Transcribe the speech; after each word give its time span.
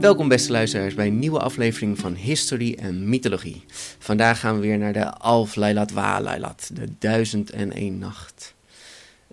Welkom 0.00 0.28
beste 0.28 0.52
luisteraars 0.52 0.94
bij 0.94 1.06
een 1.06 1.18
nieuwe 1.18 1.38
aflevering 1.38 1.98
van 1.98 2.14
History 2.14 2.76
en 2.78 3.08
Mythologie. 3.08 3.64
Vandaag 3.98 4.40
gaan 4.40 4.54
we 4.54 4.60
weer 4.60 4.78
naar 4.78 4.92
de 4.92 5.12
Alf 5.12 5.54
Lailat 5.54 5.90
Wa 5.90 6.20
Lailat, 6.20 6.70
de 6.72 6.88
1001 6.98 7.98
nacht. 7.98 8.54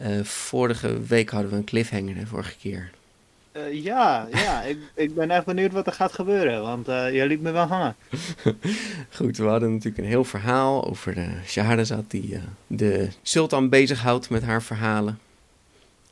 Uh, 0.02 0.24
vorige 0.24 1.02
week 1.02 1.30
hadden 1.30 1.52
we 1.52 1.58
een 1.58 1.64
cliffhanger, 1.64 2.16
de 2.16 2.26
vorige 2.26 2.56
keer. 2.58 2.92
Uh, 3.54 3.84
ja, 3.84 4.28
ja. 4.32 4.62
ik, 4.72 4.78
ik 4.96 5.16
ben 5.16 5.32
echt 5.32 5.46
benieuwd 5.46 5.72
wat 5.72 5.88
er 5.88 5.94
gaat 5.94 6.14
gebeuren, 6.14 6.62
want 6.62 6.90
uh, 6.90 7.14
je 7.14 7.26
liet 7.26 7.42
me 7.42 7.52
wel 7.52 7.66
hangen. 7.66 7.96
Goed, 9.18 9.38
we 9.38 9.46
hadden 9.46 9.72
natuurlijk 9.72 9.98
een 9.98 10.10
heel 10.10 10.24
verhaal 10.24 10.88
over 10.88 11.14
de 11.14 11.28
Shahrazad 11.46 12.12
die 12.12 12.40
de 12.68 13.08
sultan 13.22 13.70
bezighoudt 13.70 14.30
met 14.30 14.44
haar 14.44 14.64
verhalen. 14.64 15.20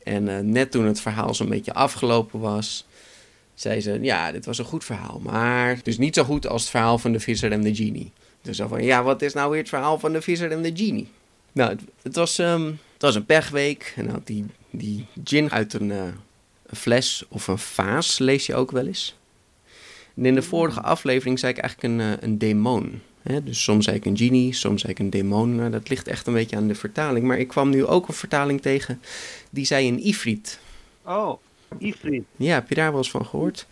En 0.02 0.50
net 0.50 0.70
toen 0.70 0.84
het 0.84 1.00
verhaal 1.00 1.34
zo'n 1.34 1.48
beetje 1.48 1.74
afgelopen 1.74 2.40
was, 2.40 2.86
zei 3.56 3.80
ze, 3.80 3.98
ja, 4.02 4.32
dit 4.32 4.46
was 4.46 4.58
een 4.58 4.64
goed 4.64 4.84
verhaal, 4.84 5.20
maar 5.22 5.78
dus 5.82 5.98
niet 5.98 6.14
zo 6.14 6.24
goed 6.24 6.46
als 6.46 6.62
het 6.62 6.70
verhaal 6.70 6.98
van 6.98 7.12
de 7.12 7.20
visser 7.20 7.52
en 7.52 7.62
de 7.62 7.74
genie. 7.74 8.12
Dus 8.42 8.56
zo 8.56 8.68
van, 8.68 8.82
ja, 8.82 9.02
wat 9.02 9.22
is 9.22 9.32
nou 9.32 9.50
weer 9.50 9.60
het 9.60 9.68
verhaal 9.68 9.98
van 9.98 10.12
de 10.12 10.22
visser 10.22 10.50
en 10.50 10.62
de 10.62 10.72
genie? 10.74 11.08
Nou, 11.52 11.70
het, 11.70 11.80
het 12.02 12.16
was, 12.16 12.38
um, 12.38 12.66
het 12.92 13.02
was 13.02 13.14
een 13.14 13.26
pechweek 13.26 13.92
en 13.96 14.08
had 14.08 14.26
die, 14.26 14.44
die 14.70 15.06
gin 15.24 15.50
uit 15.50 15.72
een, 15.72 15.90
uh, 15.90 16.04
een, 16.66 16.76
fles 16.76 17.24
of 17.28 17.48
een 17.48 17.58
vaas, 17.58 18.18
lees 18.18 18.46
je 18.46 18.54
ook 18.54 18.70
wel 18.70 18.86
eens. 18.86 19.16
En 20.16 20.26
in 20.26 20.34
de 20.34 20.42
vorige 20.42 20.80
aflevering 20.80 21.38
zei 21.38 21.52
ik 21.52 21.58
eigenlijk 21.58 21.92
een, 21.94 22.06
uh, 22.06 22.12
een 22.20 22.38
demon. 22.38 23.02
Hè? 23.22 23.42
Dus 23.42 23.62
soms 23.62 23.84
zei 23.84 23.96
ik 23.96 24.04
een 24.04 24.16
genie, 24.16 24.54
soms 24.54 24.80
zei 24.80 24.92
ik 24.92 24.98
een 24.98 25.10
demon. 25.10 25.54
Nou, 25.54 25.70
dat 25.70 25.88
ligt 25.88 26.08
echt 26.08 26.26
een 26.26 26.34
beetje 26.34 26.56
aan 26.56 26.68
de 26.68 26.74
vertaling. 26.74 27.26
Maar 27.26 27.38
ik 27.38 27.48
kwam 27.48 27.70
nu 27.70 27.86
ook 27.86 28.08
een 28.08 28.14
vertaling 28.14 28.62
tegen 28.62 29.00
die 29.50 29.64
zei 29.64 29.88
een 29.88 30.02
ifrit. 30.04 30.58
Oh. 31.04 31.38
Ifrit. 31.78 32.24
Ja, 32.36 32.54
heb 32.54 32.68
je 32.68 32.74
daar 32.74 32.90
wel 32.90 32.98
eens 32.98 33.10
van 33.10 33.26
gehoord? 33.26 33.66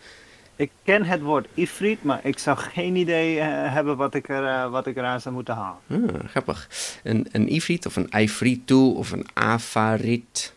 Ik 0.55 0.71
ken 0.83 1.03
het 1.03 1.21
woord 1.21 1.47
Ifrit, 1.53 2.03
maar 2.03 2.19
ik 2.23 2.39
zou 2.39 2.57
geen 2.57 2.95
idee 2.95 3.35
uh, 3.35 3.43
hebben 3.47 3.97
wat 3.97 4.13
ik, 4.13 4.29
er, 4.29 4.43
uh, 4.43 4.71
wat 4.71 4.87
ik 4.87 4.97
eraan 4.97 5.21
zou 5.21 5.35
moeten 5.35 5.53
halen. 5.53 5.79
Ah, 5.87 6.29
grappig. 6.29 6.69
Een, 7.03 7.27
een 7.31 7.47
Ifrit 7.47 7.85
of 7.85 7.95
een 7.95 8.09
Ifritu 8.09 8.73
of 8.73 9.11
een 9.11 9.25
Afarit. 9.33 10.53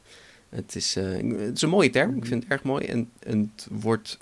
Het 0.48 0.74
is, 0.74 0.96
uh, 0.96 1.04
het 1.38 1.56
is 1.56 1.62
een 1.62 1.68
mooie 1.68 1.90
term, 1.90 2.16
ik 2.16 2.26
vind 2.26 2.42
het 2.42 2.52
erg 2.52 2.62
mooi. 2.62 2.86
En, 2.86 3.10
en 3.18 3.52
het 3.54 3.66
wordt 3.70 4.18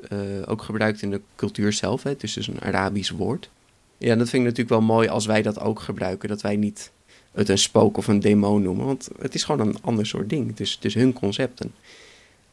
ook 0.47 0.63
gebruikt 0.63 1.03
in 1.03 1.11
de 1.11 1.21
cultuur 1.37 1.73
zelf. 1.73 2.03
Hè. 2.03 2.11
Het 2.11 2.23
is 2.23 2.33
dus 2.33 2.49
een 2.49 2.61
Arabisch 2.61 3.11
woord. 3.11 3.51
Ja, 3.99 4.17
dat 4.17 4.29
vind 4.29 4.43
ik 4.43 4.49
natuurlijk 4.49 4.69
wel 4.69 4.97
mooi 4.97 5.09
als 5.09 5.27
wij 5.27 5.43
dat 5.43 5.61
ook 5.61 5.81
gebruiken. 5.81 6.29
Dat 6.29 6.43
wij 6.43 6.57
niet 6.57 6.91
het 7.33 7.49
een 7.49 7.59
spook 7.59 7.97
of 7.97 8.07
een 8.07 8.21
demon 8.21 8.63
noemen. 8.63 8.87
Want 8.87 9.09
het 9.19 9.35
is 9.35 9.45
gewoon 9.45 9.69
een 9.69 9.83
ander 9.83 10.07
soort 10.07 10.31
ding. 10.31 10.49
Het 10.49 10.61
is, 10.61 10.73
het 10.73 10.85
is 10.85 10.95
hun 10.95 11.13
concepten. 11.13 11.75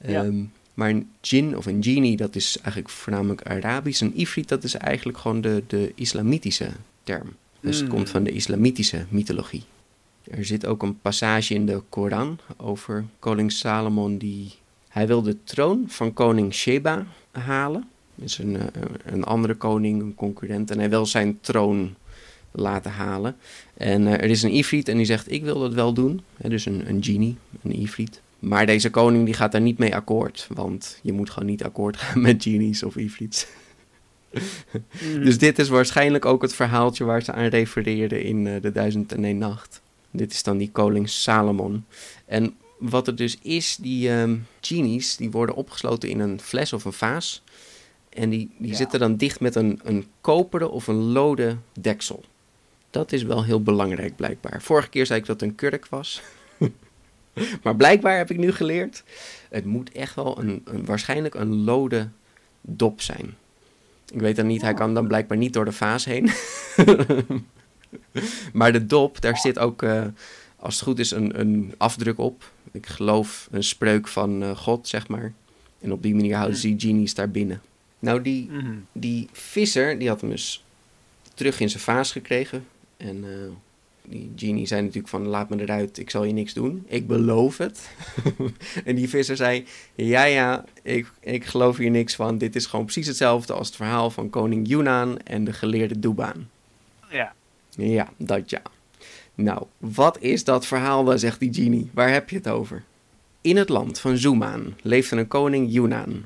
Ja. 0.05 0.23
Um, 0.23 0.51
maar 0.73 0.89
een 0.89 1.09
jin 1.21 1.57
of 1.57 1.65
een 1.65 1.83
genie, 1.83 2.17
dat 2.17 2.35
is 2.35 2.57
eigenlijk 2.57 2.89
voornamelijk 2.89 3.41
Arabisch. 3.41 4.01
Een 4.01 4.15
ifrit, 4.15 4.47
dat 4.47 4.63
is 4.63 4.73
eigenlijk 4.73 5.17
gewoon 5.17 5.41
de, 5.41 5.63
de 5.67 5.91
islamitische 5.95 6.69
term. 7.03 7.35
Dus 7.59 7.79
het 7.79 7.89
komt 7.89 8.09
van 8.09 8.23
de 8.23 8.31
islamitische 8.31 9.05
mythologie. 9.09 9.63
Er 10.23 10.45
zit 10.45 10.65
ook 10.65 10.83
een 10.83 10.99
passage 10.99 11.53
in 11.53 11.65
de 11.65 11.81
Koran 11.89 12.39
over 12.57 13.05
koning 13.19 13.51
Salomon 13.51 14.17
die... 14.17 14.51
Hij 14.87 15.07
wil 15.07 15.21
de 15.21 15.43
troon 15.43 15.85
van 15.87 16.13
koning 16.13 16.53
Sheba 16.53 17.05
halen. 17.31 17.87
Dat 18.15 18.27
is 18.27 18.37
een, 18.37 18.57
een 19.05 19.23
andere 19.23 19.55
koning, 19.55 20.01
een 20.01 20.15
concurrent. 20.15 20.71
En 20.71 20.79
hij 20.79 20.89
wil 20.89 21.05
zijn 21.05 21.37
troon 21.41 21.95
laten 22.51 22.91
halen. 22.91 23.35
En 23.73 24.01
uh, 24.01 24.13
er 24.13 24.23
is 24.29 24.43
een 24.43 24.51
ifrit 24.51 24.87
en 24.87 24.97
die 24.97 25.05
zegt, 25.05 25.31
ik 25.31 25.43
wil 25.43 25.59
dat 25.59 25.73
wel 25.73 25.93
doen. 25.93 26.21
Dus 26.37 26.65
een, 26.65 26.89
een 26.89 27.03
genie, 27.03 27.37
een 27.61 27.71
ifrit. 27.71 28.21
Maar 28.43 28.65
deze 28.65 28.89
koning 28.89 29.25
die 29.25 29.33
gaat 29.33 29.51
daar 29.51 29.61
niet 29.61 29.77
mee 29.77 29.95
akkoord. 29.95 30.47
Want 30.53 30.99
je 31.01 31.13
moet 31.13 31.29
gewoon 31.29 31.49
niet 31.49 31.63
akkoord 31.63 31.97
gaan 31.97 32.21
met 32.21 32.43
genies 32.43 32.83
of 32.83 32.95
ifrits. 32.95 33.47
mm. 34.31 35.23
Dus 35.23 35.37
dit 35.37 35.59
is 35.59 35.69
waarschijnlijk 35.69 36.25
ook 36.25 36.41
het 36.41 36.53
verhaaltje 36.53 37.03
waar 37.03 37.21
ze 37.21 37.31
aan 37.31 37.47
refereerden 37.47 38.23
in 38.23 38.45
uh, 38.45 38.61
de 38.61 38.71
1001 38.71 39.37
Nacht. 39.37 39.81
Dit 40.11 40.31
is 40.31 40.43
dan 40.43 40.57
die 40.57 40.71
koning 40.71 41.09
Salomon. 41.09 41.85
En 42.25 42.55
wat 42.79 43.07
er 43.07 43.15
dus 43.15 43.37
is, 43.41 43.75
die 43.75 44.09
um, 44.11 44.45
genies 44.61 45.15
die 45.15 45.31
worden 45.31 45.55
opgesloten 45.55 46.09
in 46.09 46.19
een 46.19 46.41
fles 46.41 46.73
of 46.73 46.85
een 46.85 46.93
vaas. 46.93 47.43
En 48.09 48.29
die, 48.29 48.49
die 48.57 48.69
ja. 48.69 48.75
zitten 48.75 48.99
dan 48.99 49.15
dicht 49.15 49.39
met 49.39 49.55
een, 49.55 49.79
een 49.83 50.05
koperen 50.21 50.71
of 50.71 50.87
een 50.87 51.11
lode 51.11 51.57
deksel. 51.79 52.23
Dat 52.89 53.11
is 53.11 53.23
wel 53.23 53.43
heel 53.43 53.61
belangrijk 53.61 54.15
blijkbaar. 54.15 54.61
Vorige 54.61 54.89
keer 54.89 55.05
zei 55.05 55.19
ik 55.19 55.25
dat 55.25 55.39
het 55.39 55.49
een 55.49 55.55
kurk 55.55 55.87
was. 55.87 56.21
maar 57.63 57.75
blijkbaar 57.75 58.17
heb 58.17 58.31
ik 58.31 58.37
nu 58.37 58.51
geleerd, 58.51 59.03
het 59.49 59.65
moet 59.65 59.91
echt 59.91 60.15
wel 60.15 60.39
een, 60.39 60.61
een, 60.65 60.85
waarschijnlijk 60.85 61.33
een 61.33 61.63
lode 61.63 62.09
dop 62.61 63.01
zijn. 63.01 63.35
Ik 64.13 64.19
weet 64.19 64.35
dan 64.35 64.47
niet, 64.47 64.61
hij 64.61 64.73
kan 64.73 64.93
dan 64.93 65.07
blijkbaar 65.07 65.37
niet 65.37 65.53
door 65.53 65.65
de 65.65 65.71
vaas 65.71 66.05
heen. 66.05 66.29
maar 68.53 68.71
de 68.71 68.85
dop, 68.85 69.21
daar 69.21 69.37
zit 69.37 69.59
ook, 69.59 69.81
uh, 69.81 70.05
als 70.55 70.75
het 70.75 70.83
goed 70.83 70.99
is, 70.99 71.11
een, 71.11 71.39
een 71.39 71.73
afdruk 71.77 72.17
op. 72.17 72.51
Ik 72.71 72.85
geloof 72.85 73.47
een 73.51 73.63
spreuk 73.63 74.07
van 74.07 74.43
uh, 74.43 74.57
God, 74.57 74.87
zeg 74.87 75.07
maar. 75.07 75.33
En 75.79 75.91
op 75.91 76.03
die 76.03 76.15
manier 76.15 76.35
houden 76.35 76.57
ze 76.57 76.67
die 76.75 76.79
genies 76.79 77.13
daar 77.13 77.31
binnen. 77.31 77.61
Nou, 77.99 78.21
die, 78.21 78.49
mm-hmm. 78.49 78.85
die 78.91 79.27
visser, 79.31 79.99
die 79.99 80.07
had 80.07 80.21
hem 80.21 80.29
dus 80.29 80.63
terug 81.33 81.59
in 81.59 81.69
zijn 81.69 81.83
vaas 81.83 82.11
gekregen. 82.11 82.65
En 82.97 83.17
uh, 83.23 83.29
die 84.07 84.31
genie 84.35 84.67
zei 84.67 84.81
natuurlijk 84.81 85.07
van 85.07 85.27
laat 85.27 85.49
me 85.49 85.61
eruit, 85.61 85.97
ik 85.97 86.09
zal 86.09 86.23
je 86.23 86.33
niks 86.33 86.53
doen. 86.53 86.83
Ik 86.87 87.07
beloof 87.07 87.57
het. 87.57 87.89
en 88.85 88.95
die 88.95 89.09
visser 89.09 89.35
zei, 89.35 89.65
ja 89.95 90.23
ja, 90.23 90.65
ik, 90.81 91.11
ik 91.19 91.45
geloof 91.45 91.77
hier 91.77 91.89
niks 91.89 92.15
van. 92.15 92.37
Dit 92.37 92.55
is 92.55 92.65
gewoon 92.65 92.85
precies 92.85 93.07
hetzelfde 93.07 93.53
als 93.53 93.67
het 93.67 93.75
verhaal 93.75 94.09
van 94.09 94.29
koning 94.29 94.67
Yunaan 94.67 95.19
en 95.19 95.43
de 95.43 95.53
geleerde 95.53 95.99
Duban. 95.99 96.47
Ja. 97.09 97.33
Ja, 97.69 98.09
dat 98.17 98.49
ja. 98.49 98.61
Nou, 99.35 99.63
wat 99.77 100.19
is 100.19 100.43
dat 100.43 100.65
verhaal 100.65 101.03
dan, 101.03 101.19
zegt 101.19 101.39
die 101.39 101.53
genie. 101.53 101.89
Waar 101.93 102.11
heb 102.11 102.29
je 102.29 102.35
het 102.35 102.47
over? 102.47 102.83
In 103.41 103.57
het 103.57 103.69
land 103.69 103.99
van 103.99 104.17
Zumaan 104.17 104.75
leefde 104.81 105.15
een 105.15 105.27
koning 105.27 105.71
Yunaan. 105.71 106.25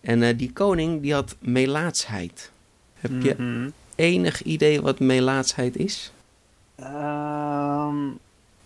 En 0.00 0.22
uh, 0.22 0.28
die 0.36 0.52
koning 0.52 1.02
die 1.02 1.12
had 1.12 1.36
melaatsheid. 1.38 2.50
Heb 2.94 3.22
je 3.22 3.34
mm-hmm. 3.38 3.72
enig 3.94 4.42
idee 4.42 4.80
wat 4.80 5.00
melaatsheid 5.00 5.76
is? 5.76 6.12
Um, 6.80 8.18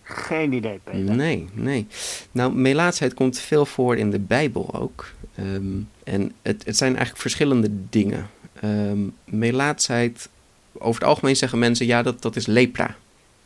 geen 0.03 0.51
idee, 0.53 0.79
Peter. 0.83 1.15
Nee, 1.15 1.47
nee. 1.53 1.87
Nou, 2.31 2.53
melaatsheid 2.53 3.13
komt 3.13 3.39
veel 3.39 3.65
voor 3.65 3.97
in 3.97 4.11
de 4.11 4.19
Bijbel 4.19 4.73
ook. 4.73 5.11
Um, 5.39 5.89
en 6.03 6.31
het, 6.41 6.65
het 6.65 6.77
zijn 6.77 6.91
eigenlijk 6.91 7.21
verschillende 7.21 7.69
dingen. 7.89 8.29
Um, 8.63 9.15
melaatsheid, 9.25 10.29
over 10.73 11.01
het 11.01 11.09
algemeen 11.09 11.35
zeggen 11.35 11.59
mensen, 11.59 11.85
ja, 11.85 12.01
dat, 12.03 12.21
dat 12.21 12.35
is 12.35 12.45
lepra. 12.45 12.95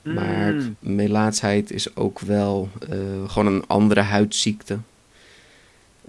Mm. 0.02 0.14
Maar 0.14 0.56
melaatsheid 0.80 1.72
is 1.72 1.96
ook 1.96 2.20
wel 2.20 2.70
uh, 2.90 3.30
gewoon 3.30 3.54
een 3.54 3.68
andere 3.68 4.02
huidziekte. 4.02 4.78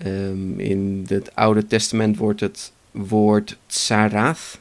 Um, 0.06 0.60
in 0.60 1.04
het 1.08 1.34
Oude 1.34 1.66
Testament 1.66 2.16
wordt 2.16 2.40
het 2.40 2.72
woord 2.90 3.58
tsarath 3.66 4.58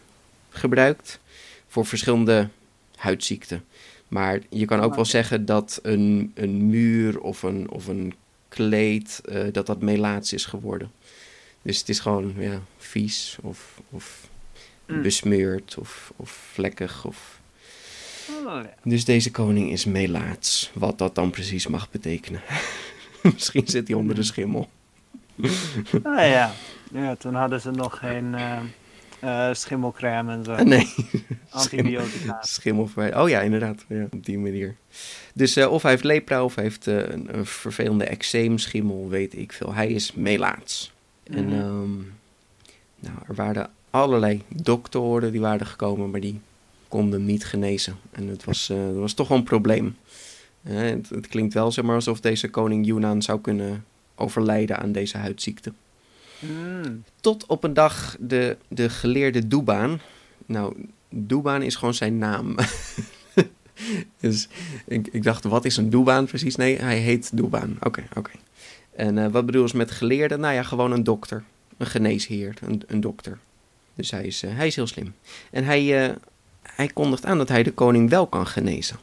gebruikt 0.49 1.19
voor 1.67 1.85
verschillende 1.85 2.47
huidziekten. 2.95 3.63
Maar 4.11 4.39
je 4.49 4.65
kan 4.65 4.79
ook 4.79 4.95
wel 4.95 5.05
zeggen 5.05 5.45
dat 5.45 5.79
een, 5.81 6.31
een 6.35 6.67
muur 6.67 7.19
of 7.19 7.43
een, 7.43 7.69
of 7.69 7.87
een 7.87 8.13
kleed, 8.47 9.21
uh, 9.29 9.43
dat 9.51 9.65
dat 9.65 9.81
melaats 9.81 10.33
is 10.33 10.45
geworden. 10.45 10.91
Dus 11.61 11.79
het 11.79 11.89
is 11.89 11.99
gewoon 11.99 12.33
ja, 12.37 12.61
vies 12.77 13.37
of, 13.41 13.81
of 13.89 14.29
mm. 14.87 15.01
besmeurd 15.01 15.75
of, 15.79 16.13
of 16.15 16.29
vlekkig. 16.29 17.05
Of... 17.05 17.39
Oh, 18.29 18.43
ja. 18.43 18.73
Dus 18.83 19.05
deze 19.05 19.31
koning 19.31 19.71
is 19.71 19.85
melaats. 19.85 20.71
Wat 20.73 20.97
dat 20.97 21.15
dan 21.15 21.29
precies 21.29 21.67
mag 21.67 21.89
betekenen. 21.89 22.41
Misschien 23.33 23.67
zit 23.67 23.87
hij 23.87 23.97
onder 23.97 24.15
de 24.15 24.23
schimmel. 24.23 24.69
ah 26.03 26.27
ja. 26.27 26.53
ja, 26.91 27.15
toen 27.15 27.35
hadden 27.35 27.61
ze 27.61 27.71
nog 27.71 27.97
geen... 27.97 28.33
Uh 28.33 28.59
eh, 29.21 29.49
schimmelcrème 29.53 30.31
en 30.31 30.43
zo. 30.43 30.55
nee. 30.63 30.87
Antibiotica. 31.49 32.37
Schimmel 32.41 32.89
Oh 33.15 33.29
ja, 33.29 33.39
inderdaad. 33.41 33.85
Ja, 33.87 34.03
op 34.11 34.25
die 34.25 34.37
manier. 34.39 34.75
Dus 35.33 35.55
eh, 35.55 35.71
of 35.71 35.81
hij 35.81 35.91
heeft 35.91 36.03
lepra 36.03 36.43
of 36.43 36.55
hij 36.55 36.63
heeft 36.63 36.87
eh, 36.87 36.97
een, 36.97 37.37
een 37.37 37.45
vervelende 37.45 38.05
eczeemschimmel, 38.05 39.09
weet 39.09 39.37
ik 39.37 39.53
veel. 39.53 39.73
Hij 39.73 39.89
is 39.89 40.13
melaats. 40.13 40.91
En 41.23 41.45
Mhm. 41.45 41.53
ehm, 41.53 41.93
nou, 42.99 43.15
er 43.27 43.35
waren 43.35 43.69
allerlei 43.89 44.41
doktoren 44.47 45.31
die 45.31 45.41
waren 45.41 45.65
gekomen, 45.67 46.09
maar 46.11 46.19
die 46.21 46.39
konden 46.87 47.19
hem 47.19 47.27
niet 47.27 47.45
genezen. 47.45 47.95
En 48.11 48.27
het 48.27 48.43
was, 48.43 48.67
dat 48.67 48.95
was 48.95 49.13
toch 49.13 49.27
wel 49.27 49.37
een 49.37 49.43
probleem. 49.43 49.95
Het, 50.61 51.09
het 51.09 51.27
klinkt 51.27 51.53
wel 51.53 51.71
zeg 51.71 51.85
maar, 51.85 51.95
alsof 51.95 52.19
deze 52.19 52.49
koning 52.49 52.85
Yunnan 52.85 53.21
zou 53.21 53.41
kunnen 53.41 53.85
overlijden 54.15 54.77
aan 54.79 54.91
deze 54.91 55.17
huidziekte. 55.17 55.73
Mm. 56.41 57.03
Tot 57.21 57.45
op 57.45 57.63
een 57.63 57.73
dag 57.73 58.15
de, 58.19 58.57
de 58.67 58.89
geleerde 58.89 59.47
Doebaan. 59.47 60.01
Nou, 60.45 60.75
Doebaan 61.09 61.61
is 61.61 61.75
gewoon 61.75 61.93
zijn 61.93 62.17
naam. 62.17 62.55
dus 64.21 64.47
ik, 64.87 65.23
dacht, 65.23 65.43
wat 65.43 65.65
is 65.65 65.77
een 65.77 65.89
Doebaan 65.89 66.25
precies? 66.25 66.55
Nee, 66.55 66.79
hij 66.79 66.97
heet 66.97 67.37
Doebaan. 67.37 67.77
Oké, 67.79 68.03
oké. 68.15 68.31
En 68.95 69.17
eh, 69.17 69.31
wat 69.31 69.45
bedoel 69.45 69.67
je 69.67 69.77
met 69.77 69.91
geleerde? 69.91 70.37
Nou 70.37 70.53
ja, 70.53 70.63
gewoon 70.63 70.91
een 70.91 71.03
dokter. 71.03 71.43
Een 71.77 71.87
geneesheer, 71.87 72.53
een, 72.61 72.83
een 72.87 73.01
dokter. 73.01 73.39
Dus 73.95 74.11
hij 74.11 74.23
is, 74.23 74.43
eh, 74.43 74.55
hij 74.55 74.67
is 74.67 74.75
heel 74.75 74.87
slim. 74.87 75.13
En 75.51 75.63
hij, 75.63 76.05
eh, 76.07 76.15
hij 76.61 76.87
kondigt 76.87 77.25
aan 77.25 77.37
dat 77.37 77.49
hij 77.49 77.63
de 77.63 77.71
koning 77.71 78.09
wel 78.09 78.27
kan 78.27 78.47
genezen. 78.47 78.97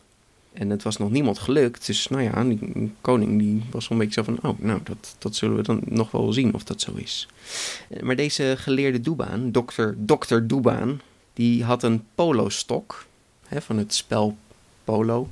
En 0.58 0.70
het 0.70 0.82
was 0.82 0.96
nog 0.96 1.10
niemand 1.10 1.38
gelukt. 1.38 1.86
Dus 1.86 2.08
nou 2.08 2.22
ja, 2.22 2.44
die 2.44 2.92
koning 3.00 3.38
die 3.38 3.62
was 3.70 3.90
een 3.90 3.98
beetje 3.98 4.22
zo 4.24 4.34
van... 4.34 4.50
Oh, 4.50 4.58
nou, 4.58 4.80
dat, 4.82 5.16
dat 5.18 5.34
zullen 5.34 5.56
we 5.56 5.62
dan 5.62 5.80
nog 5.84 6.10
wel 6.10 6.32
zien 6.32 6.54
of 6.54 6.64
dat 6.64 6.80
zo 6.80 6.92
is. 6.94 7.28
Eh, 7.88 8.02
Maar 8.02 8.16
deze 8.16 8.54
geleerde 8.58 9.00
Doebaan, 9.00 9.52
dokter, 9.52 9.94
dokter 9.98 10.46
Doebaan... 10.46 11.00
die 11.32 11.64
had 11.64 11.82
een 11.82 12.04
polostok 12.14 13.06
hè, 13.46 13.62
van 13.62 13.76
het 13.76 13.94
spel 13.94 14.36
polo. 14.84 15.28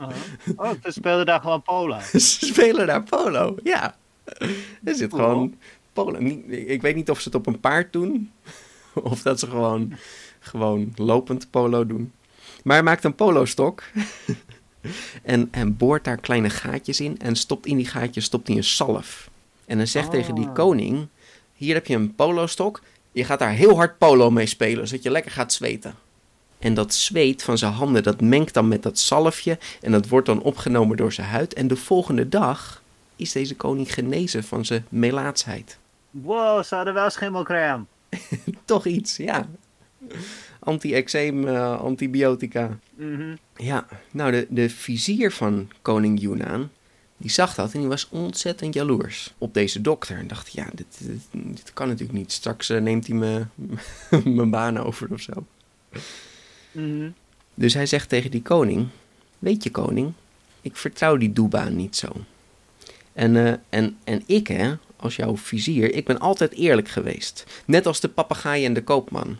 Uh-huh. 0.00 0.16
Oh, 0.56 0.70
ze 0.82 0.90
speelden 0.90 1.26
daar 1.26 1.40
gewoon 1.40 1.62
polo. 1.62 1.98
Ze 2.12 2.18
spelen 2.18 2.86
daar 2.86 3.02
polo, 3.02 3.56
ja. 3.62 3.96
Er 4.84 4.94
zit 4.94 5.10
gewoon 5.10 5.54
polo. 5.92 6.18
Ik 6.48 6.82
weet 6.82 6.94
niet 6.94 7.10
of 7.10 7.20
ze 7.20 7.24
het 7.24 7.34
op 7.34 7.46
een 7.46 7.60
paard 7.60 7.92
doen... 7.92 8.32
of 8.94 9.22
dat 9.22 9.38
ze 9.38 9.46
gewoon, 9.46 9.92
gewoon 10.40 10.92
lopend 10.96 11.50
polo 11.50 11.86
doen. 11.86 12.12
Maar 12.62 12.76
hij 12.76 12.84
maakt 12.84 13.04
een 13.04 13.14
polostok... 13.14 13.82
en, 15.22 15.48
en 15.50 15.76
boort 15.76 16.04
daar 16.04 16.16
kleine 16.16 16.50
gaatjes 16.50 17.00
in... 17.00 17.18
en 17.18 17.36
stopt 17.36 17.66
in 17.66 17.76
die 17.76 17.86
gaatjes 17.86 18.24
stopt 18.24 18.48
hij 18.48 18.56
een 18.56 18.64
salf. 18.64 19.30
En 19.64 19.76
dan 19.76 19.86
zegt 19.86 20.06
Oh. 20.06 20.12
tegen 20.12 20.34
die 20.34 20.52
koning... 20.52 21.06
hier 21.54 21.74
heb 21.74 21.86
je 21.86 21.94
een 21.94 22.14
polostok... 22.14 22.82
je 23.12 23.24
gaat 23.24 23.38
daar 23.38 23.52
heel 23.52 23.76
hard 23.76 23.98
polo 23.98 24.30
mee 24.30 24.46
spelen... 24.46 24.88
zodat 24.88 25.02
je 25.04 25.10
lekker 25.10 25.32
gaat 25.32 25.52
zweten. 25.52 25.94
En 26.58 26.74
dat 26.74 26.94
zweet 26.94 27.42
van 27.42 27.58
zijn 27.58 27.72
handen, 27.72 28.02
dat 28.02 28.20
mengt 28.20 28.54
dan 28.54 28.68
met 28.68 28.82
dat 28.82 28.98
zalfje... 28.98 29.58
en 29.80 29.92
dat 29.92 30.08
wordt 30.08 30.26
dan 30.26 30.42
opgenomen 30.42 30.96
door 30.96 31.12
zijn 31.12 31.28
huid... 31.28 31.54
en 31.54 31.68
de 31.68 31.76
volgende 31.76 32.28
dag 32.28 32.82
is 33.16 33.32
deze 33.32 33.56
koning 33.56 33.94
genezen 33.94 34.44
van 34.44 34.64
zijn 34.64 34.86
melaatsheid. 34.88 35.78
Wow, 36.10 36.64
ze 36.64 36.74
hadden 36.74 36.94
wel 36.94 37.10
schimmelcrème. 37.10 37.84
Toch 38.64 38.86
iets, 38.86 39.16
ja. 39.16 39.48
Anti-eczeem, 40.64 41.48
eh, 41.48 41.80
antibiotica. 41.80 42.78
Mhm. 42.94 43.34
Ja, 43.56 43.86
nou 44.10 44.30
de, 44.30 44.46
de 44.50 44.70
vizier 44.70 45.32
van 45.32 45.70
koning 45.82 46.20
Yunnan, 46.20 46.68
die 47.16 47.30
zag 47.30 47.54
dat 47.54 47.72
en 47.72 47.80
die 47.80 47.88
was 47.88 48.08
ontzettend 48.08 48.74
jaloers 48.74 49.34
op 49.38 49.54
deze 49.54 49.80
dokter. 49.80 50.16
En 50.18 50.26
dacht, 50.26 50.52
ja, 50.52 50.66
dit, 50.74 50.86
dit, 51.00 51.20
dit 51.32 51.70
kan 51.72 51.88
natuurlijk 51.88 52.18
niet. 52.18 52.32
Straks 52.32 52.68
eh, 52.70 52.80
neemt 52.80 53.06
hij 53.06 53.16
me- 53.16 53.46
mijn 54.36 54.50
baan 54.50 54.78
over 54.78 55.12
of 55.12 55.20
zo. 55.20 55.32
Mhm. 56.72 57.10
Dus 57.54 57.74
hij 57.74 57.86
zegt 57.86 58.08
tegen 58.08 58.30
die 58.30 58.42
koning, 58.42 58.86
weet 59.38 59.62
je 59.62 59.70
koning, 59.70 60.12
ik 60.60 60.76
vertrouw 60.76 61.16
die 61.16 61.32
Doebaan 61.32 61.76
niet 61.76 61.96
zo. 61.96 62.08
En, 63.12 63.36
eh, 63.46 63.52
en, 63.68 63.96
en 64.04 64.22
ik 64.26 64.46
hè, 64.46 64.72
als 64.96 65.16
jouw 65.16 65.36
vizier, 65.36 65.94
ik 65.94 66.04
ben 66.04 66.18
altijd 66.18 66.52
eerlijk 66.54 66.88
geweest. 66.88 67.44
Net 67.64 67.86
als 67.86 68.00
de 68.00 68.08
papegaai 68.08 68.64
en 68.64 68.72
de 68.72 68.82
koopman. 68.84 69.38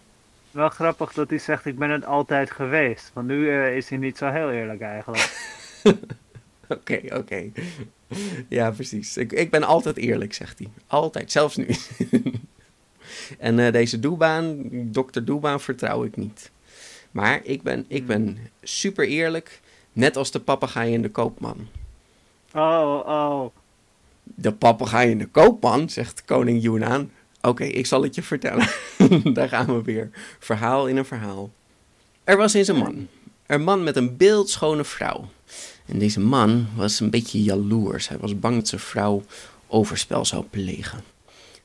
Wel 0.53 0.69
grappig 0.69 1.13
dat 1.13 1.31
hij 1.31 1.39
zegt, 1.39 1.67
ik 1.67 1.79
ben 1.79 1.91
het 1.91 2.07
altijd 2.07 2.51
geweest. 2.51 3.11
Want 3.15 3.27
nu 3.27 3.51
eh, 3.51 3.77
is 3.77 3.89
hij 3.89 3.99
niet 3.99 4.19
zo 4.19 4.31
heel 4.31 4.51
eerlijk 4.51 4.81
eigenlijk. 4.81 5.61
Oké, 6.69 7.01
oké. 7.09 7.51
Ja, 8.49 8.71
precies. 8.71 9.17
Ik, 9.17 9.33
ik 9.33 9.51
ben 9.51 9.63
altijd 9.63 9.97
eerlijk, 9.97 10.35
zegt 10.35 10.59
hij. 10.59 10.69
Altijd, 10.87 11.33
zelfs 11.33 11.57
nu. 11.57 11.67
en 13.39 13.59
eh, 13.59 13.73
deze 13.73 14.01
Doebaan, 14.01 14.69
dokter 14.71 15.25
Doebaan, 15.25 15.61
vertrouw 15.61 16.05
ik 16.05 16.17
niet. 16.17 16.51
Maar 17.11 17.41
ik 17.45 17.63
ben, 17.63 17.85
ik 17.89 18.07
ben 18.07 18.39
super 18.63 19.07
eerlijk, 19.07 19.61
net 19.93 20.17
als 20.17 20.31
de 20.31 20.41
papegaai 20.41 20.95
en 20.95 21.03
de 21.03 21.11
koopman. 21.11 21.69
Oh, 22.55 23.03
oh. 23.07 23.47
De 24.23 24.53
papegaai 24.53 25.11
en 25.11 25.19
de 25.19 25.27
koopman, 25.27 25.89
zegt 25.89 26.25
koning 26.25 26.63
Yunnan. 26.63 27.11
Oké, 27.43 27.65
ik 27.65 27.87
zal 27.87 28.03
het 28.03 28.15
je 28.15 28.23
vertellen. 28.23 28.69
Daar 29.35 29.49
gaan 29.49 29.67
we 29.67 29.83
weer. 29.83 30.11
Verhaal 30.39 30.87
in 30.87 30.97
een 30.97 31.05
verhaal. 31.05 31.51
Er 32.25 32.37
was 32.37 32.55
eens 32.55 32.69
een 32.69 32.77
man. 32.77 33.09
Een 33.47 33.63
man 33.63 33.83
met 33.83 33.97
een 33.97 34.17
beeldschone 34.17 34.85
vrouw. 34.85 35.29
En 35.87 35.99
deze 35.99 36.21
man 36.21 36.67
was 36.75 37.01
een 37.01 37.11
beetje 37.11 37.43
jaloers. 37.43 38.09
Hij 38.09 38.19
was 38.19 38.39
bang 38.39 38.55
dat 38.55 38.69
zijn 38.69 38.81
vrouw 38.81 39.23
overspel 39.67 40.25
zou 40.25 40.45
plegen. 40.45 41.01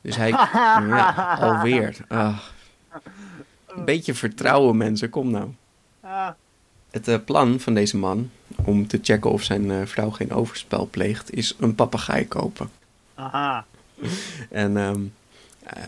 Dus 0.02 0.16
hij... 0.16 0.30
ja, 0.88 1.38
alweer. 1.42 1.98
Ah. 2.08 2.40
Een 3.68 3.86
beetje 3.86 4.14
vertrouwen, 4.14 4.78
mensen. 4.78 5.10
Kom 5.10 5.32
nou. 5.32 5.50
Het 6.92 7.08
eh, 7.08 7.18
plan 7.26 7.60
van 7.60 7.74
deze 7.74 7.98
man 7.98 8.30
om 8.66 8.88
te 8.88 9.00
checken 9.02 9.32
of 9.32 9.44
zijn 9.44 9.72
eh, 9.72 9.86
vrouw 9.86 10.10
geen 10.10 10.32
overspel 10.32 10.88
pleegt, 10.92 11.34
is 11.34 11.56
een 11.60 11.76
papegaai 11.76 12.28
kopen. 12.28 12.70
aha. 13.16 13.66
En, 14.50 14.78
ehm, 14.78 14.96
eh, 14.96 15.02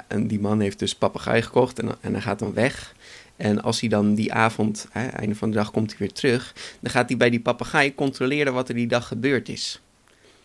en 0.07 0.27
die 0.27 0.39
man 0.39 0.59
heeft 0.59 0.79
dus 0.79 0.95
papegaai 0.95 1.41
gekocht 1.41 1.79
en, 1.79 1.95
en 2.01 2.11
hij 2.13 2.21
gaat 2.21 2.39
dan 2.39 2.53
weg. 2.53 2.95
En 3.35 3.61
als 3.61 3.79
hij 3.79 3.89
dan 3.89 4.13
die 4.13 4.33
avond, 4.33 4.87
hè, 4.91 5.07
einde 5.07 5.35
van 5.35 5.49
de 5.49 5.55
dag, 5.55 5.71
komt 5.71 5.89
hij 5.89 5.99
weer 5.99 6.11
terug. 6.13 6.53
Dan 6.79 6.91
gaat 6.91 7.07
hij 7.09 7.17
bij 7.17 7.29
die 7.29 7.39
papegaai 7.41 7.95
controleren 7.95 8.53
wat 8.53 8.69
er 8.69 8.75
die 8.75 8.87
dag 8.87 9.07
gebeurd 9.07 9.49
is. 9.49 9.81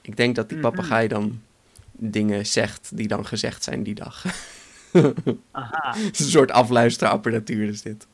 Ik 0.01 0.17
denk 0.17 0.35
dat 0.35 0.49
die 0.49 0.59
Mhm. 0.59 0.67
papegaai 0.71 1.09
dan 1.09 1.41
dingen 1.93 2.47
zegt 2.47 2.91
die 2.95 3.09
dan 3.09 3.27
gezegd 3.27 3.65
zijn 3.65 3.83
die 3.83 3.95
dag. 3.95 4.25
Aha. 5.51 5.95
Een 5.97 6.15
soort 6.15 6.51
afluisterapparatuur 6.51 7.69
is 7.69 7.83
dit. 7.83 8.07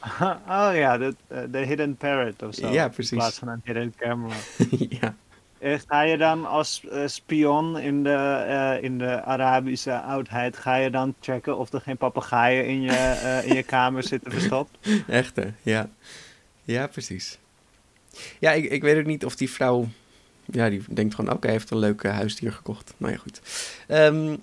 Oh 0.48 0.70
ja, 0.74 0.98
de, 0.98 1.14
eh, 1.26 1.42
de 1.50 1.58
hidden 1.58 1.96
parrot 1.96 2.42
of 2.42 2.54
zo. 2.54 2.68
Ja, 2.68 2.88
precies. 2.88 3.10
In 3.12 3.18
plaats 3.18 3.38
van 3.38 3.48
een 3.48 3.60
hidden 3.64 3.94
camera. 3.96 4.34
ja. 5.00 5.14
Eh, 5.60 5.78
Ga 5.86 6.00
je 6.02 6.16
dan 6.16 6.46
als 6.46 6.84
eh, 6.90 7.06
spion 7.06 7.78
in 7.78 8.02
de, 8.02 8.12
eh, 8.48 8.82
in 8.82 8.98
de 8.98 9.22
Arabische 9.22 10.00
oudheid, 10.00 10.56
ga 10.56 10.74
je 10.76 10.90
dan 10.90 11.14
checken 11.20 11.58
of 11.58 11.72
er 11.72 11.80
geen 11.80 11.96
papegaaien 11.96 12.66
in 12.66 12.80
je, 12.80 13.20
in 13.46 13.54
je 13.54 13.62
kamer 13.62 14.02
zitten 14.02 14.32
verstopt? 14.32 14.78
Echt 15.08 15.36
hè, 15.36 15.46
ja. 15.62 15.88
Ja, 16.62 16.86
precies. 16.86 17.38
Ja, 18.38 18.52
ik, 18.52 18.64
ik 18.64 18.82
weet 18.82 18.98
ook 18.98 19.06
niet 19.06 19.24
of 19.24 19.36
die 19.36 19.50
vrouw... 19.50 19.88
Ja, 20.44 20.68
die 20.68 20.82
denkt 20.90 21.14
gewoon, 21.14 21.32
oké, 21.34 21.46
hij 21.46 21.56
heeft 21.56 21.70
een 21.70 21.78
leuk 21.78 22.02
huisdier 22.02 22.52
gekocht. 22.52 22.94
Nou 22.96 23.12
ja, 23.12 23.18
goed. 23.18 23.40
Ehm, 23.86 24.36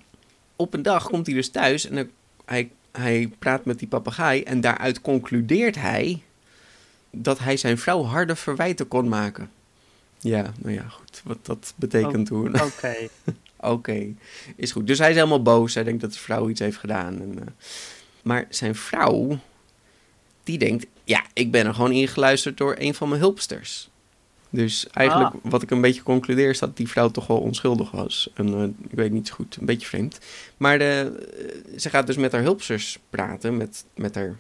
op 0.56 0.74
een 0.74 0.82
dag 0.82 1.04
komt 1.08 1.26
hij 1.26 1.36
dus 1.36 1.50
thuis 1.50 1.90
en 1.90 1.96
dan- 1.96 2.10
hij, 2.46 2.72
hij 2.92 3.32
praat 3.40 3.66
met 3.66 3.80
die 3.80 3.88
papegaai... 3.88 4.44
en 4.44 4.62
daaruit 4.62 5.02
concludeert 5.02 5.76
hij 5.76 6.22
dat 7.12 7.40
hij 7.40 7.58
zijn 7.58 7.78
vrouw 7.78 8.04
harde 8.04 8.36
verwijten 8.36 8.88
kon 8.88 9.08
maken. 9.08 9.50
Ja, 10.28 10.54
nou 10.58 10.74
ja, 10.74 10.88
goed. 10.88 11.22
Wat 11.24 11.46
dat 11.46 11.74
betekent 11.76 12.30
hoe... 12.30 12.48
Oké. 12.48 12.96
Oké, 13.60 14.14
is 14.56 14.72
goed. 14.72 14.88
Dus 14.88 14.98
hij 14.98 15.10
is 15.10 15.16
helemaal 15.16 15.42
boos. 15.42 15.74
Hij 15.74 15.84
denkt 15.84 16.02
dat 16.02 16.14
de 16.14 16.20
vrouw 16.20 16.50
iets 16.50 16.60
heeft 16.60 16.78
gedaan. 16.78 17.22
En, 17.22 17.40
eh, 17.40 17.46
maar 18.22 18.46
zijn 18.50 18.76
vrouw, 18.76 19.40
die 20.44 20.58
denkt... 20.58 20.86
Ja, 21.04 21.26
ik 21.34 21.52
ben 21.52 21.66
er 21.66 21.74
gewoon 21.74 21.92
ingeluisterd 21.92 22.58
door 22.58 22.76
een 22.80 22.94
van 22.94 23.10
mijn 23.10 23.22
hulpsters. 23.22 23.90
Dus 24.50 24.88
eigenlijk, 24.90 25.34
Ah. 25.34 25.52
wat 25.52 25.62
ik 25.62 25.72
een 25.72 25.82
beetje 25.82 26.04
concludeer... 26.04 26.50
is 26.50 26.60
dat 26.60 26.78
die 26.78 26.88
vrouw 26.88 27.12
toch 27.12 27.28
wel 27.28 27.40
onschuldig 27.40 27.92
was. 27.92 28.30
En, 28.34 28.54
eh, 28.54 28.64
ik 28.90 28.96
weet 28.98 29.12
niet 29.12 29.28
zo 29.28 29.34
goed, 29.34 29.58
een 29.60 29.66
beetje 29.66 29.88
vreemd. 29.88 30.20
Maar 30.58 30.80
de, 30.80 31.26
eh, 31.72 31.80
ze 31.80 31.90
gaat 31.90 32.08
dus 32.08 32.18
met 32.18 32.32
haar 32.32 32.42
hulpsters 32.42 33.00
praten. 33.10 33.58
Met, 33.58 33.86
met 33.96 34.16
haar 34.16 34.36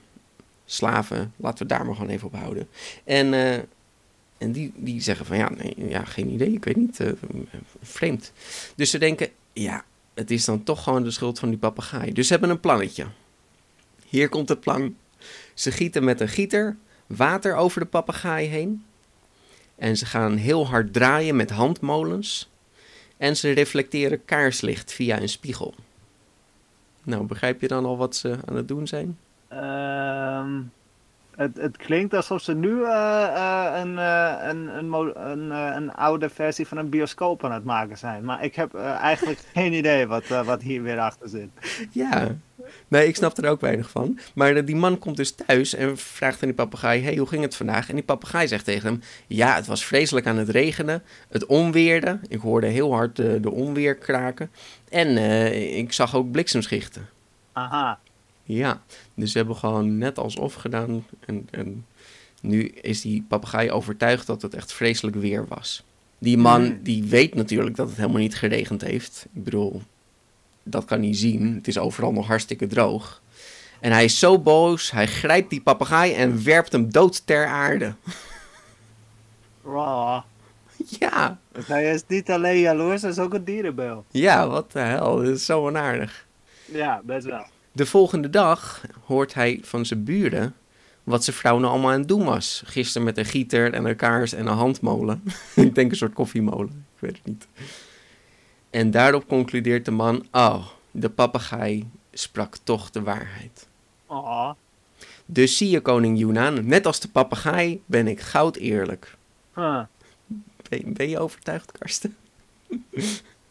slaven. 0.65 1.33
Laten 1.35 1.67
we 1.67 1.73
daar 1.73 1.85
maar 1.85 1.95
gewoon 1.95 2.09
even 2.11 2.27
op 2.27 2.35
houden. 2.35 2.67
En... 3.03 3.33
en 4.37 4.51
die, 4.51 4.73
die 4.75 5.01
zeggen 5.01 5.25
van 5.25 5.37
ja, 5.37 5.49
nee, 5.49 5.75
ja, 5.89 6.05
geen 6.05 6.29
idee, 6.29 6.51
ik 6.51 6.65
weet 6.65 6.75
niet, 6.75 6.99
eh, 6.99 7.11
vreemd. 7.81 8.31
Dus 8.75 8.89
ze 8.89 8.97
denken, 8.97 9.29
ja, 9.53 9.83
het 10.13 10.31
is 10.31 10.45
dan 10.45 10.63
toch 10.63 10.83
gewoon 10.83 11.03
de 11.03 11.11
schuld 11.11 11.39
van 11.39 11.49
die 11.49 11.57
papegaai. 11.57 12.13
Dus 12.13 12.25
ze 12.25 12.31
hebben 12.31 12.49
een 12.49 12.59
plannetje. 12.59 13.05
Hier 14.05 14.29
komt 14.29 14.49
het 14.49 14.59
plan. 14.59 14.95
Ze 15.53 15.71
gieten 15.71 16.03
met 16.03 16.21
een 16.21 16.27
gieter 16.27 16.77
water 17.07 17.55
over 17.55 17.79
de 17.79 17.85
papegaai 17.85 18.47
heen. 18.47 18.85
En 19.75 19.97
ze 19.97 20.05
gaan 20.05 20.35
heel 20.35 20.67
hard 20.67 20.93
draaien 20.93 21.35
met 21.35 21.49
handmolens. 21.49 22.49
En 23.17 23.37
ze 23.37 23.51
reflecteren 23.51 24.25
kaarslicht 24.25 24.93
via 24.93 25.21
een 25.21 25.29
spiegel. 25.29 25.75
Nou, 27.03 27.25
begrijp 27.25 27.61
je 27.61 27.67
dan 27.67 27.85
al 27.85 27.97
wat 27.97 28.15
ze 28.15 28.37
aan 28.45 28.55
het 28.55 28.67
doen 28.67 28.87
zijn? 28.87 29.17
Ehm, 29.47 30.61
het, 31.37 31.57
het 31.57 31.77
klinkt 31.77 32.13
alsof 32.13 32.41
ze 32.41 32.53
nu 32.53 32.83
eh, 32.83 33.23
eh, 33.23 33.79
een, 33.79 33.97
eh, 33.97 34.35
een, 34.41 34.77
een, 34.77 35.29
een, 35.31 35.51
een 35.51 35.93
oude 35.93 36.29
versie 36.29 36.67
van 36.67 36.77
een 36.77 36.89
bioscoop 36.89 37.43
aan 37.43 37.51
het 37.51 37.63
maken 37.63 37.97
zijn. 37.97 38.23
Maar 38.23 38.43
ik 38.43 38.55
heb 38.55 38.75
eigenlijk 38.75 39.39
geen 39.53 39.73
idee 39.73 40.07
wat, 40.07 40.27
wat 40.27 40.61
hier 40.61 40.83
weer 40.83 40.99
achter 40.99 41.29
zit. 41.29 41.49
Ja. 41.91 42.35
Nee, 42.87 43.07
ik 43.07 43.15
snap 43.15 43.37
er 43.37 43.49
ook 43.49 43.61
weinig 43.61 43.89
van. 43.89 44.19
Maar 44.35 44.65
die 44.65 44.75
man 44.75 44.99
komt 44.99 45.17
dus 45.17 45.31
thuis 45.31 45.73
en 45.73 45.97
vraagt 45.97 46.41
aan 46.41 46.47
die 46.47 46.57
papegaai... 46.57 47.03
hey, 47.03 47.15
hoe 47.15 47.27
ging 47.27 47.41
het 47.41 47.55
vandaag? 47.55 47.89
En 47.89 47.95
die 47.95 48.03
papegaai 48.03 48.47
zegt 48.47 48.65
tegen 48.65 48.89
hem... 48.89 49.01
ja, 49.27 49.55
het 49.55 49.67
was 49.67 49.85
vreselijk 49.85 50.27
aan 50.27 50.37
het 50.37 50.49
regenen. 50.49 51.03
Het 51.29 51.45
onweerde. 51.45 52.19
Ik 52.27 52.39
hoorde 52.39 52.67
heel 52.67 52.93
hard 52.93 53.15
de, 53.15 53.39
de 53.39 53.51
onweer 53.51 53.95
kraken. 53.95 54.51
En 54.89 55.17
ik 55.77 55.93
zag 55.93 56.15
ook 56.15 56.31
bliksemschichten. 56.31 57.09
Aha. 57.53 57.99
Ja, 58.47 58.81
dus 59.13 59.31
ze 59.31 59.37
hebben 59.37 59.55
gewoon 59.55 59.97
net 59.97 60.17
alsof 60.17 60.53
gedaan. 60.53 61.05
En, 61.25 61.47
en 61.51 61.85
nu 62.41 62.65
is 62.67 63.01
die 63.01 63.25
papegaai 63.27 63.71
overtuigd 63.71 64.27
dat 64.27 64.41
het 64.41 64.53
echt 64.53 64.73
vreselijk 64.73 65.15
weer 65.15 65.45
was. 65.47 65.83
Die 66.19 66.37
man, 66.37 66.61
Mm. 66.63 66.79
die 66.83 67.03
weet 67.03 67.35
natuurlijk 67.35 67.75
dat 67.75 67.87
het 67.87 67.97
helemaal 67.97 68.21
niet 68.21 68.35
geregend 68.35 68.81
heeft. 68.81 69.25
Ik 69.33 69.43
bedoel, 69.43 69.81
dat 70.63 70.85
kan 70.85 71.01
hij 71.01 71.15
zien. 71.15 71.55
Het 71.55 71.67
is 71.67 71.77
overal 71.77 72.11
nog 72.11 72.27
hartstikke 72.27 72.67
droog. 72.67 73.21
En 73.79 73.91
hij 73.91 74.03
is 74.03 74.19
zo 74.19 74.39
boos, 74.39 74.91
hij 74.91 75.07
grijpt 75.07 75.49
die 75.49 75.61
papegaai 75.61 76.13
en 76.13 76.43
werpt 76.43 76.71
hem 76.71 76.91
dood 76.91 77.25
ter 77.25 77.45
aarde. 77.45 77.93
Wow. 79.61 80.21
Ja, 80.99 81.39
Dus 81.51 81.67
hij 81.67 81.91
is 81.93 82.03
niet 82.07 82.31
alleen 82.31 82.59
jaloers, 82.59 83.01
hij 83.01 83.11
is 83.11 83.19
ook 83.19 83.33
een 83.33 83.43
dierenbel. 83.43 84.05
ja, 84.11 84.47
wat 84.47 84.71
de 84.71 84.79
hel, 84.79 85.15
dit 85.15 85.35
is 85.35 85.45
zo 85.45 85.65
onaardig. 85.65 86.25
Ja, 86.65 87.01
best 87.03 87.25
wel. 87.25 87.45
De 87.77 87.85
volgende 87.85 88.29
dag 88.29 88.81
hoort 89.05 89.33
hij 89.33 89.59
van 89.63 89.85
zijn 89.85 90.03
buren 90.03 90.55
wat 91.03 91.23
zijn 91.23 91.35
vrouw 91.35 91.57
nou 91.57 91.71
allemaal 91.71 91.91
aan 91.91 91.99
het 91.99 92.07
doen 92.07 92.23
was. 92.23 92.61
Gisteren 92.65 93.05
met 93.05 93.17
een 93.17 93.25
gieter 93.25 93.73
en 93.73 93.85
een 93.85 93.95
kaars 93.95 94.33
en 94.33 94.47
een 94.47 94.53
handmolen. 94.53 95.23
ik 95.55 95.75
denk 95.75 95.91
een 95.91 95.97
soort 95.97 96.13
koffiemolen, 96.13 96.85
ik 96.95 97.01
weet 97.01 97.17
het 97.17 97.25
niet. 97.25 97.47
En 98.69 98.91
daarop 98.91 99.27
concludeert 99.27 99.85
de 99.85 99.91
man, 99.91 100.27
oh, 100.31 100.67
de 100.91 101.09
papegaai 101.09 101.89
sprak 102.11 102.57
toch 102.63 102.89
de 102.89 103.01
waarheid. 103.01 103.67
Oh. 104.05 104.51
Dus 105.25 105.57
zie 105.57 105.69
je 105.69 105.81
koning 105.81 106.19
Yunnan, 106.19 106.67
net 106.67 106.85
als 106.85 106.99
de 106.99 107.07
papegaai 107.09 107.81
ben 107.85 108.07
ik 108.07 108.19
goud 108.19 108.55
eerlijk. 108.55 109.15
Huh. 109.55 109.81
Ben, 110.69 110.93
ben 110.93 111.09
je 111.09 111.19
overtuigd, 111.19 111.71
Karsten? 111.71 112.15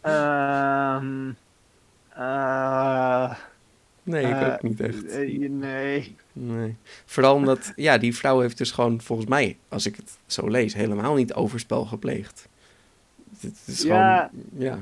Ehm. 0.01 1.31
eh, 2.09 3.35
Nee, 4.07 4.25
ik 4.27 4.33
Eh, 4.33 4.53
ook 4.53 4.63
niet 4.63 4.81
echt. 4.81 5.07
eh, 5.07 5.49
nee. 5.51 6.17
Nee. 6.33 6.77
Vooral 7.05 7.35
omdat, 7.35 7.73
ja, 7.77 7.99
die 7.99 8.15
vrouw 8.17 8.41
heeft 8.41 8.59
dus 8.59 8.71
gewoon 8.71 9.01
volgens 9.01 9.29
mij, 9.29 9.57
als 9.69 9.87
ik 9.87 9.97
het 9.97 10.17
zo 10.27 10.49
lees, 10.49 10.75
helemaal 10.75 11.15
niet 11.15 11.35
overspel 11.35 11.85
gepleegd. 11.85 12.49
Het 13.41 13.57
is 13.67 13.83
Ja. 13.83 14.17
gewoon, 14.31 14.45
ja. 14.59 14.79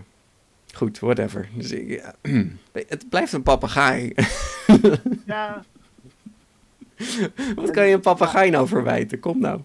Goed, 0.74 0.98
whatever. 0.98 1.48
Dus 1.56 1.70
ik, 1.70 1.88
ja. 1.88 2.14
Het 2.88 3.08
blijft 3.08 3.32
een 3.32 3.42
papegaai. 3.42 4.12
Ja, 5.26 5.64
Wat 7.56 7.70
kan 7.70 7.86
je 7.86 7.94
een 7.94 8.00
papegaai 8.00 8.50
nou 8.50 8.68
verwijten? 8.68 9.20
Kom 9.20 9.38
nou. 9.40 9.60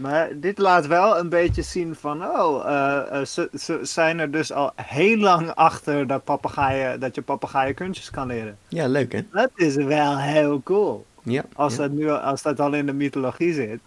Maar 0.00 0.30
dit 0.40 0.58
laat 0.58 0.86
wel 0.86 1.18
een 1.18 1.28
beetje 1.28 1.62
zien 1.62 1.94
van, 1.94 2.24
oh, 2.24 2.66
eh, 2.66 3.20
eh, 3.20 3.26
ze, 3.26 3.50
ze 3.58 3.78
zijn 3.82 4.18
er 4.18 4.30
dus 4.30 4.52
al 4.52 4.72
heel 4.76 5.16
lang 5.16 5.50
achter 5.54 6.06
dat, 6.06 6.24
papegaaien, 6.24 7.00
dat 7.00 7.14
je 7.14 7.22
papegaaien 7.22 7.74
kunstjes 7.74 8.10
kan 8.10 8.26
leren. 8.26 8.58
Ja, 8.68 8.86
leuk 8.88 9.12
hè? 9.12 9.20
Dat 9.32 9.50
is 9.54 9.74
wel 9.74 10.18
heel 10.18 10.62
cool. 10.62 11.06
Ja. 11.22 11.44
Als, 11.54 11.72
ja, 11.76 11.78
dat, 11.78 11.90
nu, 11.90 12.10
als 12.10 12.42
dat 12.42 12.60
al 12.60 12.72
in 12.72 12.86
de 12.86 12.92
mythologie 12.92 13.52
zit. 13.52 13.80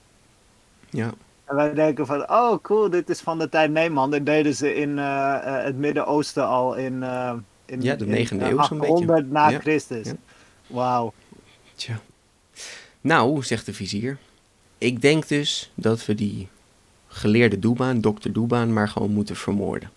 ja. 0.89 1.12
En 1.46 1.55
wij 1.55 1.74
denken 1.74 2.05
van, 2.05 2.29
oh 2.29 2.62
cool, 2.62 2.89
dit 2.89 3.10
is 3.10 3.20
van 3.20 3.39
de 3.39 3.50
tijd. 3.50 3.72
Nee 3.72 3.89
man, 3.89 4.12
dit 4.12 4.25
deden 4.25 4.55
ze 4.55 4.75
in 4.75 5.00
eh, 5.00 5.36
het 5.41 5.77
Midden-Oosten 5.77 6.48
al 6.48 6.75
in, 6.75 7.03
eh 7.03 7.34
in 7.65 7.82
Ja, 7.82 7.96
de 7.96 8.05
in, 8.05 8.12
negende 8.12 8.43
eh, 8.46 8.51
eeuw 8.51 8.63
zo'n 8.63 8.77
beetje. 8.77 8.93
800 8.93 9.32
na 9.32 9.50
Ja, 9.50 9.60
Christus. 9.60 10.12
Wauw. 10.67 11.13
Tja. 11.75 12.00
Nou, 13.01 13.43
zegt 13.43 13.65
de 13.65 13.74
vizier. 13.74 14.17
Ik 14.84 15.02
denk 15.02 15.28
dus 15.28 15.72
dat 15.75 16.06
we 16.06 16.16
die 16.16 16.48
geleerde 17.08 17.60
Doebaan, 17.60 18.02
dokter 18.02 18.34
Doebaan, 18.34 18.74
maar 18.74 18.90
gewoon 18.90 19.12
moeten 19.12 19.36
vermoorden. 19.36 19.92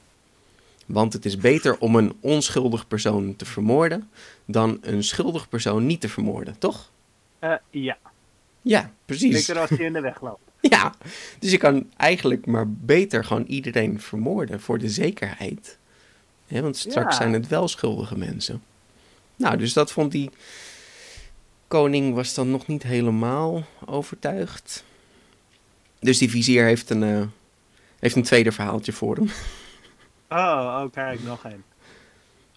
Want 0.87 1.13
het 1.13 1.25
is 1.25 1.37
beter 1.37 1.79
om 1.79 1.97
een 1.97 2.17
onschuldig 2.21 2.89
persoon 2.89 3.37
te 3.37 3.45
vermoorden 3.45 4.11
dan 4.45 4.79
een 4.81 5.05
schuldig 5.05 5.49
persoon 5.49 5.87
niet 5.87 6.01
te 6.01 6.09
vermoorden, 6.09 6.59
toch? 6.59 6.91
Eh, 7.39 7.53
ja, 7.71 7.99
Ja, 8.63 8.93
precies. 9.05 9.45
zeker 9.45 9.61
als 9.61 9.71
je 9.71 9.85
in 9.85 9.93
de 9.93 10.01
weg 10.01 10.21
loopt. 10.21 10.41
Ja, 10.61 10.95
dus 11.39 11.51
je 11.51 11.57
kan 11.57 11.91
eigenlijk 11.97 12.47
maar 12.47 12.71
beter 12.71 13.25
gewoon 13.25 13.45
iedereen 13.45 14.01
vermoorden 14.01 14.61
voor 14.61 14.79
de 14.79 14.89
zekerheid. 14.89 15.79
Hè, 16.47 16.63
want 16.63 16.77
straks 16.77 17.11
Ja. 17.17 17.23
zijn 17.23 17.33
het 17.33 17.49
wel 17.49 17.69
schuldige 17.69 18.19
mensen. 18.19 18.63
Nou, 19.37 19.57
dus 19.57 19.73
dat 19.73 19.93
vond 19.93 20.13
die 20.13 20.31
koning 21.69 22.15
was 22.15 22.35
dan 22.35 22.51
nog 22.51 22.67
niet 22.67 22.83
helemaal 22.83 23.65
overtuigd. 23.85 24.85
Dus 26.01 26.19
die 26.19 26.31
vizier 26.31 26.65
heeft 26.65 26.91
een, 26.91 27.03
eh, 27.03 27.23
heeft 27.99 28.17
een 28.17 28.23
tweede 28.23 28.53
verhaaltje 28.53 28.93
voor 28.93 29.17
hem. 29.17 29.31
Oh, 30.29 30.83
oh 30.83 30.93
kijk, 30.93 31.23
nog 31.23 31.45
één. 31.45 31.65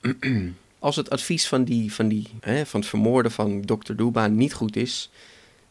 Als 0.80 0.96
het 0.96 1.10
advies 1.10 1.48
van, 1.48 1.63
die, 1.63 1.94
van, 1.94 2.08
die, 2.08 2.28
hè, 2.39 2.66
van 2.66 2.80
het 2.80 2.89
vermoorden 2.89 3.32
van 3.32 3.62
dokter 3.62 3.96
Doeba 3.96 4.28
niet 4.28 4.54
goed 4.54 4.75
is, 4.75 5.10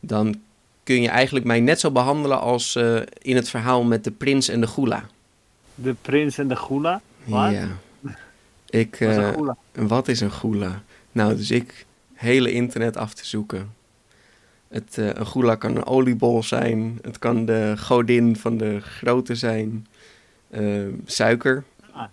dan 0.00 0.40
kun 0.82 1.02
je 1.02 1.08
eigenlijk 1.08 1.46
mij 1.46 1.60
net 1.60 1.80
zo 1.80 1.90
behandelen 1.90 2.40
als 2.40 2.76
eh, 2.76 3.00
in 3.18 3.36
het 3.36 3.48
verhaal 3.48 3.84
met 3.84 4.04
de 4.04 4.10
prins 4.10 4.48
en 4.48 4.60
de 4.60 4.66
goela. 4.66 5.06
De 5.74 5.94
prins 6.02 6.38
en 6.38 6.48
de 6.48 6.56
goela. 6.56 7.00
Wat? 7.24 7.50
Ja. 7.50 7.68
Ik, 8.66 8.96
Wat 8.98 9.08
is 9.08 9.16
een 9.16 9.22
eh, 9.22 9.32
goela? 9.32 9.56
wat 9.72 10.08
is 10.08 10.20
een 10.20 10.30
goela? 10.30 10.82
Nou, 11.12 11.36
dus 11.36 11.50
ik 11.50 11.86
hele 12.18 12.52
internet 12.52 12.96
af 12.96 13.14
te 13.14 13.26
zoeken. 13.26 13.74
Het, 14.68 14.98
eh, 14.98 15.06
een 15.06 15.26
goela 15.26 15.54
kan 15.54 15.76
een 15.76 15.86
oliebol 15.86 16.42
zijn. 16.42 16.98
Het 17.02 17.18
kan 17.18 17.44
de 17.44 17.74
godin 17.78 18.36
van 18.36 18.56
de 18.56 18.80
grote 18.80 19.34
zijn. 19.34 19.86
eh, 20.50 20.86
suiker. 21.04 21.64
Ah. 21.92 22.04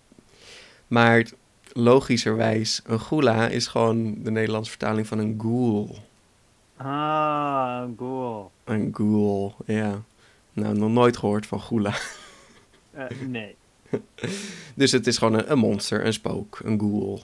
Maar 0.87 1.25
logischerwijs, 1.73 2.81
een 2.85 2.99
goela 2.99 3.47
is 3.47 3.67
gewoon 3.67 4.23
de 4.23 4.31
Nederlandse 4.31 4.69
vertaling 4.71 5.07
van 5.07 5.19
een 5.19 5.35
ghoul. 5.39 5.95
Ah, 6.77 7.83
cool. 7.97 8.51
Een 8.63 8.89
ghoul, 8.93 9.55
ja. 9.65 10.01
Nou, 10.53 10.77
nog 10.77 10.89
nooit 10.89 11.17
gehoord 11.17 11.45
van 11.45 11.59
goela. 11.61 11.93
Eh, 12.91 13.05
nee. 13.27 13.55
Dus 14.75 14.91
het 14.91 15.07
is 15.07 15.17
gewoon 15.17 15.33
een, 15.33 15.51
een 15.51 15.57
monster, 15.57 16.05
een 16.05 16.13
spook, 16.13 16.59
een 16.63 16.79
ghoul. 16.79 17.23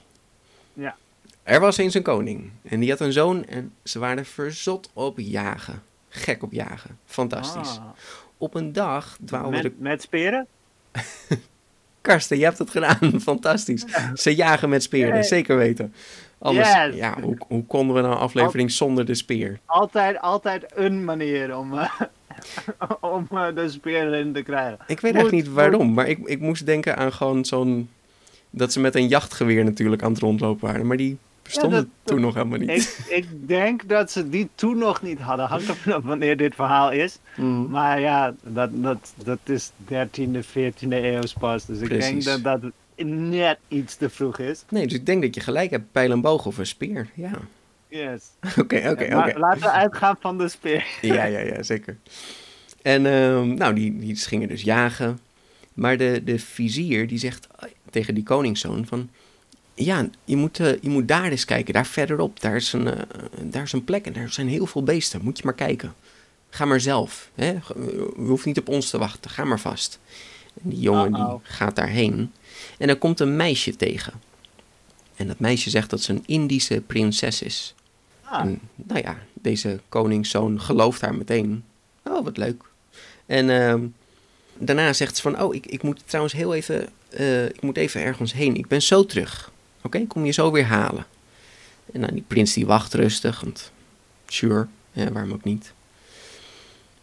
Ja. 0.72 0.96
Er 1.42 1.60
was 1.60 1.76
eens 1.76 1.94
een 1.94 2.02
koning 2.02 2.50
en 2.62 2.80
die 2.80 2.90
had 2.90 3.00
een 3.00 3.12
zoon 3.12 3.44
en 3.44 3.72
ze 3.84 3.98
waren 3.98 4.24
verzot 4.24 4.90
op 4.92 5.18
jagen. 5.18 5.82
Gek 6.08 6.42
op 6.42 6.52
jagen. 6.52 6.98
Fantastisch. 7.04 7.78
Ah. 7.78 7.84
Op 8.38 8.54
een 8.54 8.72
dag 8.72 9.16
dwaalde 9.24 9.56
de... 9.56 9.62
Met, 9.62 9.80
met 9.80 10.02
speren? 10.02 10.46
Karsten, 12.00 12.38
je 12.38 12.44
hebt 12.44 12.58
het 12.58 12.70
gedaan. 12.70 13.20
Fantastisch. 13.20 13.84
Ze 14.14 14.34
jagen 14.34 14.68
met 14.68 14.82
speren, 14.82 15.24
zeker 15.24 15.56
weten. 15.56 15.94
Anders, 16.38 16.72
Yes. 16.72 16.94
ja, 16.94 17.20
hoe, 17.20 17.36
hoe 17.48 17.64
konden 17.64 17.96
we 17.96 18.02
nou 18.02 18.12
een 18.14 18.20
aflevering 18.20 18.70
zonder 18.70 19.04
de 19.06 19.14
speer? 19.14 19.58
Altijd, 19.66 20.20
altijd 20.20 20.64
een 20.74 21.04
manier 21.04 21.56
om, 21.56 21.78
eh, 21.78 22.00
om 23.00 23.26
eh, 23.30 23.46
de 23.54 23.68
speer 23.70 24.06
erin 24.06 24.32
te 24.32 24.42
krijgen. 24.42 24.78
Ik 24.86 25.00
weet 25.00 25.12
Moet- 25.12 25.22
echt 25.22 25.32
niet 25.32 25.48
waarom, 25.48 25.92
maar 25.92 26.08
ik, 26.08 26.18
ik 26.24 26.40
moest 26.40 26.66
denken 26.66 26.96
aan 26.96 27.12
gewoon 27.12 27.44
zo'n... 27.44 27.88
Dat 28.50 28.72
ze 28.72 28.80
met 28.80 28.94
een 28.94 29.08
jachtgeweer 29.08 29.64
natuurlijk 29.64 30.02
aan 30.02 30.12
het 30.12 30.20
rondlopen 30.20 30.66
waren. 30.68 30.86
Maar 30.86 30.96
die 30.96 31.18
bestonden 31.42 31.78
dat- 31.80 31.88
toen 32.02 32.20
nog 32.20 32.34
helemaal 32.34 32.58
niet. 32.58 32.70
Ik, 33.08 33.16
ik 33.16 33.48
denk 33.48 33.88
dat 33.88 34.10
ze 34.10 34.28
die 34.28 34.48
toen 34.54 34.78
nog 34.78 35.02
niet 35.02 35.18
hadden. 35.18 35.46
Hangt 35.46 35.68
er 35.68 35.76
vanaf 35.76 36.02
wanneer 36.02 36.36
dit 36.36 36.54
verhaal 36.54 36.92
is. 36.92 37.18
Mm. 37.36 37.70
Maar 37.70 38.00
ja, 38.00 38.34
dat, 38.42 38.70
dat, 38.72 39.12
dat 39.24 39.38
is 39.44 39.70
13e, 39.92 40.44
14e 40.44 40.88
eeuws 40.88 41.32
pas. 41.32 41.66
Dus 41.66 41.80
ik 41.80 42.00
denk 42.00 42.24
dat 42.24 42.42
dat 42.42 42.60
net 43.06 43.58
iets 43.68 43.96
te 43.96 44.10
vroeg 44.10 44.38
is. 44.38 44.64
Nee, 44.68 44.86
dus 44.86 44.98
ik 44.98 45.06
denk 45.06 45.22
dat 45.22 45.34
je 45.34 45.40
gelijk 45.40 45.70
hebt. 45.70 45.92
Pijl 45.92 46.10
en 46.10 46.20
boog 46.20 46.46
of 46.46 46.58
een 46.58 46.66
speer. 46.66 47.10
Ja. 47.14 47.30
Yes. 47.88 48.24
Oké, 48.58 48.76
oké, 48.90 49.16
oké. 49.16 49.32
laten 49.38 49.60
we 49.60 49.70
uitgaan 49.70 50.16
van 50.20 50.38
de 50.38 50.48
speer. 50.48 50.86
Ja, 51.00 51.24
ja, 51.24 51.38
ja, 51.38 51.62
zeker. 51.62 51.96
En 52.82 53.06
ehm, 53.06 53.54
nou, 53.54 53.74
die, 53.74 53.98
die 53.98 54.16
gingen 54.16 54.48
dus 54.48 54.62
jagen. 54.62 55.18
Maar 55.74 55.96
de, 55.96 56.20
de 56.24 56.38
vizier 56.38 57.06
die 57.06 57.18
zegt 57.18 57.46
tegen 57.90 58.14
die 58.14 58.24
koningszoon 58.24 58.86
van... 58.86 59.10
Ja, 59.74 60.08
je 60.24 60.36
moet, 60.36 60.60
eh, 60.60 60.80
je 60.80 60.88
moet 60.88 61.08
daar 61.08 61.30
eens 61.30 61.44
kijken, 61.44 61.74
daar 61.74 61.86
verderop. 61.86 62.40
Daar 62.40 62.56
is, 62.56 62.72
een, 62.72 62.86
eh, 62.86 63.02
daar 63.40 63.62
is 63.62 63.72
een 63.72 63.84
plek 63.84 64.06
en 64.06 64.12
daar 64.12 64.32
zijn 64.32 64.48
heel 64.48 64.66
veel 64.66 64.82
beesten. 64.82 65.20
Moet 65.22 65.38
je 65.38 65.44
maar 65.44 65.54
kijken. 65.54 65.94
Ga 66.50 66.64
maar 66.64 66.80
zelf. 66.80 67.30
Hè? 67.34 67.50
Je 67.50 68.12
hoeft 68.16 68.44
niet 68.44 68.58
op 68.58 68.68
ons 68.68 68.90
te 68.90 68.98
wachten. 68.98 69.30
Ga 69.30 69.44
maar 69.44 69.60
vast. 69.60 69.98
En 70.62 70.70
die 70.70 70.80
jongen 70.80 71.12
die 71.12 71.24
gaat 71.42 71.76
daarheen. 71.76 72.32
En 72.78 72.88
er 72.88 72.96
komt 72.96 73.20
een 73.20 73.36
meisje 73.36 73.76
tegen. 73.76 74.12
En 75.16 75.26
dat 75.26 75.38
meisje 75.38 75.70
zegt 75.70 75.90
dat 75.90 76.00
ze 76.00 76.12
een 76.12 76.22
Indische 76.26 76.80
prinses 76.80 77.42
is. 77.42 77.74
Ah, 78.22 78.40
En 78.40 78.60
nou 78.74 79.00
ja, 79.00 79.18
deze 79.32 79.80
koningszoon 79.88 80.60
gelooft 80.60 81.00
haar 81.00 81.14
meteen. 81.14 81.64
Oh, 82.04 82.24
wat 82.24 82.36
leuk. 82.36 82.62
En 83.26 83.50
ehm, 83.50 83.86
daarna 84.58 84.92
zegt 84.92 85.16
ze 85.16 85.22
van, 85.22 85.42
oh, 85.42 85.54
ik, 85.54 85.66
ik 85.66 85.82
moet 85.82 86.02
trouwens 86.06 86.34
heel 86.34 86.54
even, 86.54 86.88
eh, 87.10 87.44
ik 87.44 87.62
moet 87.62 87.76
even 87.76 88.00
ergens 88.02 88.32
heen. 88.32 88.56
Ik 88.56 88.68
ben 88.68 88.82
zo 88.82 89.06
terug. 89.06 89.50
Oké, 89.82 90.06
kom 90.06 90.24
je 90.24 90.32
zo 90.32 90.50
weer 90.50 90.64
halen. 90.66 91.06
En 91.92 92.00
nou, 92.00 92.12
die 92.12 92.24
prins 92.26 92.52
die 92.52 92.66
wacht 92.66 92.94
rustig, 92.94 93.40
want 93.40 93.72
sure, 94.26 94.66
ja, 94.92 95.12
waarom 95.12 95.32
ook 95.32 95.44
niet. 95.44 95.72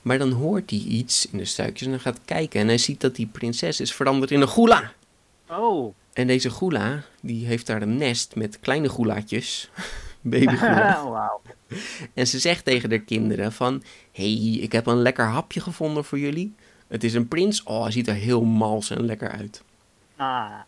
Maar 0.02 0.18
dan 0.18 0.32
hoort 0.32 0.70
hij 0.70 0.80
iets 0.80 1.26
in 1.32 1.38
de 1.38 1.46
struikjes 1.46 1.86
en 1.86 1.92
dan 1.92 2.00
gaat 2.00 2.20
kijken 2.26 2.62
en 2.62 2.68
hij 2.68 2.78
ziet 2.78 3.02
dat 3.02 3.16
die 3.16 3.28
prinses 3.28 3.80
is 3.80 3.94
veranderd 3.94 4.32
in 4.32 4.42
een 4.42 4.48
goela. 4.48 4.94
oh. 5.50 5.94
En 6.14 6.28
deze 6.28 6.50
goela, 6.50 7.04
die 7.22 7.46
heeft 7.46 7.68
daar 7.68 7.82
een 7.82 7.98
nest 7.98 8.36
met 8.36 8.60
kleine 8.60 8.90
goelaatjes, 8.90 9.70
babygoela. 10.22 11.04
Wauw. 11.10 11.42
En 12.14 12.28
ze 12.28 12.40
zegt 12.40 12.66
tegen 12.66 12.90
de 12.90 13.00
kinderen 13.00 13.52
van... 13.52 13.84
hey, 14.12 14.58
ik 14.62 14.72
heb 14.72 14.86
een 14.86 15.02
lekker 15.02 15.26
hapje 15.26 15.60
gevonden 15.60 16.06
voor 16.06 16.20
jullie. 16.20 16.56
Het 16.88 17.04
is 17.04 17.14
een 17.14 17.28
prins. 17.28 17.64
Oh, 17.64 17.82
hij 17.82 17.92
ziet 17.92 18.08
er 18.08 18.14
heel 18.14 18.44
mals 18.44 18.90
en 18.90 19.06
lekker 19.06 19.30
uit. 19.30 19.64
Ah, 20.16 20.60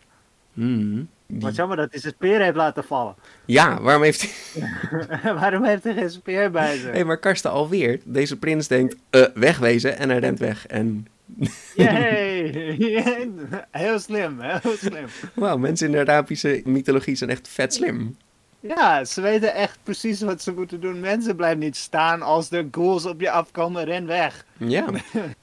Hmm, 0.52 1.08
die- 1.32 1.40
wat 1.40 1.54
jammer 1.56 1.76
dat 1.76 1.90
hij 1.90 2.00
zijn 2.00 2.12
speer 2.16 2.40
heeft 2.40 2.56
laten 2.56 2.84
vallen. 2.84 3.14
Ja, 3.44 3.80
waarom 3.80 4.02
heeft 4.02 4.20
hij... 4.22 5.32
Waarom 5.40 5.64
heeft 5.64 5.84
hij 5.84 5.94
geen 5.94 6.10
speer 6.10 6.50
bij 6.50 6.76
zich? 6.76 6.92
Hé, 6.92 7.04
maar 7.04 7.18
Karsten 7.18 7.50
alweer. 7.50 8.00
Deze 8.04 8.38
prins 8.38 8.68
denkt, 8.68 8.96
eh, 9.10 9.22
wegwezen. 9.34 9.98
En 9.98 10.08
hij 10.08 10.18
rent 10.18 10.38
weg. 10.38 10.66
En 10.66 11.06
Yay! 11.74 12.50
heel 13.70 13.98
slim, 13.98 14.40
heel 14.40 14.76
slim. 14.76 15.06
wauw, 15.34 15.56
mensen 15.56 15.86
in 15.86 15.92
de 15.92 15.98
Arabische 16.00 16.60
mythologie 16.64 17.14
zijn 17.14 17.30
echt 17.30 17.48
vet 17.48 17.74
slim. 17.74 18.16
Ja, 18.62 19.04
ze 19.04 19.20
weten 19.20 19.54
echt 19.54 19.78
precies 19.82 20.20
wat 20.20 20.42
ze 20.42 20.52
moeten 20.52 20.80
doen. 20.80 21.00
Mensen 21.00 21.36
blijven 21.36 21.58
niet 21.58 21.76
staan 21.76 22.22
als 22.22 22.50
er 22.50 22.68
ghouls 22.70 23.06
op 23.06 23.20
je 23.20 23.30
afkomen, 23.30 23.84
ren 23.84 24.06
weg. 24.06 24.44
Ja, 24.56 24.84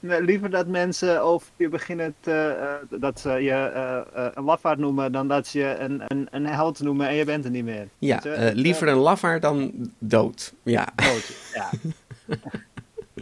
Liever 0.00 0.50
dat 0.50 0.66
mensen 0.66 1.22
over 1.22 1.48
je 1.56 1.68
beginnen 1.68 2.14
te, 2.20 2.56
eh, 2.60 3.00
dat 3.00 3.20
ze 3.20 3.30
je 3.30 3.50
eh, 3.50 3.96
eh, 3.96 4.32
een 4.34 4.44
lafaard 4.44 4.78
noemen, 4.78 5.12
dan 5.12 5.28
dat 5.28 5.46
ze 5.46 5.58
je 5.58 5.76
een, 5.78 6.02
een, 6.06 6.28
een 6.30 6.46
held 6.46 6.80
noemen 6.80 7.08
en 7.08 7.14
je 7.14 7.24
bent 7.24 7.44
er 7.44 7.50
niet 7.50 7.64
meer. 7.64 7.88
ja 7.98 8.20
liever 8.52 8.88
een 8.88 8.96
lafaard 8.96 9.42
dan 9.42 9.90
dood. 9.98 10.52
Ja, 10.62 10.88
Dood, 10.94 11.30
ja. 11.54 11.70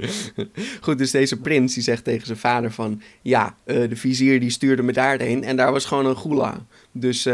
goed, 0.80 0.98
dus 0.98 1.10
deze 1.10 1.40
prins 1.40 1.74
die 1.74 1.82
zegt 1.82 2.04
tegen 2.04 2.26
zijn 2.26 2.38
vader 2.38 2.72
van... 2.72 3.02
Ja, 3.22 3.54
de 3.64 3.96
vizier 3.96 4.40
die 4.40 4.50
stuurde 4.50 4.82
me 4.82 4.92
daarheen 4.92 5.44
en 5.44 5.56
daar 5.56 5.72
was 5.72 5.84
gewoon 5.84 6.06
een 6.06 6.14
goela. 6.14 6.58
Dus 6.92 7.26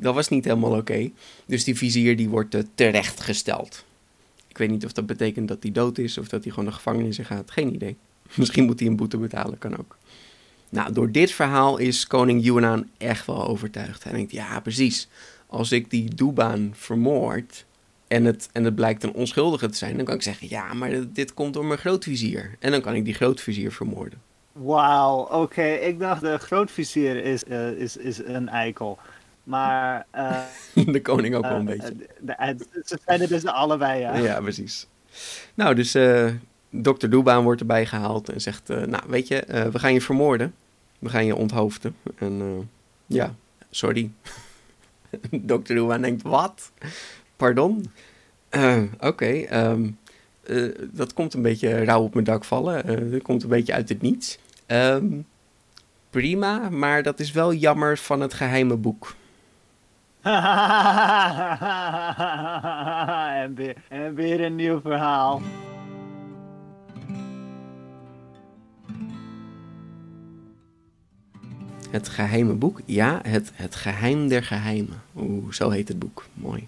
dat 0.00 0.14
was 0.14 0.28
niet 0.28 0.44
helemaal 0.44 0.76
oké. 0.76 1.10
Dus 1.50 1.64
die 1.64 1.76
vizier 1.76 2.16
die 2.16 2.28
wordt 2.28 2.54
eh, 2.54 2.62
terechtgesteld. 2.74 3.84
Ik 4.48 4.58
weet 4.58 4.70
niet 4.70 4.84
of 4.84 4.92
dat 4.92 5.06
betekent 5.06 5.48
dat 5.48 5.62
hij 5.62 5.72
dood 5.72 5.98
is 5.98 6.18
of 6.18 6.28
dat 6.28 6.42
hij 6.42 6.52
gewoon 6.52 6.68
de 6.68 6.74
gevangenis 6.74 7.18
in 7.18 7.24
gaat. 7.24 7.50
Geen 7.50 7.74
idee. 7.74 7.96
Misschien 8.34 8.64
moet 8.64 8.80
hij 8.80 8.88
een 8.88 8.96
boete 8.96 9.16
betalen, 9.16 9.58
kan 9.58 9.78
ook. 9.78 9.96
Nou, 10.68 10.92
door 10.92 11.10
dit 11.10 11.32
verhaal 11.32 11.78
is 11.78 12.06
koning 12.06 12.42
Yuan 12.42 12.88
echt 12.98 13.26
wel 13.26 13.46
overtuigd. 13.46 14.04
Hij 14.04 14.12
denkt, 14.12 14.32
ja 14.32 14.60
precies, 14.60 15.08
als 15.46 15.72
ik 15.72 15.90
die 15.90 16.14
Doebaan 16.14 16.70
vermoord 16.74 17.64
en 18.08 18.24
het, 18.24 18.48
en 18.52 18.64
het 18.64 18.74
blijkt 18.74 19.02
een 19.02 19.14
onschuldige 19.14 19.68
te 19.68 19.76
zijn... 19.76 19.96
dan 19.96 20.04
kan 20.04 20.14
ik 20.14 20.22
zeggen, 20.22 20.48
ja, 20.48 20.74
maar 20.74 20.90
dit, 20.90 21.14
dit 21.14 21.34
komt 21.34 21.54
door 21.54 21.64
mijn 21.64 21.78
grootvizier. 21.78 22.56
En 22.58 22.70
dan 22.70 22.80
kan 22.80 22.94
ik 22.94 23.04
die 23.04 23.14
grootvizier 23.14 23.72
vermoorden. 23.72 24.20
Wauw, 24.52 25.18
oké. 25.18 25.66
Ik 25.66 25.98
dacht 25.98 26.20
de 26.20 26.38
grootvizier 26.38 27.24
is, 27.24 27.44
eh, 27.44 27.70
is, 27.70 27.96
is 27.96 28.24
een 28.24 28.48
eikel. 28.48 28.98
Maar 29.44 30.06
eh, 30.10 30.40
de 30.94 31.02
koning 31.02 31.34
ook 31.34 31.42
wel 31.42 31.56
een 31.58 31.68
eh, 31.68 31.78
beetje. 31.78 31.96
de- 31.96 32.54
de- 32.56 32.82
ze 32.84 32.98
zijn 33.06 33.20
er 33.20 33.28
dus 33.28 33.44
allebei, 33.46 34.00
ja. 34.00 34.16
Ja, 34.16 34.40
precies. 34.40 34.86
Nou, 35.54 35.74
dus 35.74 35.94
eh 35.94 36.28
dokter 36.72 37.10
Doebaan 37.10 37.42
wordt 37.42 37.60
erbij 37.60 37.86
gehaald 37.86 38.28
en 38.28 38.40
zegt... 38.40 38.70
eh, 38.70 38.82
nou, 38.82 39.02
weet 39.08 39.28
je, 39.28 39.40
eh, 39.40 39.66
we 39.66 39.78
gaan 39.78 39.92
je 39.92 40.00
vermoorden. 40.00 40.54
We 40.98 41.08
gaan 41.08 41.24
je 41.26 41.34
onthoofden. 41.36 41.96
En 42.18 42.40
eh, 42.40 42.66
ja, 43.06 43.34
sorry. 43.70 44.10
dokter 45.30 45.74
Doebaan 45.76 46.02
denkt, 46.02 46.22
wat? 46.22 46.70
Pardon? 47.36 47.90
Eh, 48.48 48.82
Oké, 49.00 49.24
ehm, 49.26 49.88
eh, 50.42 50.64
dat 50.92 51.12
komt 51.12 51.34
een 51.34 51.42
beetje 51.42 51.84
rauw 51.84 52.02
op 52.02 52.12
mijn 52.14 52.26
dak 52.26 52.44
vallen. 52.44 52.84
Eh, 52.84 53.10
dat 53.12 53.22
komt 53.22 53.42
een 53.42 53.48
beetje 53.48 53.72
uit 53.72 53.88
het 53.88 54.02
niets. 54.02 54.38
Ehm, 54.66 55.06
prima, 56.10 56.68
maar 56.70 57.02
dat 57.02 57.20
is 57.20 57.32
wel 57.32 57.54
jammer 57.54 57.98
van 57.98 58.20
het 58.20 58.34
geheime 58.34 58.76
boek. 58.76 59.14
en, 63.42 63.54
weer, 63.54 63.76
en 63.88 64.14
weer 64.14 64.40
een 64.40 64.56
nieuw 64.56 64.80
verhaal. 64.80 65.42
Het 71.90 72.08
geheime 72.08 72.52
boek? 72.52 72.80
Ja, 72.84 73.20
het, 73.22 73.50
het 73.54 73.74
geheim 73.74 74.28
der 74.28 74.44
geheimen. 74.44 75.02
Oeh, 75.16 75.52
zo 75.52 75.70
heet 75.70 75.88
het 75.88 75.98
boek. 75.98 76.26
Mooi. 76.34 76.66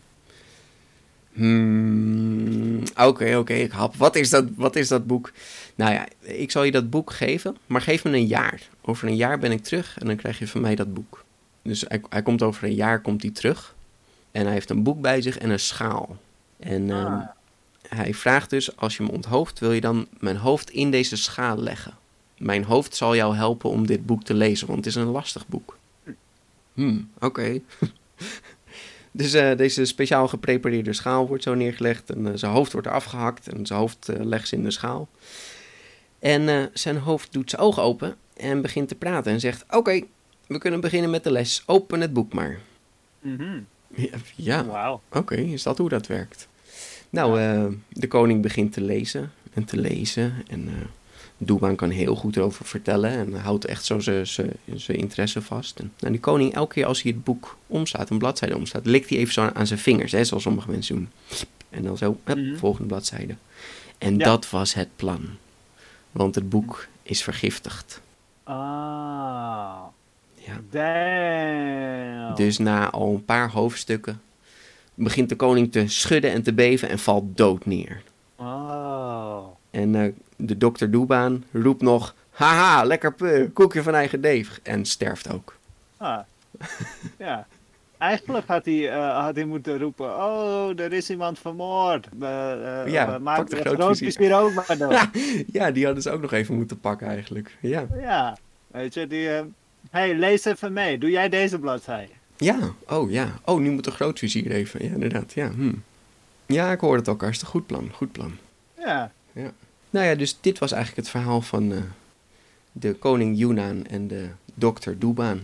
Hmm, 1.32 2.82
Oké, 2.96 3.36
oké, 3.36 3.52
ik 3.52 3.70
hap. 3.70 3.96
Wat 3.96 4.16
is, 4.16 4.30
dat, 4.30 4.44
wat 4.56 4.76
is 4.76 4.88
dat 4.88 5.06
boek? 5.06 5.32
Nou 5.74 5.92
ja, 5.92 6.06
ik 6.20 6.50
zal 6.50 6.62
je 6.62 6.70
dat 6.70 6.90
boek 6.90 7.12
geven, 7.12 7.56
maar 7.66 7.80
geef 7.80 8.04
me 8.04 8.12
een 8.12 8.26
jaar. 8.26 8.62
Over 8.80 9.08
een 9.08 9.16
jaar 9.16 9.38
ben 9.38 9.52
ik 9.52 9.62
terug 9.62 9.98
en 9.98 10.06
dan 10.06 10.16
krijg 10.16 10.38
je 10.38 10.48
van 10.48 10.60
mij 10.60 10.74
dat 10.74 10.94
boek. 10.94 11.21
Dus 11.62 11.84
hij, 11.88 12.00
hij 12.08 12.22
komt 12.22 12.42
over 12.42 12.64
een 12.64 12.74
jaar 12.74 13.00
komt 13.00 13.22
hij 13.22 13.30
terug. 13.30 13.74
En 14.30 14.44
hij 14.44 14.52
heeft 14.52 14.70
een 14.70 14.82
boek 14.82 15.00
bij 15.00 15.20
zich 15.22 15.38
en 15.38 15.50
een 15.50 15.60
schaal. 15.60 16.16
En 16.58 16.90
ehm, 16.90 17.12
Ah. 17.12 17.28
hij 17.88 18.14
vraagt 18.14 18.50
dus, 18.50 18.76
als 18.76 18.96
je 18.96 19.02
me 19.02 19.10
onthoofd, 19.10 19.58
wil 19.58 19.72
je 19.72 19.80
dan 19.80 20.06
mijn 20.18 20.36
hoofd 20.36 20.70
in 20.70 20.90
deze 20.90 21.16
schaal 21.16 21.58
leggen? 21.58 21.94
Mijn 22.38 22.64
hoofd 22.64 22.96
zal 22.96 23.16
jou 23.16 23.36
helpen 23.36 23.70
om 23.70 23.86
dit 23.86 24.06
boek 24.06 24.24
te 24.24 24.34
lezen, 24.34 24.66
want 24.66 24.78
het 24.78 24.86
is 24.86 24.94
een 24.94 25.06
lastig 25.06 25.48
boek. 25.48 25.78
Hmm, 26.74 27.10
oké. 27.20 27.60
dus 29.12 29.32
eh, 29.32 29.56
deze 29.56 29.84
speciaal 29.84 30.28
geprepareerde 30.28 30.92
schaal 30.92 31.26
wordt 31.28 31.42
zo 31.42 31.54
neergelegd 31.54 32.10
en 32.10 32.26
eh, 32.26 32.32
zijn 32.34 32.52
hoofd 32.52 32.72
wordt 32.72 32.86
afgehakt 32.86 33.48
en 33.48 33.66
zijn 33.66 33.78
hoofd 33.78 34.08
eh, 34.08 34.24
legt 34.24 34.48
ze 34.48 34.56
in 34.56 34.64
de 34.64 34.70
schaal. 34.70 35.08
En 36.18 36.70
zijn 36.72 36.96
hoofd 36.96 37.32
doet 37.32 37.50
zijn 37.50 37.62
ogen 37.62 37.82
open 37.82 38.16
en 38.36 38.62
begint 38.62 38.88
te 38.88 38.94
praten 38.94 39.32
en 39.32 39.40
zegt, 39.40 39.64
oké, 39.70 40.02
we 40.52 40.58
kunnen 40.58 40.80
beginnen 40.80 41.10
met 41.10 41.24
de 41.24 41.30
les. 41.30 41.62
Open 41.66 42.00
het 42.00 42.12
boek 42.12 42.32
maar. 42.32 42.60
Mhm. 43.20 43.60
Ja. 44.36 45.00
Oké, 45.12 45.34
is 45.34 45.62
dat 45.62 45.78
hoe 45.78 45.88
dat 45.88 46.06
werkt? 46.06 46.48
Nou, 47.10 47.40
eh, 47.40 47.64
de 47.88 48.08
koning 48.08 48.42
begint 48.42 48.72
te 48.72 48.80
lezen 48.80 49.32
en 49.54 49.64
te 49.64 49.76
lezen. 49.76 50.34
En 50.48 50.68
Doebaan 51.38 51.76
kan 51.76 51.90
heel 51.90 52.14
goed 52.14 52.36
erover 52.36 52.64
vertellen 52.64 53.10
en 53.10 53.34
houdt 53.34 53.64
echt 53.64 53.84
zo 53.84 54.00
zijn- 54.00 54.56
interesse 54.86 55.42
vast. 55.42 55.78
En, 55.78 55.92
nou, 55.98 56.12
die 56.12 56.20
koning, 56.22 56.54
elke 56.54 56.74
keer 56.74 56.86
als 56.86 57.02
hij 57.02 57.12
het 57.12 57.24
boek 57.24 57.56
omslaat, 57.66 58.10
een 58.10 58.18
bladzijde 58.18 58.56
omslaat, 58.56 58.86
likt 58.86 59.08
hij 59.08 59.18
even 59.18 59.32
zo 59.32 59.50
aan 59.54 59.66
zijn 59.66 59.78
vingers, 59.78 60.12
hè, 60.12 60.24
zoals 60.24 60.42
sommige 60.42 60.70
mensen 60.70 60.94
doen. 60.94 61.08
En 61.70 61.82
dan 61.82 61.96
zo, 61.96 62.16
hup, 62.24 62.36
Mhm. 62.38 62.56
volgende 62.56 62.88
bladzijde. 62.88 63.34
En 63.98 64.18
Ja. 64.18 64.24
dat 64.24 64.50
was 64.50 64.74
het 64.74 64.88
plan. 64.96 65.28
Want 66.12 66.34
het 66.34 66.48
boek 66.48 66.86
is 67.02 67.22
vergiftigd. 67.22 68.00
Ah. 68.44 69.80
Ja. 70.46 70.60
Damn. 70.70 72.34
Dus 72.34 72.58
na 72.58 72.90
al 72.90 73.14
een 73.14 73.24
paar 73.24 73.50
hoofdstukken 73.50 74.20
begint 74.94 75.28
de 75.28 75.36
koning 75.36 75.72
te 75.72 75.88
schudden 75.88 76.30
en 76.32 76.42
te 76.42 76.52
beven 76.52 76.88
en 76.88 76.98
valt 76.98 77.36
dood 77.36 77.66
neer. 77.66 78.02
Oh. 78.36 79.44
En 79.70 79.94
eh, 79.94 80.12
de 80.36 80.58
dokter 80.58 80.90
Doebaan 80.90 81.44
roept 81.52 81.82
nog: 81.82 82.14
Haha, 82.30 82.84
lekker 82.84 83.12
pu, 83.14 83.50
koekje 83.52 83.82
van 83.82 83.94
eigen 83.94 84.20
deeg. 84.20 84.60
En 84.62 84.84
sterft 84.84 85.32
ook. 85.32 85.56
Ah. 85.96 86.18
ja. 87.18 87.46
Eigenlijk 87.98 88.46
had 88.46 88.64
hij, 88.64 88.90
eh, 88.90 89.24
had 89.24 89.34
hij 89.34 89.44
moeten 89.44 89.78
roepen: 89.78 90.06
Oh, 90.06 90.80
er 90.80 90.92
is 90.92 91.10
iemand 91.10 91.38
vermoord. 91.38 92.08
Uh, 92.20 92.28
Ja, 92.86 92.86
uh, 92.86 93.06
pak 93.06 93.20
maak 93.20 93.50
de 93.50 93.56
grootvizier. 93.56 93.78
grootvizier 93.78 94.38
ook 94.38 94.54
maar 94.54 94.78
dood. 94.78 95.08
ja, 95.58 95.70
die 95.70 95.84
hadden 95.84 96.02
ze 96.02 96.10
ook 96.10 96.20
nog 96.20 96.32
even 96.32 96.54
moeten 96.54 96.80
pakken 96.80 97.06
eigenlijk. 97.06 97.56
Ja, 97.60 97.86
ja. 98.00 98.36
Weet 98.66 98.94
je, 98.94 99.06
die. 99.06 99.28
Hey, 99.92 100.14
lees 100.14 100.44
even 100.44 100.72
mee. 100.72 100.98
Doe 100.98 101.10
jij 101.10 101.28
deze 101.28 101.58
bladzijde? 101.58 102.12
ja. 102.36 102.58
oh 102.88 103.10
ja. 103.10 103.40
Oh, 103.44 103.60
nu 103.60 103.70
moet 103.70 103.84
de 103.84 103.90
grootvizier 103.90 104.50
even. 104.50 104.84
Ja, 104.84 104.90
inderdaad. 104.90 105.32
Ja, 105.32 105.50
hm. 105.50 105.72
ja 106.46 106.72
ik 106.72 106.80
hoor 106.80 106.96
het 106.96 107.08
ook 107.08 107.20
hartstikke 107.20 107.52
goed 107.52 107.66
plan. 107.66 107.90
Goed 107.92 108.12
plan. 108.12 108.32
Ja. 108.78 109.12
Nou 109.90 110.06
ja, 110.06 110.14
dus 110.14 110.38
dit 110.40 110.58
was 110.58 110.72
eigenlijk 110.72 111.02
het 111.06 111.10
verhaal 111.16 111.40
van 111.40 111.72
eh, 111.72 111.78
de 112.72 112.94
koning 112.94 113.38
Yunnan 113.38 113.86
en 113.86 114.08
de 114.08 114.28
dokter 114.54 114.98
Doebaan. 114.98 115.40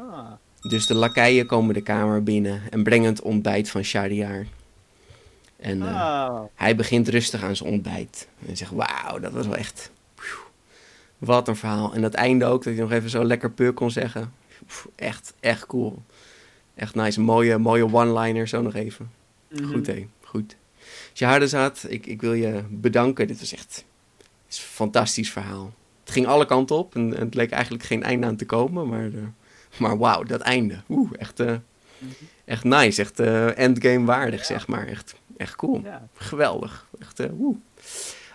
Ah. 0.00 0.30
Dus 0.70 0.86
de 0.86 0.94
lakeien 0.94 1.46
komen 1.46 1.74
de 1.74 1.80
kamer 1.80 2.22
binnen 2.22 2.62
en 2.70 2.82
brengen 2.82 3.08
het 3.10 3.22
ontbijt 3.22 3.70
van 3.70 3.82
Shahriar. 3.82 4.46
En 5.56 5.82
eh, 5.82 5.88
Oh. 5.88 6.40
hij 6.54 6.76
begint 6.76 7.08
rustig 7.08 7.42
aan 7.42 7.56
zijn 7.56 7.70
ontbijt. 7.70 8.28
En 8.46 8.56
zegt, 8.56 8.70
wauw, 8.70 9.18
dat 9.18 9.32
was 9.32 9.46
wel 9.46 9.56
echt... 9.56 9.90
wat 11.18 11.48
een 11.48 11.56
verhaal. 11.56 11.94
En 11.94 12.00
dat 12.00 12.14
einde 12.14 12.44
ook, 12.44 12.64
dat 12.64 12.72
hij 12.72 12.82
nog 12.82 12.92
even 12.92 13.10
zo 13.10 13.24
lekker 13.24 13.50
pur 13.50 13.72
kon 13.72 13.90
zeggen. 13.90 14.32
Echt, 14.94 15.34
echt 15.40 15.66
cool. 15.66 16.02
Echt 16.74 16.94
nice. 16.94 17.20
Mooie, 17.20 17.58
mooie 17.58 17.92
one-liner 17.92 18.48
zo 18.48 18.62
nog 18.62 18.74
even. 18.74 19.10
Mhm. 19.48 19.64
Goed 19.64 19.86
hé, 19.86 20.06
goed. 20.24 20.56
Shahrazad, 21.14 21.84
ik, 21.88 22.06
ik 22.06 22.20
wil 22.20 22.32
je 22.32 22.62
bedanken. 22.68 23.26
Dit 23.26 23.38
was 23.38 23.52
echt 23.52 23.84
het 24.16 24.56
is 24.56 24.58
een 24.58 24.68
fantastisch 24.68 25.30
verhaal. 25.30 25.72
Het 26.04 26.12
ging 26.12 26.26
alle 26.26 26.46
kanten 26.46 26.76
op 26.76 26.94
en, 26.94 27.16
en 27.16 27.24
het 27.24 27.34
leek 27.34 27.50
eigenlijk 27.50 27.84
geen 27.84 28.02
einde 28.02 28.26
aan 28.26 28.36
te 28.36 28.46
komen. 28.46 28.88
Maar, 28.88 29.04
eh, 29.04 29.22
maar 29.78 29.98
wauw, 29.98 30.22
dat 30.22 30.40
einde. 30.40 30.80
Oeh, 30.88 31.10
echt, 31.18 31.40
eh, 31.40 31.54
echt 32.44 32.64
nice. 32.64 33.00
Echt 33.00 33.20
eh, 33.20 33.58
endgame 33.58 34.04
waardig, 34.04 34.44
zeg 34.44 34.66
maar. 34.66 34.86
Echt, 34.86 35.14
echt 35.36 35.56
cool. 35.56 35.80
Ja. 35.84 36.08
Geweldig. 36.14 36.86
Echt, 36.98 37.20
eh, 37.20 37.26
woe. 37.32 37.54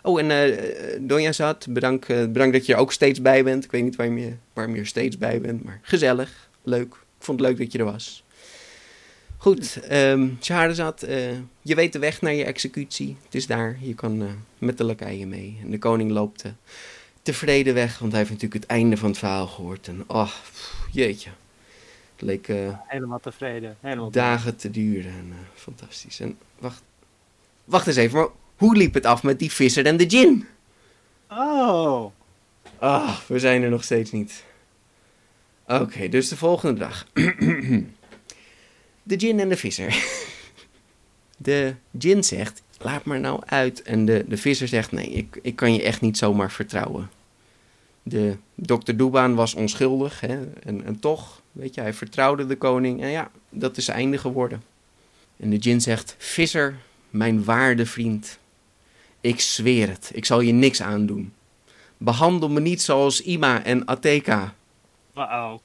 Oh, 0.06 0.20
en 0.20 0.32
eh 0.32 1.00
Donja 1.02 1.32
Zat, 1.32 1.66
bedankt, 1.70 2.10
eh, 2.10 2.18
bedankt 2.18 2.54
dat 2.54 2.66
je 2.66 2.74
er 2.74 2.80
ook 2.80 2.92
steeds 2.92 3.22
bij 3.22 3.44
bent. 3.44 3.64
Ik 3.64 3.72
weet 3.72 3.84
niet 3.84 3.96
waarom 3.96 4.18
je, 4.18 4.34
waarom 4.54 4.74
je 4.74 4.80
er 4.80 4.88
steeds 4.88 5.18
bij 5.18 5.42
bent, 5.42 5.64
maar 5.64 5.80
gezellig, 5.82 6.50
leuk. 6.64 6.94
Ik 6.94 7.26
vond 7.30 7.40
het 7.40 7.48
leuk 7.50 7.58
dat 7.58 7.72
je 7.72 7.78
er 7.78 7.86
was. 7.86 8.24
Goed, 9.38 9.80
ehm 9.88 10.30
Shahrazad, 10.42 11.04
eh, 11.04 11.32
je 11.62 11.76
weet 11.76 11.94
de 11.94 12.00
weg 12.00 12.22
naar 12.22 12.34
je 12.34 12.46
executie. 12.46 13.18
Het 13.24 13.36
is 13.36 13.48
daar, 13.48 13.78
je 13.82 13.96
kan 13.96 14.28
met 14.58 14.78
de 14.78 14.84
lakaien 14.84 15.30
mee. 15.30 15.60
En 15.62 15.72
de 15.72 15.80
koning 15.80 16.12
loopt 16.12 16.44
tevreden 17.22 17.74
weg, 17.74 18.00
want 18.00 18.12
hij 18.12 18.22
heeft 18.22 18.34
natuurlijk 18.34 18.62
het 18.62 18.72
einde 18.72 18.98
van 18.98 19.10
het 19.10 19.18
verhaal 19.18 19.48
gehoord. 19.48 19.88
En 19.88 20.04
oh, 20.08 20.26
pff, 20.26 20.88
jeetje. 20.92 21.30
Het 22.16 22.22
leek 22.22 22.48
Helemaal 22.88 23.20
tevreden. 23.20 23.78
Helemaal 23.80 24.12
dagen 24.12 24.56
te 24.56 24.72
duren. 24.72 25.12
En, 25.12 25.34
fantastisch. 25.54 26.20
En 26.20 26.38
wacht, 26.60 26.82
wacht 27.66 27.88
eens 27.88 27.96
even, 27.96 28.20
maar 28.20 28.28
hoe 28.56 28.76
liep 28.76 28.94
het 28.94 29.06
af 29.06 29.24
met 29.24 29.40
die 29.40 29.52
visser 29.52 29.86
en 29.86 29.98
de 29.98 30.10
gin? 30.10 30.48
Oh. 31.30 32.12
Ah, 32.80 33.18
we 33.28 33.40
zijn 33.40 33.64
er 33.64 33.70
nog 33.70 33.84
steeds 33.84 34.12
niet. 34.12 34.44
Oké, 35.68 36.10
dus 36.10 36.30
de 36.30 36.38
volgende 36.38 36.80
dag. 36.80 37.08
de 39.04 39.20
gin 39.20 39.40
en 39.40 39.50
de 39.50 39.58
visser. 39.58 40.04
de 41.38 41.76
gin 42.00 42.24
zegt, 42.24 42.62
laat 42.80 43.04
maar 43.04 43.20
nou 43.20 43.42
uit. 43.46 43.82
En 43.82 44.06
de, 44.06 44.26
de 44.28 44.38
visser 44.38 44.68
zegt, 44.68 44.92
nee, 44.92 45.10
ik, 45.10 45.40
ik 45.42 45.56
kan 45.56 45.74
je 45.74 45.84
echt 45.84 46.02
niet 46.02 46.18
zomaar 46.18 46.52
vertrouwen. 46.52 47.10
De 48.04 48.38
dokter 48.56 48.98
Doebaan 48.98 49.36
was 49.36 49.54
onschuldig. 49.54 50.20
Hè? 50.20 50.40
En, 50.64 50.86
en 50.86 51.00
toch, 51.00 51.42
weet 51.52 51.76
je, 51.76 51.82
hij 51.82 51.94
vertrouwde 51.94 52.46
de 52.46 52.58
koning. 52.58 53.02
En 53.02 53.10
ja, 53.10 53.32
dat 53.50 53.78
is 53.78 53.88
einde 53.88 54.18
geworden. 54.18 54.64
En 55.38 55.50
de 55.50 55.62
gin 55.62 55.82
zegt, 55.82 56.16
visser, 56.18 56.76
mijn 57.10 57.44
waarde 57.44 57.86
vriend. 57.86 58.40
Ik 59.24 59.40
zweer 59.40 59.88
het, 59.90 60.12
ik 60.14 60.26
zal 60.26 60.40
je 60.42 60.52
niks 60.52 60.82
aandoen. 60.82 61.34
Behandel 61.98 62.50
me 62.50 62.60
niet 62.60 62.82
zoals 62.82 63.22
Ima 63.22 63.64
en 63.64 63.86
Ateka. 63.88 64.54
Wauw. 65.14 65.62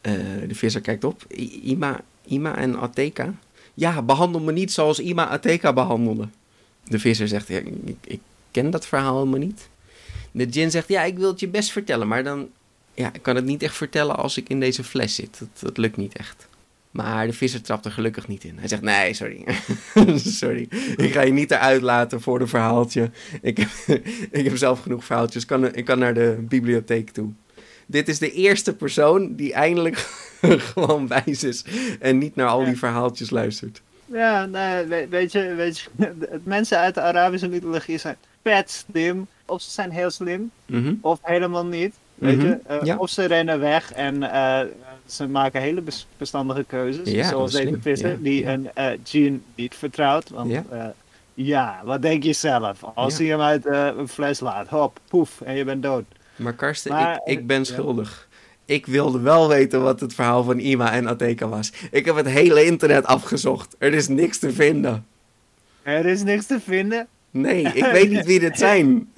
Eh, 0.00 0.12
de 0.48 0.54
visser 0.54 0.80
kijkt 0.80 1.04
op. 1.04 1.24
I- 1.36 1.60
Ima, 1.70 2.00
Ima 2.24 2.56
en 2.56 2.78
Ateka? 2.78 3.34
Ja, 3.74 4.02
behandel 4.02 4.40
me 4.40 4.52
niet 4.52 4.72
zoals 4.72 4.98
Ima 4.98 5.28
Ateka 5.28 5.72
behandelde. 5.72 6.28
De 6.84 6.98
visser 6.98 7.28
zegt, 7.28 7.48
ja, 7.48 7.58
ik, 7.58 7.96
ik 8.04 8.20
ken 8.50 8.70
dat 8.70 8.86
verhaal 8.86 9.18
helemaal 9.18 9.38
niet. 9.40 9.68
De 10.32 10.46
djinn 10.46 10.70
zegt, 10.70 10.88
ja, 10.88 11.02
ik 11.02 11.18
wil 11.18 11.28
het 11.30 11.40
je 11.40 11.48
best 11.48 11.70
vertellen, 11.72 12.08
maar 12.08 12.24
dan... 12.24 12.48
Ja, 12.94 13.12
ik 13.12 13.22
kan 13.22 13.36
het 13.36 13.44
niet 13.44 13.62
echt 13.62 13.76
vertellen 13.76 14.16
als 14.16 14.36
ik 14.36 14.48
in 14.48 14.60
deze 14.60 14.84
fles 14.84 15.14
zit. 15.14 15.38
Dat, 15.38 15.48
dat 15.60 15.76
lukt 15.76 15.96
niet 15.96 16.16
echt. 16.16 16.48
Maar 16.90 17.26
de 17.26 17.32
visser 17.32 17.62
trapt 17.62 17.84
er 17.84 17.90
gelukkig 17.90 18.28
niet 18.28 18.44
in. 18.44 18.58
Hij 18.58 18.68
zegt, 18.68 18.82
nee, 18.82 19.14
sorry. 19.14 19.44
sorry. 20.18 20.68
Ik 20.96 21.12
ga 21.12 21.20
je 21.20 21.32
niet 21.32 21.50
eruit 21.50 21.82
laten 21.82 22.20
voor 22.20 22.40
een 22.40 22.48
verhaaltje. 22.48 23.10
Ik 23.42 23.56
heb, 23.56 23.68
ik 24.30 24.44
heb 24.44 24.56
zelf 24.56 24.80
genoeg 24.80 25.04
verhaaltjes. 25.04 25.42
Ik 25.42 25.48
kan, 25.48 25.74
ik 25.74 25.84
kan 25.84 25.98
naar 25.98 26.14
de 26.14 26.36
bibliotheek 26.40 27.10
toe. 27.10 27.28
Dit 27.86 28.08
is 28.08 28.18
de 28.18 28.32
eerste 28.32 28.74
persoon 28.76 29.34
die 29.36 29.52
eindelijk 29.52 29.96
gewoon 30.72 31.08
wijs 31.08 31.44
is. 31.44 31.64
En 32.00 32.18
niet 32.18 32.36
naar 32.36 32.48
al 32.48 32.64
die 32.64 32.78
verhaaltjes 32.78 33.30
luistert. 33.30 33.82
Ja, 34.06 34.44
nee, 34.46 34.86
weet 35.08 35.32
je, 35.32 35.54
weet 35.54 35.78
je, 35.78 36.12
mensen 36.44 36.78
uit 36.78 36.94
de 36.94 37.00
Arabische 37.00 37.48
mythologie 37.48 37.98
zijn 37.98 38.16
vet 38.42 38.84
slim. 38.86 39.26
Of 39.46 39.62
ze 39.62 39.70
zijn 39.70 39.90
heel 39.90 40.10
slim, 40.10 40.50
Mhm. 40.66 40.94
of 41.00 41.18
helemaal 41.22 41.66
niet. 41.66 41.94
Weet 42.14 42.36
Mhm, 42.36 42.46
je, 42.46 42.58
Eh, 42.66 42.78
ja. 42.82 42.96
of 42.96 43.10
ze 43.10 43.24
rennen 43.24 43.60
weg 43.60 43.92
en 43.92 44.22
eh, 44.32 44.60
ze 45.10 45.26
maken 45.28 45.60
hele 45.60 45.80
bes- 45.80 46.06
verstandige 46.16 46.64
keuzes. 46.64 47.10
Ja, 47.10 47.28
zoals 47.28 47.52
deze 47.52 47.78
visser, 47.80 48.10
ja, 48.10 48.16
die 48.20 48.42
ja. 48.42 48.52
een 48.52 48.70
eh 48.74 48.86
djinn 49.02 49.42
niet 49.54 49.74
vertrouwt. 49.74 50.28
Want 50.28 50.50
Ja. 50.50 50.64
ja. 50.70 50.94
ja, 51.34 51.80
wat 51.84 52.02
denk 52.02 52.22
je 52.22 52.32
zelf? 52.32 52.82
Als 52.94 53.18
hij 53.18 53.26
hem 53.26 53.40
uit 53.40 53.66
eh, 53.66 53.88
een 53.96 54.08
fles 54.08 54.40
laat, 54.40 54.68
hop, 54.68 54.98
poef, 55.08 55.40
en 55.40 55.54
je 55.56 55.64
bent 55.64 55.82
dood. 55.82 56.04
Maar 56.36 56.52
Karsten, 56.54 56.92
Maar, 56.92 57.14
ik, 57.24 57.38
ik 57.38 57.46
ben 57.46 57.64
schuldig. 57.64 58.28
Ik 58.64 58.86
wilde 58.86 59.20
wel 59.20 59.48
weten 59.48 59.82
wat 59.82 60.00
het 60.00 60.14
verhaal 60.14 60.44
van 60.44 60.58
Ima 60.58 60.92
en 60.92 61.06
Ateka 61.08 61.48
was. 61.48 61.72
Ik 61.90 62.04
heb 62.04 62.16
het 62.16 62.26
hele 62.26 62.64
internet 62.64 63.04
afgezocht. 63.06 63.74
Er 63.78 63.94
is 63.94 64.08
niks 64.08 64.38
te 64.38 64.52
vinden. 64.52 65.06
Er 65.82 66.06
is 66.06 66.22
niks 66.22 66.46
te 66.46 66.60
vinden. 66.60 67.06
Nee, 67.30 67.62
ik 67.62 67.84
weet 67.96 68.10
niet 68.10 68.24
wie 68.26 68.40
dit 68.40 68.58
zijn. 68.58 69.12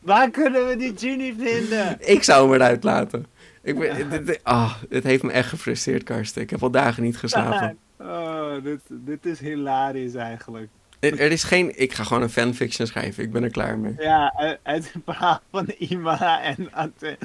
Waar 0.00 0.30
kunnen 0.30 0.66
we 0.68 0.76
die 0.76 0.92
genie 0.96 1.34
vinden? 1.38 1.96
Ik 2.00 2.22
zou 2.22 2.44
hem 2.44 2.54
eruit 2.54 2.84
laten. 2.84 3.26
Ik 3.62 3.78
ben, 3.78 4.10
dit, 4.10 4.26
dit- 4.26 4.40
ah, 4.42 4.74
het 4.88 5.04
heeft 5.04 5.22
me 5.22 5.30
echt 5.32 5.48
gefrustreerd, 5.48 6.02
Karsten. 6.02 6.42
Ik 6.42 6.50
heb 6.50 6.62
al 6.62 6.70
dagen 6.70 7.02
niet 7.02 7.16
geslapen. 7.16 7.78
Oh, 8.00 8.52
dit, 8.62 8.80
dit 8.88 9.26
is 9.26 9.40
hilarisch 9.40 10.14
eigenlijk. 10.14 10.68
Er, 11.00 11.20
er 11.20 11.30
is 11.32 11.42
geen... 11.44 11.80
Ik 11.80 11.92
ga 11.92 12.04
gewoon 12.04 12.22
een 12.22 12.30
fanfiction 12.30 12.86
schrijven. 12.86 13.22
Ik 13.24 13.32
ben 13.32 13.42
er 13.42 13.50
klaar 13.50 13.78
mee. 13.78 13.94
Ja, 13.98 14.32
uit, 14.36 14.58
het 14.92 14.92
verhaal 15.04 15.40
van 15.50 15.66
Ima 15.78 16.42
en 16.42 16.68
Ate. 16.72 17.16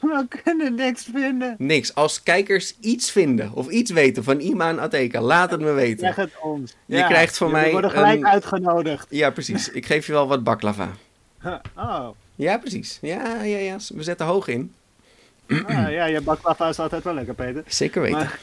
We 0.00 0.26
kunnen 0.42 0.74
niks 0.74 1.08
vinden. 1.12 1.54
Niks. 1.58 1.94
Als 1.94 2.22
kijkers 2.22 2.76
iets 2.80 3.10
vinden 3.10 3.52
of 3.52 3.68
iets 3.68 3.90
weten 3.90 4.24
van 4.24 4.40
Ima 4.40 4.68
en 4.68 4.78
Ateka, 4.80 5.20
laat 5.20 5.50
het 5.50 5.60
me 5.60 5.66
Zeg 5.66 5.74
weten. 5.74 6.14
het 6.14 6.30
ons. 6.42 6.74
Je 6.86 7.04
krijgt 7.04 7.36
van 7.36 7.50
mij 7.50 7.70
worden 7.72 7.90
gelijk 7.90 8.18
een- 8.18 8.26
uitgenodigd. 8.26 9.06
Ja, 9.10 9.30
precies. 9.30 9.68
Ik 9.68 9.86
geef 9.86 10.06
je 10.06 10.12
wel 10.12 10.28
wat 10.28 10.44
baklava. 10.44 10.88
Oh, 11.76 12.08
Ja, 12.34 12.58
precies. 12.58 12.98
Ja, 13.00 13.42
ja, 13.42 13.58
ja. 13.58 13.76
We 13.94 14.02
zetten 14.02 14.26
hoog 14.26 14.48
in. 14.48 14.72
Ah, 15.48 15.90
ja, 15.90 16.04
je 16.04 16.20
baklava 16.20 16.68
is 16.68 16.78
altijd 16.78 17.04
wel 17.04 17.14
lekker, 17.14 17.34
Peter. 17.34 17.62
Zeker 17.66 18.02
weten. 18.02 18.18
Maar- 18.18 18.40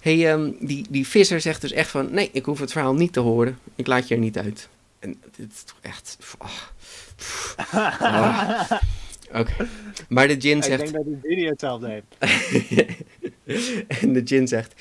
hey, 0.00 0.30
ehm, 0.32 0.50
die, 0.60 0.86
die 0.90 1.06
visser 1.06 1.40
zegt 1.40 1.60
dus 1.60 1.72
echt 1.72 1.90
van... 1.90 2.08
Nee, 2.12 2.30
ik 2.32 2.44
hoef 2.44 2.60
het 2.60 2.72
verhaal 2.72 2.94
niet 2.94 3.12
te 3.12 3.20
horen. 3.20 3.58
Ik 3.74 3.86
laat 3.86 4.08
je 4.08 4.14
er 4.14 4.20
niet 4.20 4.38
uit. 4.38 4.68
En 4.98 5.20
dit 5.36 5.52
is 5.52 5.62
toch 5.62 5.78
echt... 5.80 6.18
ah. 6.38 6.50
Ah. 8.00 8.70
Oké. 9.40 9.68
Maar 10.08 10.28
de 10.28 10.36
gin 10.40 10.56
Ik 10.56 10.62
zegt... 10.64 10.80
denk 10.80 10.92
dat 10.92 11.04
die 11.04 11.18
Dini 11.22 11.46
hetzelfde 11.46 11.88
heeft. 11.88 12.16
en 14.02 14.12
de 14.12 14.22
gin 14.24 14.48
zegt... 14.48 14.74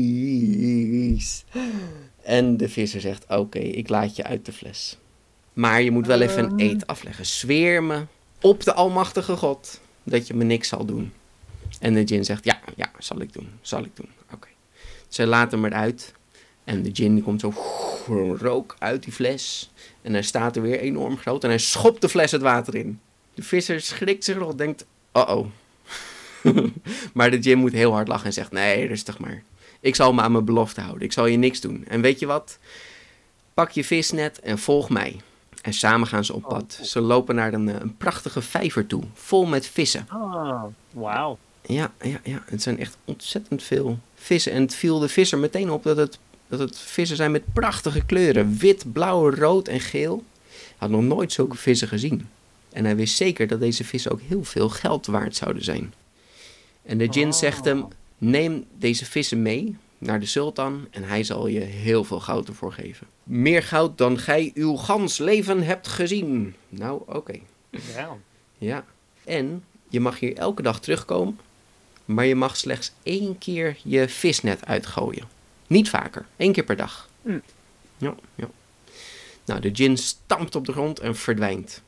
Please. 0.00 1.42
En 2.22 2.56
de 2.56 2.68
visser 2.68 3.00
zegt... 3.00 3.24
Oké, 3.28 3.58
ik 3.58 3.88
laat 3.88 4.16
je 4.16 4.24
uit 4.24 4.44
de 4.46 4.52
fles. 4.52 4.98
Maar 5.52 5.82
je 5.82 5.90
moet 5.90 6.06
wel 6.06 6.20
even 6.20 6.44
een 6.44 6.50
Ehm. 6.58 6.58
eet 6.70 6.86
afleggen. 6.86 7.26
Zweer 7.26 7.82
me 7.82 8.02
op 8.40 8.62
de 8.64 8.72
almachtige 8.74 9.36
God... 9.36 9.80
dat 10.04 10.26
je 10.26 10.34
me 10.34 10.44
niks 10.44 10.68
zal 10.68 10.84
doen. 10.84 11.12
En 11.80 11.94
de 11.94 12.06
gin 12.06 12.24
zegt... 12.24 12.44
Ja, 12.44 12.60
ja, 12.76 12.90
zal 12.98 13.20
ik 13.20 13.32
doen. 13.32 13.48
Zal 13.60 13.84
ik 13.84 13.96
doen. 13.96 14.08
Oké. 14.32 14.48
Ze 15.08 15.26
laten 15.26 15.62
hem 15.62 15.72
eruit. 15.72 16.14
En 16.64 16.82
de 16.82 16.90
die 16.90 17.22
komt 17.22 17.40
zo... 17.40 17.52
rook 18.38 18.76
uit 18.78 19.02
die 19.02 19.12
fles. 19.12 19.70
En 20.02 20.12
hij 20.12 20.22
staat 20.22 20.56
er 20.56 20.62
weer 20.62 20.78
enorm 20.78 21.16
groot. 21.16 21.44
En 21.44 21.48
hij 21.48 21.58
schopt 21.58 22.00
de 22.00 22.08
fles 22.08 22.30
het 22.30 22.42
water 22.42 22.74
in. 22.74 23.00
De 23.34 23.42
visser 23.42 23.80
schrikt 23.80 24.24
zich 24.24 24.36
rot. 24.36 24.58
Denkt... 24.58 24.86
Uh-oh. 25.12 25.46
maar 27.14 27.30
de 27.30 27.42
gin 27.42 27.58
moet 27.58 27.72
heel 27.72 27.92
hard 27.92 28.08
lachen 28.08 28.26
en 28.26 28.32
zegt: 28.32 28.52
Nee, 28.52 28.86
rustig 28.86 29.18
maar. 29.18 29.42
Ik 29.80 29.94
zal 29.94 30.12
me 30.12 30.20
aan 30.20 30.32
mijn 30.32 30.44
belofte 30.44 30.80
houden. 30.80 31.02
Ik 31.02 31.12
zal 31.12 31.26
je 31.26 31.36
niks 31.36 31.60
doen. 31.60 31.84
En 31.88 32.00
weet 32.00 32.18
je 32.18 32.26
wat? 32.26 32.58
Pak 33.54 33.70
je 33.70 33.84
visnet 33.84 34.40
en 34.40 34.58
volg 34.58 34.90
mij. 34.90 35.20
En 35.62 35.72
samen 35.72 36.06
gaan 36.06 36.24
ze 36.24 36.34
op 36.34 36.42
pad. 36.42 36.78
Ze 36.82 37.00
lopen 37.00 37.34
naar 37.34 37.52
een, 37.52 37.68
eh, 37.68 37.74
een 37.80 37.96
prachtige 37.96 38.42
vijver 38.42 38.86
toe, 38.86 39.02
vol 39.14 39.46
met 39.46 39.66
vissen. 39.66 40.06
Oh, 40.12 40.64
wauw. 40.90 41.38
Ja, 41.66 41.92
ja, 42.02 42.20
ja, 42.24 42.42
het 42.46 42.62
zijn 42.62 42.78
echt 42.78 42.96
ontzettend 43.04 43.62
veel 43.62 43.98
vissen. 44.14 44.52
En 44.52 44.62
het 44.62 44.74
viel 44.74 44.98
de 44.98 45.08
visser 45.08 45.38
meteen 45.38 45.70
op 45.70 45.82
dat 45.82 45.96
het, 45.96 46.18
dat 46.48 46.58
het 46.58 46.78
vissen 46.78 47.16
zijn 47.16 47.30
met 47.30 47.52
prachtige 47.52 48.04
kleuren: 48.04 48.56
wit, 48.58 48.92
blauw, 48.92 49.30
rood 49.30 49.68
en 49.68 49.80
geel. 49.80 50.24
Hij 50.48 50.74
had 50.76 50.90
nog 50.90 51.02
nooit 51.02 51.32
zulke 51.32 51.56
vissen 51.56 51.88
gezien. 51.88 52.28
En 52.72 52.84
hij 52.84 52.96
wist 52.96 53.16
zeker 53.16 53.46
dat 53.46 53.60
deze 53.60 53.84
vissen 53.84 54.12
ook 54.12 54.20
heel 54.20 54.44
veel 54.44 54.68
geld 54.68 55.06
waard 55.06 55.36
zouden 55.36 55.64
zijn. 55.64 55.94
En 56.82 56.98
de 56.98 57.08
djinn 57.08 57.30
Oh. 57.30 57.34
zegt 57.34 57.64
hem: 57.64 57.88
Neem 58.18 58.64
deze 58.78 59.04
vissen 59.04 59.42
mee 59.42 59.76
naar 60.00 60.20
de 60.20 60.26
sultan 60.26 60.86
en 60.90 61.04
hij 61.04 61.24
zal 61.24 61.46
je 61.46 61.60
heel 61.60 62.04
veel 62.04 62.20
goud 62.20 62.48
ervoor 62.48 62.72
geven. 62.72 63.06
Meer 63.22 63.62
goud 63.62 63.98
dan 63.98 64.18
gij 64.18 64.50
uw 64.54 64.76
gans 64.76 65.18
leven 65.18 65.62
hebt 65.62 65.88
gezien. 65.88 66.54
Nou, 66.68 67.02
oké. 67.06 67.38
Ja. 67.70 68.16
Ja. 68.58 68.84
En 69.24 69.64
je 69.88 70.00
mag 70.00 70.18
hier 70.18 70.36
elke 70.36 70.62
dag 70.62 70.80
terugkomen, 70.80 71.38
maar 72.04 72.26
je 72.26 72.34
mag 72.34 72.56
slechts 72.56 72.92
één 73.02 73.38
keer 73.38 73.76
je 73.82 74.08
visnet 74.08 74.66
uitgooien. 74.66 75.28
Niet 75.66 75.88
vaker, 75.88 76.26
één 76.36 76.52
keer 76.52 76.64
per 76.64 76.76
dag. 76.76 77.08
Hm. 77.22 77.38
Ja, 77.96 78.14
ja. 78.34 78.50
Nou, 79.44 79.60
de 79.60 79.70
djinn 79.70 79.96
stampt 79.96 80.54
op 80.54 80.66
de 80.66 80.72
grond 80.72 81.00
en 81.00 81.16
verdwijnt. 81.16 81.82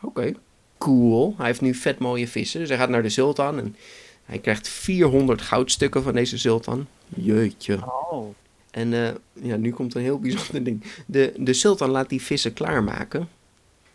Oké, 0.00 0.32
cool. 0.78 1.34
Hij 1.36 1.46
heeft 1.46 1.60
nu 1.60 1.74
vet 1.74 1.98
mooie 1.98 2.28
vissen. 2.28 2.60
Dus 2.60 2.68
hij 2.68 2.78
gaat 2.78 2.88
naar 2.88 3.02
de 3.02 3.08
sultan 3.08 3.58
en 3.58 3.76
Hij 4.26 4.38
krijgt 4.38 4.68
400 4.68 5.42
goudstukken 5.42 6.02
van 6.02 6.14
deze 6.14 6.38
sultan. 6.38 6.86
Jeetje. 7.08 7.78
Oh. 8.10 8.34
En 8.70 8.92
eh, 8.92 9.14
ja, 9.32 9.56
nu 9.56 9.72
komt 9.72 9.94
een 9.94 10.02
heel 10.02 10.18
bijzonder 10.28 10.64
ding. 10.64 10.84
De, 11.06 11.32
de 11.36 11.52
sultan 11.52 11.90
laat 11.90 12.08
die 12.08 12.22
vissen 12.22 12.52
klaarmaken. 12.52 13.28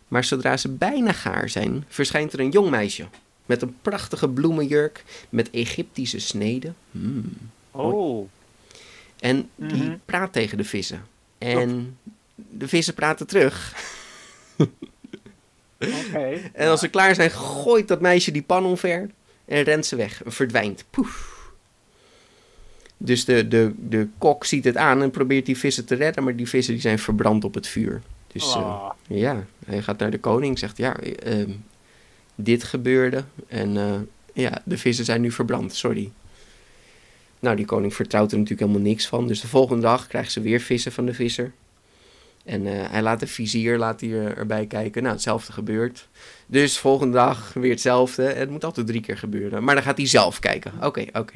Maar 0.08 0.24
zodra 0.24 0.56
ze 0.56 0.68
bijna 0.68 1.12
gaar 1.12 1.48
zijn, 1.48 1.84
verschijnt 1.88 2.32
er 2.32 2.40
een 2.40 2.50
jong 2.50 2.70
meisje. 2.70 3.06
Met 3.46 3.62
een 3.62 3.76
prachtige 3.82 4.28
bloemenjurk 4.28 5.04
met 5.28 5.50
Egyptische 5.50 6.18
sneden. 6.18 6.76
Hmm. 6.90 7.32
Oh. 7.70 8.28
En 9.20 9.48
die 9.56 9.82
Mhm. 9.82 9.96
praat 10.04 10.32
tegen 10.32 10.56
de 10.58 10.64
vissen. 10.64 11.04
En 11.38 11.98
de 12.34 12.68
vissen 12.68 12.94
praten 12.94 13.26
terug. 13.26 13.74
Oké. 15.78 16.40
En 16.52 16.68
als 16.68 16.80
ze 16.80 16.88
klaar 16.88 17.14
zijn, 17.14 17.30
gooit 17.30 17.88
dat 17.88 18.00
meisje 18.00 18.30
die 18.32 18.42
pan 18.42 18.64
omver 18.64 19.10
en 19.44 19.62
rent 19.62 19.86
ze 19.86 19.96
weg. 19.96 20.20
Verdwijnt. 20.24 20.84
Poef. 20.90 21.40
Dus 22.96 23.24
de, 23.24 23.48
de, 23.48 23.72
de 23.88 24.08
kok 24.18 24.44
ziet 24.44 24.64
het 24.64 24.76
aan 24.76 25.02
en 25.02 25.10
probeert 25.10 25.46
die 25.46 25.58
vissen 25.58 25.84
te 25.84 25.94
redden, 25.94 26.24
maar 26.24 26.36
die 26.36 26.48
vissen 26.48 26.72
die 26.72 26.82
zijn 26.82 26.98
verbrand 26.98 27.44
op 27.44 27.54
het 27.54 27.66
vuur. 27.66 28.02
Dus 28.26 28.54
eh, 28.54 28.60
Oh. 28.60 28.90
ja, 29.08 29.44
hij 29.66 29.82
gaat 29.82 29.98
naar 29.98 30.10
de 30.10 30.18
koning, 30.20 30.58
zegt 30.58 30.76
ja, 30.76 30.96
eh, 30.96 31.40
ehm, 31.40 31.50
dit 32.34 32.64
gebeurde 32.64 33.24
en 33.48 33.76
eh, 33.76 33.94
ja, 34.32 34.62
de 34.64 34.78
vissen 34.78 35.04
zijn 35.04 35.20
nu 35.20 35.30
verbrand, 35.30 35.74
sorry. 35.74 36.12
Nou, 37.40 37.56
die 37.56 37.64
koning 37.66 37.94
vertrouwt 37.94 38.32
er 38.32 38.38
natuurlijk 38.38 38.68
helemaal 38.68 38.88
niks 38.90 39.06
van. 39.06 39.26
Dus 39.26 39.40
de 39.40 39.48
volgende 39.48 39.82
dag 39.82 40.06
krijgt 40.06 40.32
ze 40.32 40.40
weer 40.40 40.60
vissen 40.60 40.92
van 40.92 41.06
de 41.06 41.14
visser. 41.14 41.52
En 42.44 42.66
eh, 42.66 42.90
hij 42.90 43.02
laat 43.02 43.20
de 43.20 43.26
vizier 43.26 43.78
laat 43.78 44.00
hij 44.00 44.10
er- 44.10 44.36
erbij 44.36 44.66
kijken. 44.66 45.02
Nou, 45.02 45.14
hetzelfde 45.14 45.52
gebeurt. 45.52 46.08
Dus 46.52 46.78
volgende 46.78 47.12
dag 47.12 47.52
weer 47.52 47.70
hetzelfde. 47.70 48.22
Het 48.22 48.50
moet 48.50 48.64
altijd 48.64 48.86
drie 48.86 49.00
keer 49.00 49.18
gebeuren. 49.18 49.64
Maar 49.64 49.74
dan 49.74 49.84
gaat 49.84 49.96
hij 49.96 50.06
zelf 50.06 50.38
kijken. 50.38 50.72
Oké, 50.82 51.06
oké. 51.12 51.34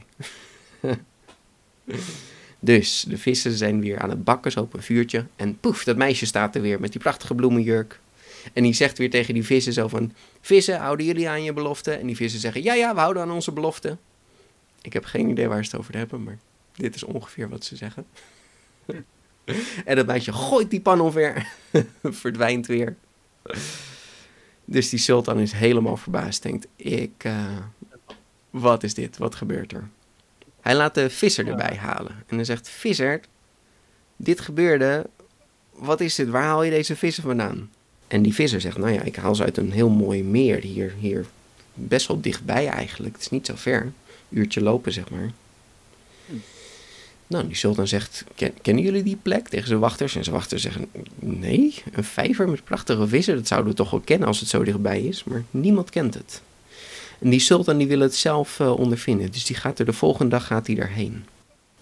dus 2.58 3.04
de 3.08 3.18
vissen 3.18 3.52
zijn 3.52 3.80
weer 3.80 3.98
aan 3.98 4.10
het 4.10 4.24
bakken, 4.24 4.52
zo 4.52 4.60
op 4.60 4.74
een 4.74 4.82
vuurtje. 4.82 5.26
En 5.36 5.58
poef, 5.60 5.84
dat 5.84 5.96
meisje 5.96 6.26
staat 6.26 6.54
er 6.54 6.60
weer 6.60 6.80
met 6.80 6.92
die 6.92 7.00
prachtige 7.00 7.34
bloemenjurk. 7.34 8.00
En 8.52 8.62
die 8.62 8.72
zegt 8.72 8.98
weer 8.98 9.10
tegen 9.10 9.34
die 9.34 9.44
vissen 9.44 9.72
zo 9.72 9.88
van... 9.88 10.12
Vissen, 10.40 10.78
houden 10.78 11.06
jullie 11.06 11.28
aan 11.28 11.44
je 11.44 11.52
belofte? 11.52 11.92
En 11.92 12.06
die 12.06 12.16
vissen 12.16 12.40
zeggen, 12.40 12.62
ja, 12.62 12.74
ja, 12.74 12.94
we 12.94 13.00
houden 13.00 13.22
aan 13.22 13.30
onze 13.30 13.52
belofte. 13.52 13.96
Ik 14.82 14.92
heb 14.92 15.04
geen 15.04 15.28
idee 15.28 15.48
waar 15.48 15.64
ze 15.64 15.70
het 15.70 15.80
over 15.80 15.96
hebben, 15.96 16.22
maar 16.22 16.38
dit 16.74 16.94
is 16.94 17.04
ongeveer 17.04 17.48
wat 17.48 17.64
ze 17.64 17.76
zeggen. 17.76 18.06
en 19.84 19.96
dat 19.96 20.06
meisje 20.06 20.32
gooit 20.32 20.70
die 20.70 20.80
pan 20.80 21.00
omver, 21.00 21.46
verdwijnt 22.02 22.66
weer. 22.66 22.96
Dus 24.68 24.88
die 24.88 24.98
sultan 24.98 25.38
is 25.38 25.52
helemaal 25.52 25.96
verbaasd, 25.96 26.42
denkt, 26.42 26.66
ik, 26.76 27.12
eh, 27.18 27.56
wat 28.50 28.82
is 28.82 28.94
dit, 28.94 29.18
wat 29.18 29.34
gebeurt 29.34 29.72
er? 29.72 29.88
Hij 30.60 30.74
laat 30.74 30.94
de 30.94 31.10
visser 31.10 31.48
erbij 31.48 31.76
halen. 31.76 32.24
En 32.26 32.36
hij 32.36 32.44
zegt, 32.44 32.68
visser, 32.68 33.20
dit 34.16 34.40
gebeurde, 34.40 35.06
wat 35.70 36.00
is 36.00 36.14
dit, 36.14 36.28
waar 36.28 36.42
haal 36.42 36.62
je 36.62 36.70
deze 36.70 36.96
vissen 36.96 37.22
vandaan? 37.22 37.70
En 38.08 38.22
die 38.22 38.34
visser 38.34 38.60
zegt, 38.60 38.78
nou 38.78 38.92
ja, 38.92 39.02
ik 39.02 39.16
haal 39.16 39.34
ze 39.34 39.44
uit 39.44 39.56
een 39.56 39.72
heel 39.72 39.88
mooi 39.88 40.24
meer 40.24 40.60
hier, 40.60 40.92
hier 40.98 41.26
best 41.74 42.06
wel 42.06 42.20
dichtbij 42.20 42.68
eigenlijk, 42.68 43.12
het 43.12 43.22
is 43.22 43.30
niet 43.30 43.46
zo 43.46 43.54
ver, 43.56 43.92
uurtje 44.28 44.60
lopen 44.60 44.92
zeg 44.92 45.10
maar. 45.10 45.32
Nou, 47.26 47.46
die 47.46 47.56
sultan 47.56 47.86
zegt, 47.88 48.24
"Ken- 48.34 48.60
kennen 48.62 48.82
jullie 48.84 49.02
die 49.02 49.18
plek? 49.22 49.48
Tegen 49.48 49.66
zijn 49.66 49.78
wachters. 49.80 50.16
En 50.16 50.24
zijn 50.24 50.36
wachters 50.36 50.62
zeggen, 50.62 50.86
nee, 51.18 51.74
een 51.92 52.04
vijver 52.04 52.48
met 52.48 52.64
prachtige 52.64 53.08
vissen, 53.08 53.34
dat 53.36 53.46
zouden 53.46 53.70
we 53.70 53.76
toch 53.76 53.90
wel 53.90 54.00
kennen 54.00 54.28
als 54.28 54.40
het 54.40 54.48
zo 54.48 54.64
dichtbij 54.64 55.00
is. 55.02 55.24
Maar 55.24 55.44
niemand 55.50 55.90
kent 55.90 56.14
het. 56.14 56.42
En 57.18 57.30
die 57.30 57.40
sultan 57.40 57.78
die 57.78 57.86
wil 57.86 58.00
het 58.00 58.14
zelf 58.14 58.60
eh, 58.60 58.78
ondervinden. 58.78 59.30
Dus 59.32 59.44
die 59.44 59.56
gaat 59.56 59.78
er 59.78 59.84
de 59.84 59.92
volgende 59.92 60.30
dag 60.30 60.46
gaat 60.46 60.66
hij 60.66 60.76
daarheen. 60.76 61.24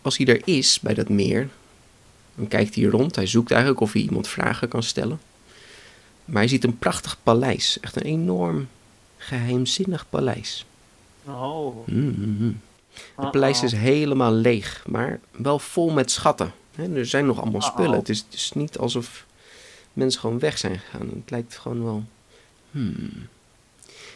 Als 0.03 0.17
hij 0.17 0.27
er 0.27 0.41
is, 0.45 0.81
bij 0.81 0.95
dat 0.95 1.09
meer, 1.09 1.49
dan 2.35 2.49
kijkt 2.49 2.75
hij 2.75 2.85
rond. 2.85 3.17
Hij 3.17 3.27
zoekt 3.27 3.51
eigenlijk 3.51 3.81
of 3.81 3.93
hij 3.93 4.03
iemand 4.03 4.29
vragen 4.29 4.69
kan 4.69 4.83
stellen. 4.83 5.21
Maar 6.25 6.37
hij 6.41 6.49
ziet 6.49 6.65
een 6.65 6.79
prachtig 6.79 7.17
paleis. 7.23 7.79
Echt 7.81 7.97
een 7.97 8.03
enorm 8.03 8.69
geheimzinnig 9.17 10.07
paleis. 10.11 10.65
Oh. 11.25 11.87
Mhm. 11.89 12.51
Het 13.17 13.31
paleis 13.31 13.63
is 13.63 13.73
helemaal 13.73 14.33
leeg, 14.33 14.85
maar 14.87 15.21
wel 15.31 15.59
vol 15.59 15.91
met 15.91 16.11
schatten. 16.11 16.53
Er 16.95 17.07
zijn 17.07 17.27
nog 17.27 17.41
allemaal 17.41 17.63
spullen. 17.63 17.99
Het 17.99 18.09
is, 18.09 18.19
het 18.19 18.35
is 18.35 18.53
niet 18.53 18.79
alsof 18.79 19.27
mensen 19.93 20.21
gewoon 20.21 20.39
weg 20.39 20.59
zijn 20.59 20.79
gegaan. 20.79 21.09
Het 21.09 21.31
lijkt 21.31 21.57
gewoon 21.59 21.85
wel. 21.85 22.05
Hmm. 22.71 23.11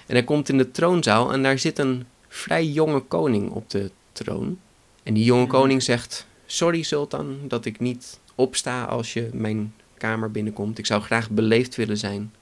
En 0.06 0.14
hij 0.14 0.24
komt 0.24 0.48
in 0.48 0.58
de 0.58 0.70
troonzaal 0.70 1.32
en 1.32 1.42
daar 1.42 1.58
zit 1.58 1.78
een 1.78 2.06
vrij 2.28 2.66
jonge 2.66 3.00
koning 3.00 3.50
op 3.50 3.70
de 3.70 3.90
troon. 4.12 4.58
En 5.02 5.14
die 5.14 5.24
jonge 5.24 5.42
Mhm. 5.42 5.50
koning 5.50 5.82
zegt: 5.82 6.26
Sorry, 6.46 6.82
sultan, 6.82 7.38
dat 7.48 7.64
ik 7.64 7.80
niet 7.80 8.18
opsta 8.34 8.84
als 8.84 9.12
je 9.12 9.28
mijn 9.32 9.74
kamer 9.96 10.30
binnenkomt. 10.30 10.78
Ik 10.78 10.86
zou 10.86 11.02
graag 11.02 11.30
beleefd 11.30 11.76
willen 11.76 11.98
zijn. 11.98 12.32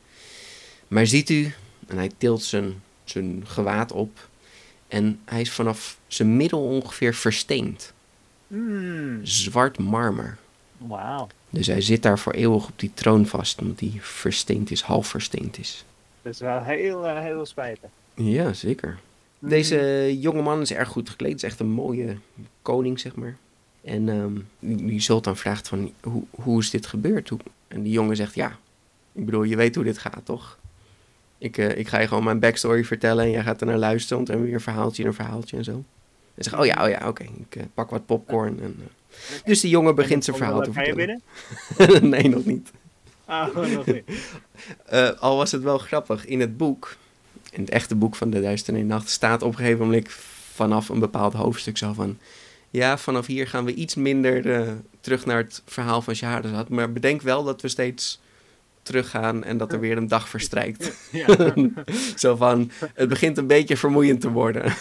Maar 0.89 1.07
ziet 1.07 1.31
u, 1.31 1.55
en 1.87 1.97
hij 1.97 2.11
tilt 2.19 2.43
zijn, 2.43 2.83
zijn 3.05 3.43
gewaad 3.47 3.93
op. 3.93 4.29
En 4.97 5.21
hij 5.25 5.41
is 5.41 5.53
vanaf 5.53 5.99
zijn 6.07 6.37
middel 6.37 6.63
ongeveer 6.63 7.15
versteend. 7.15 7.93
Hmm. 8.47 9.21
Zwart 9.23 9.79
marmer. 9.79 10.39
Wauw. 10.77 11.29
Dus 11.51 11.67
hij 11.67 11.81
zit 11.81 12.03
daar 12.03 12.19
voor 12.19 12.33
eeuwig 12.33 12.69
op 12.69 12.79
die 12.79 12.91
troon 12.95 13.27
vast, 13.27 13.61
omdat 13.61 13.81
hij 13.81 13.93
versteend 14.01 14.71
is, 14.71 14.81
half 14.81 15.07
versteend 15.07 15.59
is. 15.59 15.85
Dat 16.23 16.33
is 16.33 16.41
wel 16.41 16.63
heel, 16.63 17.07
eh, 17.07 17.21
heel 17.21 17.47
spijtig. 17.47 17.91
Ja, 18.15 18.53
zeker. 18.53 18.99
Deze 19.39 20.17
jonge 20.21 20.43
man 20.43 20.61
is 20.61 20.73
erg 20.73 20.89
goed 20.89 21.11
gekleed. 21.11 21.35
is 21.35 21.43
echt 21.43 21.61
een 21.61 21.71
mooie 21.71 22.17
koning, 22.63 23.01
zeg 23.01 23.15
maar. 23.15 23.37
En 23.85 24.09
ehm, 24.09 24.35
die 24.59 24.87
die 24.87 25.01
sultan 25.01 25.37
vraagt 25.37 25.69
van, 25.69 25.93
hoe, 26.03 26.23
hoe 26.31 26.61
is 26.61 26.71
dit 26.71 26.87
gebeurd? 26.87 27.29
Hoe? 27.29 27.39
En 27.69 27.83
die 27.83 27.93
jongen 27.93 28.17
zegt, 28.17 28.35
ja, 28.35 28.59
ik 29.13 29.25
bedoel, 29.25 29.43
je 29.43 29.57
weet 29.57 29.75
hoe 29.75 29.85
dit 29.85 29.99
gaat, 29.99 30.25
toch? 30.25 30.59
Ik, 31.39 31.59
eh, 31.59 31.79
ik 31.79 31.89
ga 31.89 32.01
je 32.01 32.09
gewoon 32.09 32.25
mijn 32.25 32.39
backstory 32.39 32.85
vertellen 32.85 33.25
en 33.25 33.31
jij 33.31 33.43
gaat 33.43 33.61
er 33.61 33.67
naar 33.67 33.79
luisteren. 33.79 34.17
Want 34.17 34.29
dan 34.29 34.43
weer 34.43 34.55
een 34.55 34.61
verhaaltje 34.61 35.03
en 35.03 35.09
een 35.09 35.15
verhaaltje 35.15 35.57
en 35.57 35.65
zo. 35.65 35.85
En 36.35 36.45
zegt, 36.45 36.57
oh 36.57 36.67
ja, 36.67 36.85
oh 36.85 36.89
ja, 36.89 37.09
oké, 37.09 37.23
ik 37.23 37.57
eh, 37.57 37.63
pak 37.75 37.91
wat 37.91 38.07
popcorn. 38.07 38.61
En, 38.61 38.77
eh. 38.79 39.45
Dus 39.45 39.61
die 39.61 39.71
jongen 39.71 39.95
begint 39.95 40.25
zijn 40.25 40.37
verhaal 40.37 40.61
te 40.61 40.73
Ga 40.73 40.83
je 40.83 40.95
vertellen. 40.95 41.23
binnen? 41.77 42.11
nee, 42.11 42.29
nog 42.29 42.45
niet. 42.45 42.71
Ah, 43.25 43.57
nog 43.57 43.87
niet. 43.87 44.05
Al 45.19 45.37
was 45.37 45.53
het 45.53 45.63
wel 45.63 45.79
grappig, 45.79 46.27
in 46.27 46.41
het 46.41 46.57
boek, 46.57 46.97
in 47.51 47.61
het 47.61 47.71
echte 47.71 47.95
boek 47.95 48.17
van 48.17 48.31
de 48.31 48.41
Duistere 48.41 48.83
Nacht, 48.83 49.09
staat 49.09 49.43
op 49.43 49.51
een 49.51 49.57
gegeven 49.59 49.87
moment 49.87 50.09
vanaf 50.53 50.89
een 50.89 50.99
bepaald 50.99 51.33
hoofdstuk 51.33 51.79
zo 51.79 51.93
van... 51.93 52.19
Ja, 52.71 52.99
vanaf 52.99 53.27
hier 53.27 53.49
gaan 53.49 53.65
we 53.65 53.75
iets 53.75 53.95
minder 53.95 54.43
terug 55.01 55.27
naar 55.27 55.37
het 55.37 55.63
verhaal 55.67 56.03
van 56.03 56.15
Shahrazad. 56.15 56.69
Maar 56.69 56.93
bedenk 56.93 57.23
wel 57.23 57.45
dat 57.45 57.63
we 57.63 57.69
steeds 57.69 58.21
teruggaan 58.87 59.45
en 59.45 59.57
dat 59.59 59.73
er 59.73 59.81
weer 59.81 59.97
een 59.97 60.09
dag 60.09 60.29
verstrijkt. 60.29 60.93
Ja. 61.13 61.27
zo 62.17 62.37
van, 62.37 62.71
het 62.95 63.09
begint 63.09 63.39
een 63.39 63.47
beetje 63.47 63.77
vermoeiend 63.77 64.21
te 64.21 64.31
worden. 64.31 64.73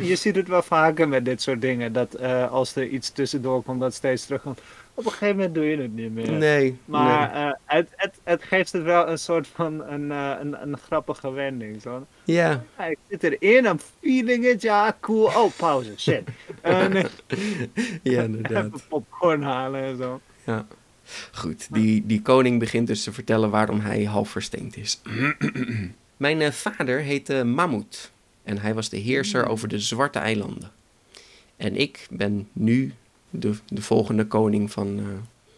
Je 0.00 0.16
ziet 0.16 0.36
het 0.36 0.48
wel 0.48 0.62
vaker 0.62 1.08
met 1.08 1.24
dit 1.24 1.42
soort 1.42 1.60
dingen. 1.60 1.92
Dat 1.92 2.14
eh, 2.14 2.50
als 2.52 2.76
er 2.76 2.86
iets 2.86 3.10
tussendoor 3.10 3.62
komt, 3.62 3.80
dat 3.80 3.94
steeds 3.94 4.24
terugkomt. 4.26 4.60
Op 4.94 5.04
een 5.04 5.10
gegeven 5.10 5.36
moment 5.36 5.54
doe 5.54 5.64
je 5.64 5.76
het 5.76 5.94
niet 5.94 6.12
meer. 6.14 6.32
Nee, 6.32 6.78
Maar 6.84 7.32
nee. 7.32 7.44
eh, 7.44 7.52
het, 7.64 7.88
het, 7.96 8.14
het 8.24 8.42
geeft 8.42 8.72
het 8.72 8.82
wel 8.82 9.08
een 9.08 9.18
soort 9.18 9.46
van 9.54 9.84
een, 9.86 10.12
eh, 10.12 10.32
een, 10.40 10.62
een 10.62 10.78
grappige 10.78 11.30
wending. 11.32 11.82
Zo. 11.82 12.06
Ja, 12.24 12.64
Ja, 12.78 12.84
ik 12.84 12.98
zit 13.08 13.22
erin, 13.22 13.64
I'm 13.64 13.78
feeling 14.00 14.44
it, 14.46 14.62
ja, 14.62 14.96
cool. 15.00 15.24
Oh, 15.24 15.50
pauze, 15.56 15.92
shit. 15.96 16.22
Ja, 18.02 18.22
inderdaad. 18.22 18.64
even 18.64 18.80
popcorn 18.88 19.42
halen 19.42 19.82
en 19.82 19.96
zo. 19.96 20.20
Ja. 20.44 20.66
Goed, 21.32 21.68
die, 21.70 22.06
die 22.06 22.22
koning 22.22 22.58
begint 22.58 22.86
dus 22.86 23.02
te 23.02 23.12
vertellen 23.12 23.50
waarom 23.50 23.80
hij 23.80 24.04
half 24.04 24.30
versteend 24.30 24.76
is. 24.76 25.00
Mijn 26.16 26.40
eh, 26.40 26.50
vader 26.50 27.00
heette 27.00 27.44
Mammoet 27.44 28.10
en 28.42 28.58
hij 28.58 28.74
was 28.74 28.88
de 28.88 28.96
heerser 28.96 29.46
over 29.46 29.68
de 29.68 29.78
Zwarte 29.78 30.18
Eilanden. 30.18 30.70
En 31.56 31.76
ik 31.76 32.06
ben 32.10 32.48
nu 32.52 32.92
de, 33.30 33.54
de 33.68 33.82
volgende 33.82 34.26
koning 34.26 34.70
van 34.70 34.98
eh, 34.98 35.04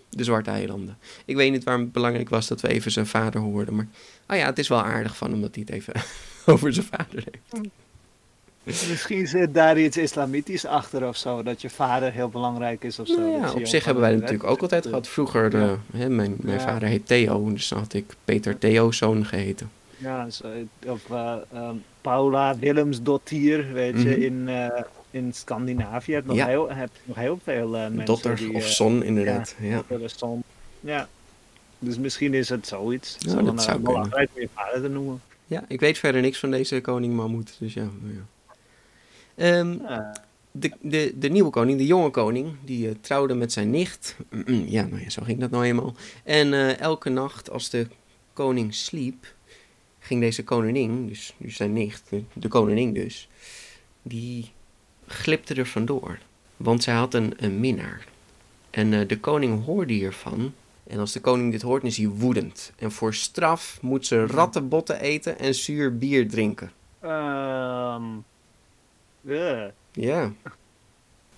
de 0.08 0.24
Zwarte 0.24 0.50
Eilanden. 0.50 0.98
Ik 1.24 1.36
weet 1.36 1.52
niet 1.52 1.64
waarom 1.64 1.82
het 1.82 1.92
belangrijk 1.92 2.28
was 2.28 2.46
dat 2.46 2.60
we 2.60 2.68
even 2.68 2.90
zijn 2.90 3.06
vader 3.06 3.40
hoorden, 3.40 3.74
maar 3.74 3.88
oh 4.28 4.36
ja, 4.36 4.46
het 4.46 4.58
is 4.58 4.68
wel 4.68 4.82
aardig 4.82 5.16
van 5.16 5.30
hem 5.30 5.40
dat 5.40 5.54
hij 5.54 5.64
het 5.66 5.74
even 5.74 5.94
over 6.54 6.72
zijn 6.72 6.86
vader 6.86 7.24
heeft. 7.30 7.68
Misschien 8.64 9.27
zit 9.27 9.55
daar 9.55 9.79
iets 9.79 9.96
islamitisch 9.96 10.66
achter 10.66 11.09
of 11.09 11.16
zo. 11.16 11.42
Dat 11.42 11.62
je 11.62 11.70
vader 11.70 12.12
heel 12.12 12.29
belangrijk 12.29 12.85
is 12.85 12.99
of 12.99 13.07
zo. 13.07 13.18
Nou 13.20 13.31
ja, 13.31 13.53
op 13.53 13.66
zich 13.66 13.85
hebben 13.85 14.03
wij 14.03 14.14
natuurlijk 14.14 14.44
ook 14.44 14.61
altijd 14.61 14.87
gehad. 14.87 15.09
Vroeger, 15.09 15.57
Ja. 15.59 15.64
eh, 15.66 15.73
hè, 16.01 16.09
mijn, 16.09 16.35
mijn 16.40 16.59
Ja. 16.59 16.64
vader 16.64 16.88
heet 16.88 17.07
Theo, 17.07 17.53
dus 17.53 17.68
dan 17.68 17.79
had 17.79 17.92
ik 17.92 18.05
Peter 18.25 18.59
Theo's 18.59 18.96
zoon 18.96 19.25
geheten. 19.27 19.70
Ja, 19.96 20.31
zo, 20.31 20.46
of 20.87 21.11
eh, 21.11 21.35
ehm, 21.53 21.75
Paula 22.01 22.57
Willemsdottir, 22.59 23.73
weet 23.73 24.03
je, 24.03 24.09
Mhm. 24.11 24.20
in, 24.23 24.49
eh, 24.49 24.83
in 25.11 25.33
Scandinavië 25.35 26.12
heb 26.12 26.23
je 26.23 26.29
nog, 26.29 26.37
Ja. 26.37 26.46
heel, 26.46 26.70
nog 27.05 27.38
veel 27.42 27.75
eh, 27.77 27.81
mensen 27.83 28.05
Dotter 28.05 28.37
die... 28.37 28.55
of 28.55 28.62
eh, 28.64 28.68
zon, 28.68 29.03
inderdaad. 29.03 29.55
Ja. 29.61 29.83
zon. 30.07 30.42
Ja. 30.81 31.09
Dus 31.79 31.99
misschien 31.99 32.35
is 32.35 32.49
het 32.49 32.66
zoiets. 32.66 33.16
Ja, 33.18 33.31
Zo 33.31 33.37
dat 33.37 33.44
dan, 33.46 33.61
zou 33.61 33.77
eh, 33.79 33.83
belangrijk 33.85 34.31
om 34.35 34.40
je 34.40 34.49
vader 34.55 34.83
te 34.83 34.88
noemen. 34.88 35.20
ja, 35.46 35.64
ik 35.68 35.81
weet 35.81 35.99
verder 35.99 36.20
niks 36.20 36.38
van 36.38 36.51
deze 36.51 36.81
koning 36.81 37.14
Mammoet, 37.14 37.57
dus 37.59 37.75
ja. 37.75 37.83
nou 38.01 38.14
ja. 38.14 38.20
Ja. 39.46 40.12
de, 40.50 40.72
de, 40.81 41.12
de 41.18 41.29
nieuwe 41.29 41.50
koning, 41.50 41.79
de 41.79 41.87
jonge 41.87 42.11
koning, 42.11 42.53
die 42.64 42.88
eh, 42.88 42.94
trouwde 43.00 43.35
met 43.35 43.53
zijn 43.53 43.70
nicht. 43.70 44.16
ja, 44.46 44.87
nou 44.87 45.03
ja, 45.03 45.11
zo 45.11 45.22
ging 45.22 45.40
dat 45.40 45.50
nou 45.50 45.64
eenmaal. 45.64 45.94
En 46.24 46.55
eh, 46.55 46.79
elke 46.79 47.09
nacht 47.09 47.50
als 47.50 47.70
de 47.70 47.87
koning 48.33 48.74
sliep, 48.74 49.35
ging 49.98 50.20
deze 50.20 50.44
koningin, 50.44 51.07
dus, 51.09 51.35
dus 51.37 51.57
zijn 51.57 51.72
nicht, 51.72 52.03
de, 52.09 52.22
de 52.33 52.48
koningin 52.48 52.92
dus, 52.92 53.29
die 54.03 54.53
glipte 55.07 55.55
er 55.55 55.66
vandoor. 55.66 56.18
Want 56.57 56.83
zij 56.83 56.94
had 56.94 57.14
een, 57.14 57.35
een 57.37 57.61
minnaar. 57.61 58.07
En 58.70 58.92
eh, 58.92 59.09
de 59.09 59.20
koning 59.20 59.64
hoorde 59.64 59.92
hiervan. 59.92 60.53
En 60.87 60.98
als 60.98 61.12
de 61.12 61.20
koning 61.20 61.53
dit 61.53 61.62
hoort, 61.62 61.85
is 61.85 61.96
hij 61.96 62.09
woedend. 62.09 62.72
En 62.76 62.92
voor 62.92 63.14
straf 63.14 63.79
moet 63.83 64.07
ze 64.07 64.26
rattenbotten 64.26 65.00
eten 65.00 65.38
en 65.38 65.55
zuur 65.55 65.98
bier 65.98 66.29
drinken. 66.29 66.72
Ehm, 67.00 68.05
Ja, 69.92 70.33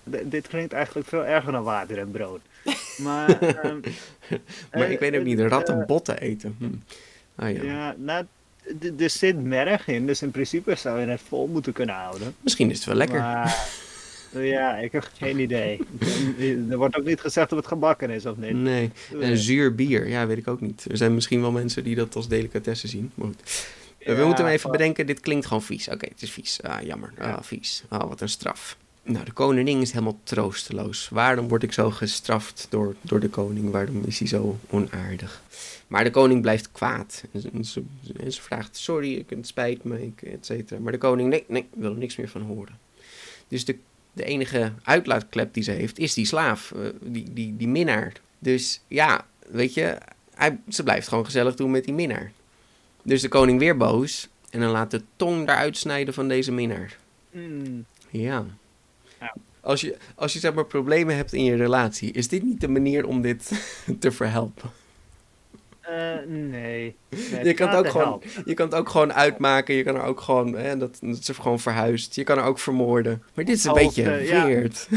D- 0.09 0.31
dit 0.31 0.47
klinkt 0.47 0.73
eigenlijk 0.73 1.07
veel 1.07 1.25
erger 1.25 1.51
dan 1.51 1.63
water 1.63 1.97
en 1.97 2.11
brood. 2.11 2.39
Maar, 2.97 3.41
ehm, 3.41 3.77
maar 4.73 4.91
ik 4.91 4.99
weet 4.99 5.15
ook 5.15 5.23
niet, 5.23 5.39
eh, 5.39 5.47
rattenbotten 5.47 6.19
eten. 6.19 6.55
Hm. 6.59 6.65
Ah 7.35 7.51
ja. 7.53 7.63
Ja, 7.63 7.95
nou, 7.97 8.25
d- 8.79 9.01
er 9.01 9.09
zit 9.09 9.43
merg 9.43 9.87
in, 9.87 10.05
dus 10.05 10.21
in 10.21 10.31
principe 10.31 10.75
zou 10.75 10.99
je 10.99 11.05
het 11.07 11.21
vol 11.27 11.47
moeten 11.47 11.73
kunnen 11.73 11.95
houden. 11.95 12.35
Misschien 12.41 12.69
is 12.69 12.75
het 12.77 12.85
wel 12.85 12.95
lekker. 12.95 13.19
Maar, 13.19 13.67
ja, 14.43 14.77
ik 14.77 14.91
heb 14.91 15.09
geen 15.17 15.39
idee. 15.39 15.79
Er 16.69 16.77
wordt 16.77 16.97
ook 16.97 17.05
niet 17.05 17.21
gezegd 17.21 17.51
of 17.51 17.57
het 17.57 17.67
gebakken 17.67 18.09
is 18.09 18.25
of 18.25 18.37
niet. 18.37 18.53
Nee, 18.53 18.91
en 19.21 19.37
zuur 19.37 19.75
bier, 19.75 20.07
ja, 20.07 20.27
weet 20.27 20.37
ik 20.37 20.47
ook 20.47 20.61
niet. 20.61 20.85
Er 20.91 20.97
zijn 20.97 21.13
misschien 21.13 21.41
wel 21.41 21.51
mensen 21.51 21.83
die 21.83 21.95
dat 21.95 22.15
als 22.15 22.27
delicatesse 22.27 22.87
zien. 22.87 23.11
Maar 23.15 23.27
goed. 23.27 23.67
We 24.05 24.23
moeten 24.25 24.45
hem 24.45 24.53
even 24.53 24.71
bedenken, 24.71 25.05
dit 25.05 25.19
klinkt 25.19 25.45
gewoon 25.45 25.63
vies. 25.63 25.89
Oké, 25.89 26.07
het 26.07 26.21
is 26.21 26.31
vies. 26.31 26.61
Ah, 26.61 26.81
jammer. 26.81 27.13
Ja. 27.17 27.31
Ah, 27.31 27.43
vies. 27.43 27.83
Ah, 27.89 28.07
wat 28.07 28.21
een 28.21 28.29
straf. 28.29 28.77
Nou, 29.03 29.25
de 29.25 29.31
koningin 29.31 29.81
is 29.81 29.91
helemaal 29.91 30.19
troosteloos. 30.23 31.09
Waarom 31.09 31.47
word 31.47 31.63
ik 31.63 31.73
zo 31.73 31.89
gestraft 31.89 32.67
door, 32.69 32.95
door 33.01 33.19
de 33.19 33.29
koning? 33.29 33.71
Waarom 33.71 34.03
is 34.05 34.19
hij 34.19 34.27
zo 34.27 34.59
onaardig? 34.69 35.41
Maar 35.87 36.03
de 36.03 36.09
koning 36.09 36.41
blijft 36.41 36.71
kwaad. 36.71 37.23
En 37.31 37.65
ze, 37.65 37.83
en 38.17 38.31
vraagt, 38.31 38.77
sorry, 38.77 39.25
het 39.27 39.47
spijt 39.47 39.83
me, 39.83 40.11
et 40.23 40.45
cetera. 40.45 40.79
Maar 40.79 40.91
de 40.91 40.97
koning, 40.97 41.29
nee, 41.29 41.43
nee, 41.47 41.67
wil 41.73 41.91
er 41.91 41.97
niks 41.97 42.15
meer 42.15 42.29
van 42.29 42.41
horen. 42.41 42.79
Dus 43.47 43.65
de, 43.65 43.77
de 44.13 44.23
enige 44.23 44.73
uitlaatklep 44.83 45.53
die 45.53 45.63
ze 45.63 45.71
heeft, 45.71 45.99
is 45.99 46.13
die 46.13 46.25
slaaf, 46.25 46.71
eh, 46.71 46.81
die, 47.01 47.33
die, 47.33 47.57
die 47.57 47.67
minnaar. 47.67 48.13
Dus 48.39 48.81
ja, 48.87 49.27
weet 49.47 49.73
je, 49.73 49.97
hij, 50.33 50.59
ze 50.69 50.83
blijft 50.83 51.07
gewoon 51.07 51.25
gezellig 51.25 51.55
doen 51.55 51.71
met 51.71 51.85
die 51.85 51.93
minnaar. 51.93 52.31
Dus 53.03 53.21
de 53.21 53.27
koning 53.27 53.59
weer 53.59 53.77
boos 53.77 54.29
en 54.49 54.59
dan 54.59 54.69
laat 54.69 54.91
de 54.91 55.01
tong 55.15 55.41
eruit 55.49 55.77
snijden 55.77 56.13
van 56.13 56.27
deze 56.27 56.51
minnaar. 56.51 56.97
Mm, 57.31 57.85
Ja. 58.09 58.45
Ja. 59.19 59.33
Als 59.61 59.81
je, 59.81 59.97
als 60.15 60.33
je 60.33 60.39
zeg 60.39 60.53
maar 60.53 60.65
problemen 60.65 61.15
hebt 61.15 61.33
in 61.33 61.43
je 61.43 61.55
relatie, 61.55 62.11
is 62.11 62.27
dit 62.27 62.43
niet 62.43 62.61
de 62.61 62.67
manier 62.67 63.05
om 63.05 63.21
dit 63.21 63.51
te 63.99 64.11
verhelpen? 64.11 64.69
eh, 65.81 66.15
nee. 66.27 66.95
Nee, 67.31 67.43
Je 67.45 67.53
kan, 67.53 67.69
het 67.69 67.77
ook 67.77 67.89
gewoon, 67.89 68.21
je 68.45 68.53
kan 68.53 68.65
het 68.65 68.75
ook 68.75 68.89
gewoon 68.89 69.13
uitmaken. 69.13 69.75
Je 69.75 69.83
kan 69.83 69.95
er 69.95 70.01
ook 70.03 70.21
gewoon, 70.21 70.53
hè, 70.55 70.77
dat, 70.77 70.97
dat 71.01 71.23
ze 71.25 71.33
gewoon 71.33 71.59
verhuist. 71.59 72.15
Je 72.15 72.23
kan 72.23 72.37
er 72.37 72.43
ook 72.43 72.59
vermoorden. 72.59 73.23
Maar 73.33 73.45
dit 73.45 73.57
is 73.57 73.63
een 73.63 73.71
Of, 73.71 73.77
beetje 73.77 74.03
eh, 74.11 74.27
ja. 74.27 74.45
weird. 74.45 74.87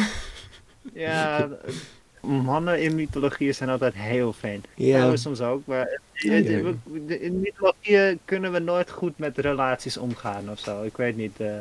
Ja, 0.95 1.49
mannen 2.27 2.83
in 2.83 2.95
mythologieën 2.95 3.55
zijn 3.55 3.69
altijd 3.71 3.95
heel 3.95 4.33
fijn. 4.33 4.62
Ja. 4.75 4.93
Vrouwen 4.95 5.19
soms 5.19 5.41
ook, 5.41 5.67
maar 5.67 6.01
ja. 6.12 6.43
we- 6.43 7.21
in 7.21 7.41
mythologieën 7.41 8.19
kunnen 8.25 8.53
we 8.53 8.59
nooit 8.59 8.91
goed 8.91 9.19
met 9.19 9.39
relaties 9.39 9.97
omgaan 9.97 10.51
of 10.51 10.59
zo. 10.59 10.83
Ik 10.83 10.97
weet 10.97 11.17
niet. 11.17 11.41
eh. 11.41 11.57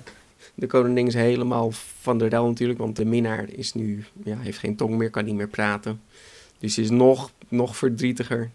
De 0.53 0.67
koningin 0.67 1.07
is 1.07 1.13
helemaal 1.13 1.71
van 2.01 2.17
de 2.17 2.27
rel 2.27 2.47
natuurlijk, 2.47 2.79
want 2.79 2.95
de 2.95 3.05
minnaar 3.05 3.45
is 3.49 3.73
nu, 3.73 4.03
ja, 4.23 4.37
heeft 4.37 4.57
geen 4.57 4.75
tong 4.75 4.95
meer, 4.97 5.09
kan 5.09 5.25
niet 5.25 5.35
meer 5.35 5.47
praten. 5.47 6.01
Dus 6.59 6.73
ze 6.73 6.81
is 6.81 6.89
nog, 6.89 7.31
nog 7.47 7.77
verdrietiger. 7.77 8.49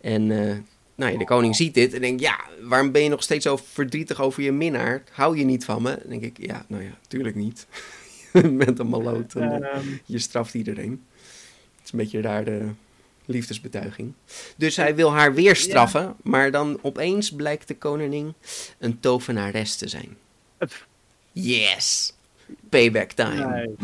En 0.00 0.30
eh, 0.30 0.56
nou 0.94 1.12
ja, 1.12 1.18
de 1.18 1.24
koning 1.24 1.56
ziet 1.56 1.74
dit 1.74 1.94
en 1.94 2.00
denkt, 2.00 2.20
ja, 2.20 2.40
waarom 2.62 2.92
ben 2.92 3.02
je 3.02 3.08
nog 3.08 3.22
steeds 3.22 3.44
zo 3.44 3.56
verdrietig 3.56 4.20
over 4.20 4.42
je 4.42 4.52
minnaar? 4.52 5.02
Hou 5.12 5.38
je 5.38 5.44
niet 5.44 5.64
van 5.64 5.82
me? 5.82 5.98
Dan 6.00 6.10
denk 6.10 6.22
ik, 6.22 6.46
ja, 6.46 6.64
nou 6.68 6.82
ja, 6.82 6.98
tuurlijk 7.08 7.34
niet. 7.34 7.66
je 8.32 8.48
bent 8.50 8.78
een 8.78 8.86
maloot 8.88 9.34
en 9.34 9.62
eh, 9.62 9.74
Ehm, 9.76 9.86
je 10.04 10.18
straft 10.18 10.54
iedereen. 10.54 11.02
Het 11.82 11.84
is 11.84 11.92
een 11.92 11.98
beetje 11.98 12.20
raar 12.20 12.44
de 12.44 12.68
liefdesbetuiging. 13.24 14.12
Dus 14.56 14.76
hij 14.76 14.94
wil 14.94 15.12
haar 15.12 15.34
weer 15.34 15.56
straffen, 15.56 16.16
maar 16.22 16.50
dan 16.50 16.78
opeens 16.82 17.30
blijkt 17.30 17.68
de 17.68 17.76
koningin 17.76 18.34
een 18.78 19.00
tovenares 19.00 19.76
te 19.76 19.88
zijn. 19.88 20.16
Yes! 21.32 22.12
Payback 22.68 23.10
time. 23.12 23.46
nee. 23.46 23.76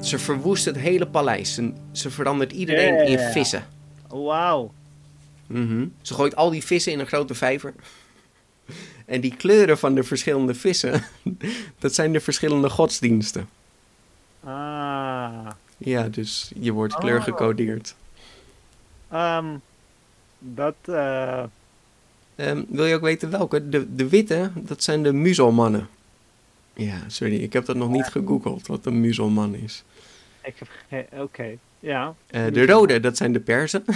Ze 0.00 0.18
verwoest 0.18 0.64
het 0.64 0.76
hele 0.76 1.06
paleis. 1.06 1.58
En 1.58 1.76
ze 1.92 2.10
verandert 2.10 2.52
iedereen 2.52 3.06
in 3.06 3.18
vissen. 3.18 3.66
Wauw. 4.08 4.72
Mhm. 5.46 5.86
Ze 6.02 6.14
gooit 6.14 6.36
al 6.36 6.50
die 6.50 6.64
vissen 6.64 6.92
in 6.92 6.98
een 6.98 7.06
grote 7.06 7.34
vijver. 7.34 7.74
En 9.06 9.20
die 9.20 9.36
kleuren 9.36 9.78
van 9.78 9.94
de 9.94 10.02
verschillende 10.02 10.54
vissen, 10.54 11.04
dat 11.78 11.94
zijn 11.94 12.12
de 12.12 12.20
verschillende 12.20 12.70
godsdiensten. 12.70 13.48
Ah. 14.44 15.46
Ja, 15.78 16.08
dus 16.08 16.50
je 16.58 16.72
wordt 16.72 16.94
Oh. 16.94 17.00
kleurgecodeerd. 17.00 17.94
Ehm, 19.10 19.46
dat, 20.38 20.74
eh, 20.84 21.42
Ehm, 22.34 22.62
wil 22.68 22.84
je 22.84 22.94
ook 22.94 23.00
weten 23.00 23.30
welke? 23.30 23.68
De, 23.68 23.94
de 23.94 24.08
witte, 24.08 24.50
dat 24.54 24.82
zijn 24.82 25.02
de 25.02 25.12
muzelmannen. 25.12 25.88
Ja, 26.74 26.96
sorry, 27.06 27.42
ik 27.42 27.52
heb 27.52 27.64
dat 27.66 27.76
nog 27.76 27.88
niet 27.90 28.06
gegoogeld, 28.06 28.66
wat 28.66 28.86
een 28.86 29.00
muzelman 29.00 29.54
is. 29.54 29.84
ik 30.42 30.54
heb 30.88 31.12
oké. 31.20 31.56
Ja. 31.80 32.14
Eh, 32.26 32.44
de 32.52 32.66
rode, 32.66 33.00
dat 33.00 33.16
zijn 33.16 33.32
de 33.32 33.40
Perzen. 33.40 33.84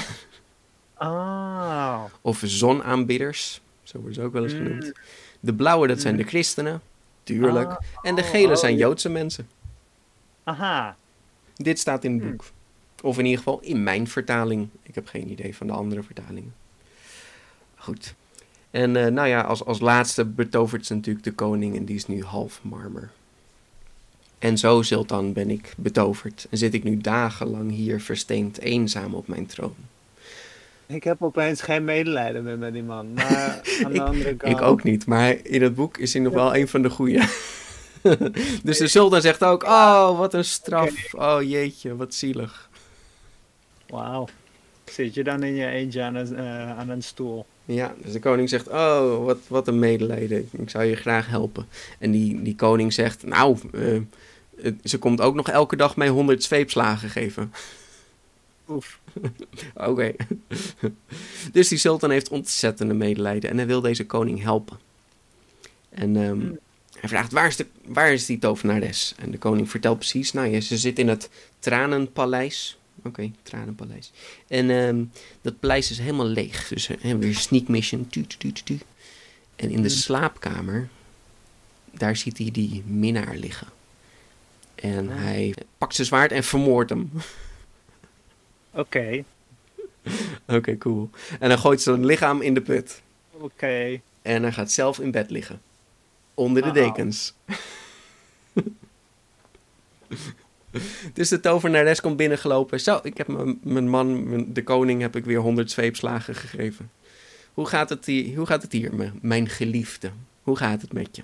Ah. 0.94 2.02
Of 2.20 2.42
zonaanbidders, 2.44 3.60
zo 3.90 3.98
worden 3.98 4.14
ze 4.14 4.22
ook 4.22 4.32
wel 4.32 4.42
eens 4.42 4.52
genoemd. 4.52 4.84
Mm. 4.84 4.92
De 5.40 5.54
blauwe, 5.54 5.86
dat 5.86 6.00
zijn 6.00 6.16
de 6.16 6.22
christenen, 6.22 6.80
tuurlijk. 7.22 7.70
Ah, 7.70 7.76
En 8.02 8.14
de 8.14 8.22
oh, 8.22 8.28
gele 8.28 8.52
oh, 8.52 8.56
zijn 8.56 8.72
ja. 8.72 8.78
Joodse 8.78 9.08
mensen. 9.08 9.48
Aha. 10.44 10.96
Dit 11.56 11.78
staat 11.78 12.04
in 12.04 12.12
het 12.12 12.22
Hmm. 12.22 12.30
boek. 12.30 12.44
Of 13.02 13.18
in 13.18 13.24
ieder 13.24 13.38
geval 13.38 13.60
in 13.60 13.82
mijn 13.82 14.08
vertaling. 14.08 14.68
Ik 14.82 14.94
heb 14.94 15.06
geen 15.06 15.30
idee 15.30 15.56
van 15.56 15.66
de 15.66 15.72
andere 15.72 16.02
vertalingen. 16.02 16.54
Goed. 17.76 18.14
En 18.70 18.96
eh, 18.96 19.06
nou 19.06 19.28
ja, 19.28 19.40
als, 19.40 19.64
als 19.64 19.80
laatste 19.80 20.24
betovert 20.24 20.86
ze 20.86 20.94
natuurlijk 20.94 21.24
de 21.24 21.32
koning 21.32 21.76
en 21.76 21.84
die 21.84 21.96
is 21.96 22.06
nu 22.06 22.22
half 22.24 22.60
marmer. 22.62 23.10
En 24.38 24.58
zo, 24.58 24.82
Sultan, 24.82 25.32
ben 25.32 25.50
ik 25.50 25.74
betoverd. 25.76 26.46
En 26.50 26.58
zit 26.58 26.74
ik 26.74 26.84
nu 26.84 26.96
dagenlang 26.96 27.70
hier 27.70 28.00
versteend 28.00 28.58
eenzaam 28.58 29.14
op 29.14 29.28
mijn 29.28 29.46
troon. 29.46 29.74
Ik 30.90 31.04
heb 31.04 31.22
opeens 31.22 31.62
geen 31.62 31.84
medelijden 31.84 32.42
meer 32.42 32.58
met 32.58 32.72
die 32.72 32.82
man. 32.82 33.12
Maar 33.12 33.60
aan 33.84 33.92
de 33.92 34.02
andere 34.02 34.36
kant... 34.36 34.52
Ik 34.52 34.60
ook 34.60 34.82
niet, 34.82 35.06
maar 35.06 35.36
in 35.42 35.62
het 35.62 35.74
boek 35.74 35.96
is 35.96 36.12
hij 36.12 36.22
nog 36.22 36.32
wel 36.32 36.56
een 36.56 36.68
van 36.68 36.82
de 36.82 36.90
goeie. 36.90 37.20
dus 38.62 38.78
de 38.78 38.88
sultan 38.88 39.20
zegt 39.20 39.44
ook, 39.44 39.62
oh, 39.62 40.18
wat 40.18 40.34
een 40.34 40.44
straf. 40.44 41.14
Oh 41.14 41.42
jeetje, 41.42 41.96
wat 41.96 42.14
zielig. 42.14 42.70
Wauw. 43.88 44.28
Zit 44.84 45.14
je 45.14 45.24
dan 45.24 45.42
in 45.42 45.54
je 45.54 45.66
eentje 45.66 46.02
aan 46.02 46.14
een, 46.14 46.36
eh, 46.36 46.78
aan 46.78 46.88
een 46.88 47.02
stoel? 47.02 47.46
Ja, 47.64 47.94
dus 48.02 48.12
de 48.12 48.18
koning 48.18 48.48
zegt, 48.48 48.68
oh, 48.68 49.24
wat, 49.24 49.38
wat 49.48 49.68
een 49.68 49.78
medelijden. 49.78 50.48
Ik 50.52 50.70
zou 50.70 50.84
je 50.84 50.96
graag 50.96 51.26
helpen. 51.26 51.66
En 51.98 52.10
die, 52.10 52.42
die 52.42 52.56
koning 52.56 52.92
zegt, 52.92 53.26
nou, 53.26 53.58
eh, 53.72 54.72
ze 54.84 54.98
komt 54.98 55.20
ook 55.20 55.34
nog 55.34 55.48
elke 55.48 55.76
dag 55.76 55.96
mij 55.96 56.08
honderd 56.08 56.42
zweepslagen 56.42 57.08
geven. 57.08 57.52
Oef. 58.70 58.98
Oké. 59.74 60.12
dus 61.52 61.68
die 61.68 61.78
sultan 61.78 62.10
heeft 62.10 62.28
ontzettende 62.28 62.94
medelijden 62.94 63.50
en 63.50 63.56
hij 63.56 63.66
wil 63.66 63.80
deze 63.80 64.06
koning 64.06 64.42
helpen. 64.42 64.78
En 65.88 66.16
ehm, 66.16 66.40
Hmm. 66.40 66.58
hij 66.98 67.08
vraagt, 67.08 67.32
waar 67.32 67.46
is, 67.46 67.56
de, 67.56 67.66
waar 67.84 68.12
is 68.12 68.26
die 68.26 68.38
tovenares? 68.38 69.14
En 69.18 69.30
de 69.30 69.38
koning 69.38 69.70
vertelt 69.70 69.98
precies, 69.98 70.32
nou 70.32 70.48
ja, 70.48 70.60
ze 70.60 70.78
zit 70.78 70.98
in 70.98 71.08
het 71.08 71.30
Tranenpaleis. 71.58 72.78
Oké, 73.04 73.30
Tranenpaleis. 73.42 74.12
En 74.48 74.70
ehm, 74.70 75.04
dat 75.42 75.60
paleis 75.60 75.90
is 75.90 75.98
helemaal 75.98 76.26
leeg. 76.26 76.68
Dus 76.68 76.86
we 76.86 76.96
hebben 77.00 77.18
weer 77.20 77.36
sneak 77.36 77.68
mission. 77.68 78.08
Tu, 78.08 78.26
tu, 78.26 78.36
tu, 78.38 78.52
tu, 78.52 78.62
tu. 78.62 78.78
En 79.56 79.70
in 79.70 79.82
de 79.82 79.88
Hmm. 79.88 79.98
slaapkamer, 79.98 80.88
daar 81.90 82.16
ziet 82.16 82.38
hij 82.38 82.50
die 82.50 82.82
minnaar 82.86 83.36
liggen. 83.36 83.66
En 84.74 85.08
Ah. 85.10 85.16
hij 85.16 85.54
pakt 85.78 85.94
zijn 85.94 86.06
zwaard 86.06 86.32
en 86.32 86.44
vermoordt 86.44 86.90
hem. 86.90 87.10
Oké. 88.70 89.24
Oké, 90.56 90.78
cool. 90.78 91.10
En 91.40 91.48
dan 91.48 91.58
gooit 91.58 91.80
ze 91.82 91.90
zijn 91.90 92.04
lichaam 92.04 92.40
in 92.40 92.54
de 92.54 92.60
put. 92.60 93.02
Oké. 93.30 94.00
En 94.22 94.42
hij 94.42 94.52
gaat 94.52 94.70
zelf 94.72 94.98
in 94.98 95.10
bed 95.10 95.30
liggen. 95.30 95.60
Onder 96.34 96.62
de 96.62 96.68
Oh. 96.68 96.74
dekens. 96.74 97.34
Dus 101.12 101.28
de 101.28 101.40
tovenares 101.40 102.00
komt 102.00 102.16
binnengelopen. 102.16 102.80
Zo, 102.80 103.00
ik 103.02 103.16
heb 103.16 103.26
mijn 103.62 103.88
man, 103.88 104.44
de 104.52 104.62
koning, 104.64 105.00
heb 105.00 105.16
ik 105.16 105.24
weer 105.24 105.38
honderd 105.38 105.70
zweepslagen 105.70 106.34
gegeven. 106.34 106.90
Hoe 107.54 107.66
gaat 107.66 107.88
het 107.88 108.06
hier, 108.06 108.36
hoe 108.36 108.46
gaat 108.46 108.62
het 108.62 108.72
hier 108.72 109.12
mijn 109.20 109.48
geliefde? 109.48 110.10
Hoe 110.42 110.56
gaat 110.56 110.82
het 110.82 110.92
met 110.92 111.16
je? 111.16 111.22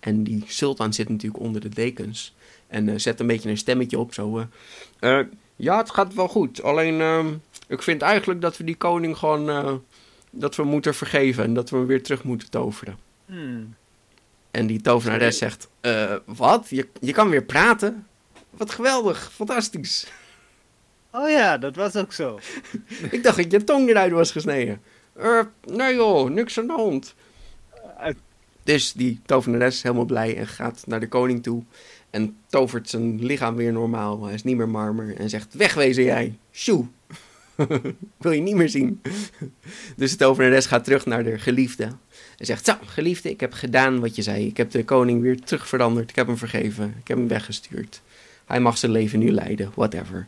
En 0.00 0.24
die 0.24 0.44
sultan 0.46 0.92
zit 0.92 1.08
natuurlijk 1.08 1.42
onder 1.42 1.60
de 1.60 1.68
dekens. 1.68 2.34
En 2.66 2.88
uh, 2.88 2.94
zet 2.96 3.20
een 3.20 3.26
beetje 3.26 3.50
een 3.50 3.58
stemmetje 3.58 3.98
op, 3.98 4.14
zo. 4.14 4.46
Uh, 5.00 5.20
ja, 5.56 5.76
het 5.78 5.90
gaat 5.90 6.14
wel 6.14 6.28
goed. 6.28 6.62
Alleen, 6.62 7.00
ehm, 7.00 7.34
ik 7.68 7.82
vind 7.82 8.02
eigenlijk 8.02 8.40
dat 8.40 8.56
we 8.56 8.64
die 8.64 8.76
koning 8.76 9.16
gewoon... 9.16 9.82
dat 10.30 10.56
we 10.56 10.64
moeten 10.64 10.94
vergeven 10.94 11.44
en 11.44 11.54
dat 11.54 11.70
we 11.70 11.76
hem 11.76 11.86
weer 11.86 12.02
terug 12.02 12.22
moeten 12.24 12.50
toveren. 12.50 12.98
Hmm. 13.26 13.74
En 14.50 14.66
die 14.66 14.80
tovenares 14.80 15.38
zegt, 15.38 15.68
wat? 16.24 16.66
Je, 16.68 16.88
je 17.00 17.12
kan 17.12 17.28
weer 17.28 17.44
praten? 17.44 18.06
Wat 18.50 18.70
geweldig, 18.70 19.30
fantastisch. 19.32 20.06
Oh 21.10 21.30
ja, 21.30 21.58
dat 21.58 21.76
was 21.76 21.96
ook 21.96 22.12
zo. 22.12 22.38
ik 23.10 23.22
dacht 23.22 23.36
dat 23.36 23.50
je 23.52 23.64
tong 23.64 23.88
eruit 23.88 24.12
was 24.12 24.30
gesneden. 24.30 24.82
Uh, 25.18 25.40
nee 25.64 25.94
joh, 25.94 26.30
niks 26.30 26.58
aan 26.58 26.66
de 26.66 26.72
hand. 26.72 27.14
dus 28.62 28.92
die 28.92 29.20
tovenares 29.26 29.74
is 29.74 29.82
helemaal 29.82 30.04
blij 30.04 30.36
en 30.36 30.46
gaat 30.46 30.82
naar 30.86 31.00
de 31.00 31.08
koning 31.08 31.42
toe. 31.42 31.62
En 32.10 32.36
tovert 32.46 32.88
zijn 32.88 33.24
lichaam 33.24 33.56
weer 33.56 33.72
normaal. 33.72 34.24
Hij 34.24 34.34
is 34.34 34.44
niet 34.44 34.56
meer 34.56 34.68
marmer. 34.68 35.16
En 35.16 35.30
zegt, 35.30 35.54
wegwezen 35.54 36.04
jij. 36.04 36.38
Sjoe. 36.52 36.86
Wil 38.18 38.32
je 38.32 38.40
niet 38.40 38.54
meer 38.54 38.68
zien. 38.68 39.02
dus 39.96 40.10
de 40.10 40.16
tovenares 40.16 40.66
gaat 40.66 40.84
terug 40.84 41.06
naar 41.06 41.24
de 41.24 41.38
geliefde. 41.38 41.84
En 42.38 42.46
zegt, 42.46 42.64
zo 42.64 42.74
geliefde, 42.84 43.30
ik 43.30 43.40
heb 43.40 43.52
gedaan 43.52 44.00
wat 44.00 44.16
je 44.16 44.22
zei. 44.22 44.46
Ik 44.46 44.56
heb 44.56 44.70
de 44.70 44.84
koning 44.84 45.22
weer 45.22 45.40
terug 45.40 45.68
veranderd. 45.68 46.10
Ik 46.10 46.16
heb 46.16 46.26
hem 46.26 46.36
vergeven. 46.36 46.94
Ik 47.00 47.08
heb 47.08 47.16
hem 47.16 47.28
weggestuurd. 47.28 48.02
Hij 48.46 48.60
mag 48.60 48.78
zijn 48.78 48.92
leven 48.92 49.18
nu 49.18 49.30
leiden, 49.30 49.70
whatever. 49.74 50.26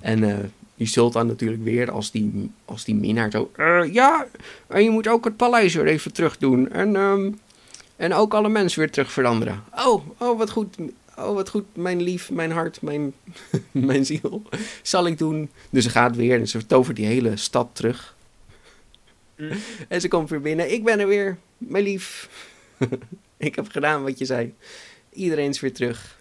En 0.00 0.22
uh, 0.22 0.36
die 0.74 0.86
sultan 0.86 1.26
natuurlijk 1.26 1.62
weer 1.64 1.90
als 1.90 2.10
die, 2.10 2.50
als 2.64 2.84
die 2.84 2.94
minnaar 2.94 3.30
zo... 3.30 3.50
Uh, 3.56 3.92
ja, 3.92 4.26
en 4.66 4.84
je 4.84 4.90
moet 4.90 5.08
ook 5.08 5.24
het 5.24 5.36
paleis 5.36 5.74
weer 5.74 5.86
even 5.86 6.12
terug 6.12 6.38
doen. 6.38 6.70
En, 6.70 6.96
um, 6.96 7.38
en 7.96 8.14
ook 8.14 8.34
alle 8.34 8.48
mensen 8.48 8.78
weer 8.78 8.90
terug 8.90 9.12
veranderen. 9.12 9.64
Oh, 9.76 10.04
oh, 10.18 10.38
wat 10.38 10.50
goed. 10.50 10.76
Oh, 11.20 11.34
wat 11.34 11.48
goed, 11.48 11.64
mijn 11.76 12.02
lief, 12.02 12.30
mijn 12.30 12.50
hart, 12.50 12.82
mijn, 12.82 13.14
mijn 13.70 14.06
ziel. 14.06 14.42
Zal 14.82 15.06
ik 15.06 15.18
doen. 15.18 15.50
Dus 15.70 15.84
ze 15.84 15.90
gaat 15.90 16.16
weer 16.16 16.38
en 16.38 16.48
ze 16.48 16.66
tovert 16.66 16.96
die 16.96 17.06
hele 17.06 17.36
stad 17.36 17.68
terug. 17.72 18.16
Mm. 19.36 19.50
En 19.88 20.00
ze 20.00 20.08
komt 20.08 20.30
weer 20.30 20.40
binnen. 20.40 20.72
Ik 20.72 20.84
ben 20.84 21.00
er 21.00 21.06
weer, 21.06 21.38
mijn 21.58 21.84
lief. 21.84 22.28
ik 23.36 23.54
heb 23.54 23.68
gedaan 23.68 24.02
wat 24.02 24.18
je 24.18 24.24
zei. 24.24 24.54
Iedereen 25.12 25.48
is 25.48 25.60
weer 25.60 25.72
terug. 25.72 26.20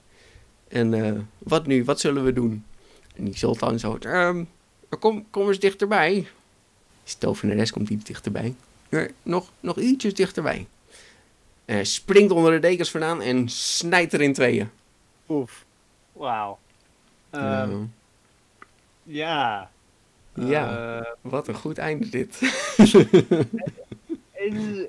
En 0.67 0.93
uh, 0.93 1.19
wat 1.37 1.67
nu? 1.67 1.83
Wat 1.83 1.99
zullen 1.99 2.23
we 2.23 2.33
doen? 2.33 2.65
En 3.15 3.23
die 3.25 3.37
sultan 3.37 3.79
zo... 3.79 3.97
Um, 4.05 4.47
kom, 4.99 5.25
kom 5.29 5.47
eens 5.47 5.59
dichterbij. 5.59 6.27
De 7.19 7.33
rest 7.41 7.71
komt 7.71 7.89
iets 7.89 8.03
dichterbij. 8.03 8.55
Nog, 9.23 9.51
nog 9.59 9.79
ietsjes 9.79 10.13
dichterbij. 10.13 10.67
Uh, 11.65 11.79
springt 11.81 12.31
onder 12.31 12.51
de 12.51 12.59
dekens 12.59 12.91
vandaan 12.91 13.21
en 13.21 13.49
snijdt 13.49 14.13
er 14.13 14.21
in 14.21 14.33
tweeën. 14.33 14.69
Oef. 15.29 15.65
Wauw. 16.13 16.59
Um, 17.31 17.93
ja. 19.03 19.69
Ja, 20.33 20.97
uh, 20.99 21.05
wat 21.21 21.47
een 21.47 21.55
goed 21.55 21.77
einde 21.77 22.09
dit. 22.09 22.39
en, 24.33 24.87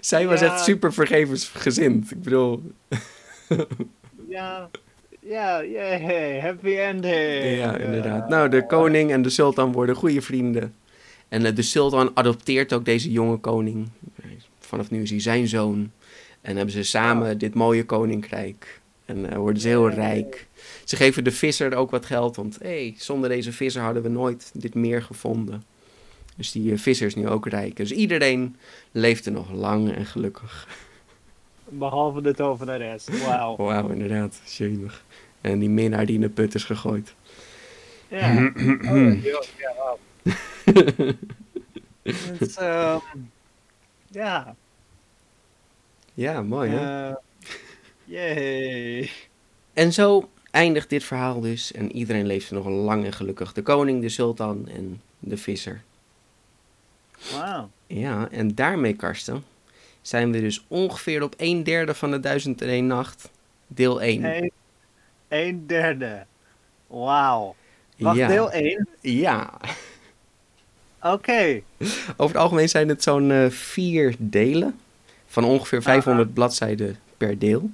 zij 0.00 0.26
was 0.26 0.40
echt 0.40 0.60
super 0.60 0.92
vergevensgezind. 0.92 2.10
Ik 2.10 2.22
bedoel... 2.22 2.62
ja, 4.28 4.70
ja, 5.20 5.64
yeah, 5.64 6.42
happy 6.42 6.76
ending. 6.76 7.58
Ja, 7.58 7.76
inderdaad. 7.76 8.28
Nou, 8.28 8.48
de 8.48 8.66
koning 8.66 9.10
en 9.10 9.22
de 9.22 9.30
sultan 9.30 9.72
worden 9.72 9.94
goede 9.94 10.22
vrienden. 10.22 10.74
En 11.28 11.46
eh, 11.46 11.54
de 11.54 11.62
sultan 11.62 12.10
adopteert 12.14 12.72
ook 12.72 12.84
deze 12.84 13.12
jonge 13.12 13.36
koning. 13.36 13.88
Vanaf 14.58 14.90
nu 14.90 15.02
is 15.02 15.10
hij 15.10 15.20
zijn 15.20 15.48
zoon. 15.48 15.90
En 16.44 16.56
hebben 16.56 16.74
ze 16.74 16.82
samen 16.82 17.38
dit 17.38 17.54
mooie 17.54 17.84
koninkrijk. 17.84 18.80
En 19.04 19.18
uh, 19.18 19.36
worden 19.36 19.62
ze 19.62 19.68
heel 19.68 19.88
rijk. 19.88 20.46
Ze 20.84 20.96
geven 20.96 21.24
de 21.24 21.30
visser 21.30 21.74
ook 21.74 21.90
wat 21.90 22.06
geld. 22.06 22.36
Want 22.36 22.58
hey, 22.62 22.94
zonder 22.98 23.28
deze 23.28 23.52
visser 23.52 23.82
hadden 23.82 24.02
we 24.02 24.08
nooit 24.08 24.50
dit 24.54 24.74
meer 24.74 25.02
gevonden. 25.02 25.64
Dus 26.36 26.52
die 26.52 26.72
uh, 26.72 26.78
visser 26.78 27.06
is 27.06 27.14
nu 27.14 27.28
ook 27.28 27.46
rijk. 27.46 27.76
Dus 27.76 27.90
iedereen 27.90 28.56
leeft 28.90 29.26
er 29.26 29.32
nog 29.32 29.52
lang 29.52 29.92
en 29.92 30.06
gelukkig. 30.06 30.68
Behalve 31.68 32.20
de 32.20 32.34
tovenares. 32.34 33.06
Wauw. 33.26 33.56
Wauw, 33.66 33.88
inderdaad. 33.88 34.40
Jemig. 34.44 35.04
En 35.40 35.58
die 35.58 35.70
minnaar 35.70 36.06
die 36.06 36.14
in 36.14 36.20
de 36.20 36.28
put 36.28 36.54
is 36.54 36.64
gegooid. 36.64 37.14
Ja. 38.08 38.52
oh, 38.92 39.22
ja, 39.22 39.96
dus, 42.38 42.60
um, 42.60 43.30
ja. 44.10 44.56
Ja, 46.14 46.42
mooi 46.42 46.70
hè? 46.70 47.08
Uh, 47.10 47.16
yay. 48.04 49.10
En 49.72 49.92
zo 49.92 50.28
eindigt 50.50 50.90
dit 50.90 51.04
verhaal 51.04 51.40
dus. 51.40 51.72
En 51.72 51.92
iedereen 51.92 52.26
leeft 52.26 52.48
er 52.48 52.54
nog 52.54 52.66
lang 52.66 53.04
en 53.04 53.12
gelukkig. 53.12 53.52
De 53.52 53.62
koning, 53.62 54.00
de 54.00 54.08
sultan 54.08 54.68
en 54.68 55.00
de 55.18 55.36
visser. 55.36 55.82
Wauw. 57.32 57.70
Ja, 57.86 58.28
en 58.30 58.54
daarmee, 58.54 58.94
Karsten, 58.94 59.44
zijn 60.02 60.32
we 60.32 60.40
dus 60.40 60.64
ongeveer 60.68 61.22
op 61.22 61.34
een 61.36 61.62
derde 61.64 61.94
van 61.94 62.10
de 62.10 62.20
1001 62.20 62.86
Nacht, 62.86 63.30
deel 63.66 64.02
1. 64.02 64.50
Een, 65.28 65.66
derde. 65.66 66.26
Wauw. 66.86 67.54
Wacht, 67.96 68.16
ja. 68.16 68.28
deel 68.28 68.50
1? 68.50 68.88
Ja. 69.00 69.60
Oké. 71.02 71.62
Over 72.16 72.34
het 72.34 72.36
algemeen 72.36 72.68
zijn 72.68 72.88
het 72.88 73.02
zo'n 73.02 73.30
uh, 73.30 73.50
vier 73.50 74.14
delen. 74.18 74.80
Van 75.34 75.44
ongeveer 75.44 75.82
500 75.82 76.34
bladzijden 76.34 76.96
per 77.16 77.38
deel. 77.38 77.70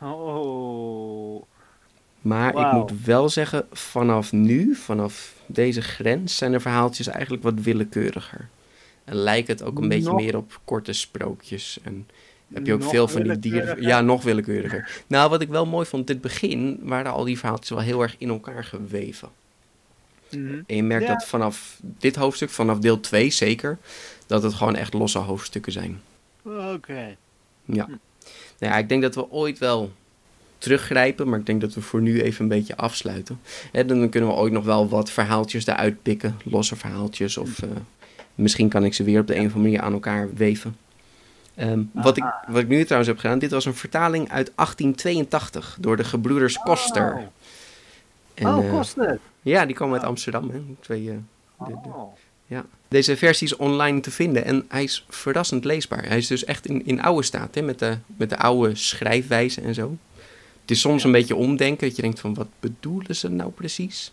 Oh. 0.00 1.42
Maar 2.20 2.66
ik 2.66 2.72
moet 2.72 3.04
wel 3.04 3.28
zeggen, 3.28 3.66
vanaf 3.72 4.32
nu, 4.32 4.74
vanaf 4.74 5.34
deze 5.46 5.82
grens, 5.82 6.36
zijn 6.36 6.52
de 6.52 6.60
verhaaltjes 6.60 7.06
eigenlijk 7.06 7.42
wat 7.42 7.54
willekeuriger. 7.60 8.48
En 9.04 9.14
lijkt 9.14 9.48
het 9.48 9.62
ook 9.62 9.78
een 9.78 9.88
beetje 9.88 10.14
meer 10.14 10.36
op 10.36 10.60
korte 10.64 10.92
sprookjes. 10.92 11.78
En 11.82 12.08
heb 12.52 12.66
je 12.66 12.72
ook 12.72 12.84
veel 12.84 13.08
van 13.08 13.22
die 13.22 13.38
dieren. 13.38 13.82
Ja, 13.82 14.00
nog 14.00 14.22
willekeuriger. 14.22 15.02
Nou, 15.06 15.30
wat 15.30 15.40
ik 15.40 15.48
wel 15.48 15.66
mooi 15.66 15.86
vond, 15.86 16.06
dit 16.06 16.20
begin 16.20 16.80
waren 16.82 17.12
al 17.12 17.24
die 17.24 17.38
verhaaltjes 17.38 17.70
wel 17.70 17.80
heel 17.80 18.02
erg 18.02 18.14
in 18.18 18.28
elkaar 18.28 18.64
geweven. 18.64 19.28
Mhm. 20.30 20.60
En 20.66 20.76
je 20.76 20.82
merkt 20.82 21.06
dat 21.06 21.24
vanaf 21.24 21.78
dit 21.82 22.16
hoofdstuk, 22.16 22.50
vanaf 22.50 22.78
deel 22.78 23.00
2 23.00 23.30
zeker, 23.30 23.78
dat 24.26 24.42
het 24.42 24.54
gewoon 24.54 24.76
echt 24.76 24.92
losse 24.92 25.18
hoofdstukken 25.18 25.72
zijn. 25.72 26.00
Oké. 26.42 27.16
Ja. 27.64 27.84
Hm. 27.84 27.96
Nou 28.58 28.72
ja, 28.72 28.76
ik 28.76 28.88
denk 28.88 29.02
dat 29.02 29.14
we 29.14 29.30
ooit 29.30 29.58
wel 29.58 29.92
teruggrijpen. 30.62 31.28
Maar 31.28 31.38
ik 31.38 31.46
denk 31.46 31.60
dat 31.60 31.74
we 31.74 31.80
voor 31.80 32.00
nu 32.00 32.22
even 32.22 32.42
een 32.42 32.48
beetje 32.48 32.76
afsluiten. 32.76 33.40
En 33.72 33.86
dan 33.86 34.08
kunnen 34.08 34.30
we 34.30 34.36
ooit 34.36 34.52
nog 34.52 34.64
wel 34.64 34.88
wat 34.88 35.10
verhaaltjes 35.10 35.66
eruit 35.66 36.02
pikken. 36.02 36.36
Losse 36.44 36.76
verhaaltjes. 36.76 37.36
Of 37.36 37.62
uh, 37.62 37.70
misschien 38.34 38.68
kan 38.68 38.84
ik 38.84 38.94
ze 38.94 39.04
weer 39.04 39.20
op 39.20 39.26
de 39.26 39.34
een 39.34 39.46
of 39.46 39.54
andere 39.54 39.62
manier 39.62 39.80
aan 39.80 39.92
elkaar 39.92 40.34
weven. 40.34 40.76
Um, 41.56 41.90
wat, 41.92 42.16
ik, 42.16 42.24
wat 42.46 42.62
ik 42.62 42.68
nu 42.68 42.82
trouwens 42.82 43.08
heb 43.08 43.18
gedaan, 43.18 43.38
dit 43.38 43.50
was 43.50 43.64
een 43.64 43.74
vertaling 43.74 44.30
uit 44.30 44.52
1882 44.56 45.76
door 45.80 45.96
de 45.96 46.04
gebroeders 46.04 46.58
Koster. 46.58 47.14
Oh, 47.14 47.22
en, 48.34 48.46
oh 48.46 48.64
uh, 48.64 48.70
Koster. 48.70 49.18
Ja, 49.42 49.66
die 49.66 49.74
komen 49.74 49.98
uit 49.98 50.08
Amsterdam. 50.08 50.50
Hè? 50.50 50.62
Twee, 50.80 51.02
uh, 51.02 51.14
de, 51.58 51.78
de, 51.82 51.88
oh. 51.88 52.12
Ja. 52.52 52.64
Deze 52.88 53.16
versie 53.16 53.46
is 53.46 53.56
online 53.56 54.00
te 54.00 54.10
vinden 54.10 54.44
en 54.44 54.64
hij 54.68 54.82
is 54.82 55.04
verrassend 55.08 55.64
leesbaar. 55.64 56.06
Hij 56.06 56.18
is 56.18 56.26
dus 56.26 56.44
echt 56.44 56.66
in, 56.66 56.86
in 56.86 57.02
oude 57.02 57.22
staat, 57.22 57.54
hè? 57.54 57.62
Met, 57.62 57.78
de, 57.78 57.96
met 58.06 58.30
de 58.30 58.36
oude 58.36 58.74
schrijfwijze 58.74 59.60
en 59.60 59.74
zo. 59.74 59.96
Het 60.60 60.70
is 60.70 60.80
soms 60.80 61.04
een 61.04 61.12
beetje 61.12 61.36
omdenken, 61.36 61.86
dat 61.86 61.96
je 61.96 62.02
denkt 62.02 62.20
van 62.20 62.34
wat 62.34 62.48
bedoelen 62.60 63.16
ze 63.16 63.28
nou 63.28 63.50
precies? 63.50 64.12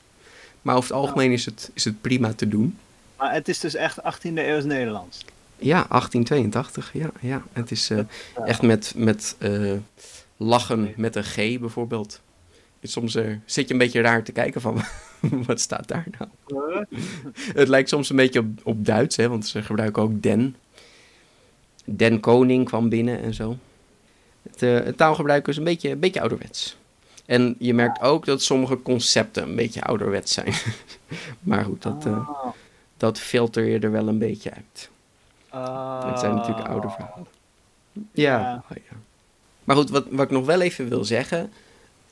Maar 0.62 0.76
over 0.76 0.90
het 0.90 1.00
algemeen 1.00 1.32
is 1.32 1.46
het, 1.46 1.72
is 1.74 1.84
het 1.84 2.02
prima 2.02 2.34
te 2.34 2.48
doen. 2.48 2.78
Maar 3.18 3.34
het 3.34 3.48
is 3.48 3.60
dus 3.60 3.76
echt 3.76 4.00
18e 4.02 4.34
eeuws 4.34 4.64
Nederlands? 4.64 5.26
Ja, 5.58 5.86
1882, 5.90 6.94
ja. 6.94 7.12
ja. 7.22 7.44
Het 7.54 7.72
is 7.72 7.90
uh, 7.90 8.00
echt 8.46 8.62
met, 8.62 8.94
met 8.96 9.36
uh, 9.40 9.74
lachen 10.38 10.94
met 10.96 11.16
een 11.16 11.24
G 11.24 11.36
bijvoorbeeld. 11.36 12.22
Soms 12.82 13.16
uh, 13.16 13.36
zit 13.46 13.68
je 13.68 13.74
een 13.74 13.80
beetje 13.80 14.02
raar 14.02 14.24
te 14.24 14.32
kijken 14.32 14.62
van 14.62 14.82
wat 15.48 15.60
staat 15.60 15.88
daar 15.88 16.08
nou? 16.18 16.86
het 17.54 17.68
lijkt 17.68 17.90
soms 17.90 18.10
een 18.10 18.16
beetje 18.16 18.40
op, 18.40 18.48
op 18.64 18.86
Duits, 18.86 19.16
hè, 19.16 19.30
want 19.30 19.48
ze 19.48 19.62
gebruiken 19.62 20.02
ook 20.02 20.22
den. 20.22 20.56
Den 21.86 22.20
Koning 22.20 22.66
kwam 22.66 22.90
binnen 22.90 23.22
en 23.22 23.34
zo. 23.34 23.58
Het, 24.42 24.62
uh, 24.62 24.74
het 24.74 24.98
taalgebruik 24.98 25.48
is 25.48 25.58
een 25.58 25.64
beetje, 25.64 25.90
een 25.90 26.00
beetje 26.00 26.20
ouderwets. 26.20 26.78
En 27.26 27.56
je 27.60 27.74
merkt 27.74 28.02
ook 28.02 28.26
dat 28.26 28.42
sommige 28.42 28.82
concepten 28.82 29.44
een 29.44 29.56
beetje 29.56 29.82
ouderwets 29.82 30.34
zijn. 30.34 30.54
maar 31.40 31.66
goed, 31.66 31.82
dat, 31.82 32.06
uh, 32.06 32.30
dat 32.98 33.20
filter 33.20 33.66
je 33.66 33.80
er 33.80 33.92
wel 33.92 34.08
een 34.08 34.18
beetje 34.18 34.52
uit. 34.52 34.90
Het 36.06 36.20
zijn 36.20 36.36
natuurlijk 36.36 36.68
oude 36.68 36.90
verhalen. 36.90 37.28
Ja, 37.94 38.40
ja. 38.40 38.64
Oh, 38.70 38.78
ja. 38.78 38.98
Maar 39.64 39.76
goed, 39.76 39.90
wat, 39.90 40.06
wat 40.10 40.26
ik 40.26 40.32
nog 40.32 40.46
wel 40.46 40.62
even 40.62 40.90
wil 40.90 41.04
zeggen. 41.04 41.52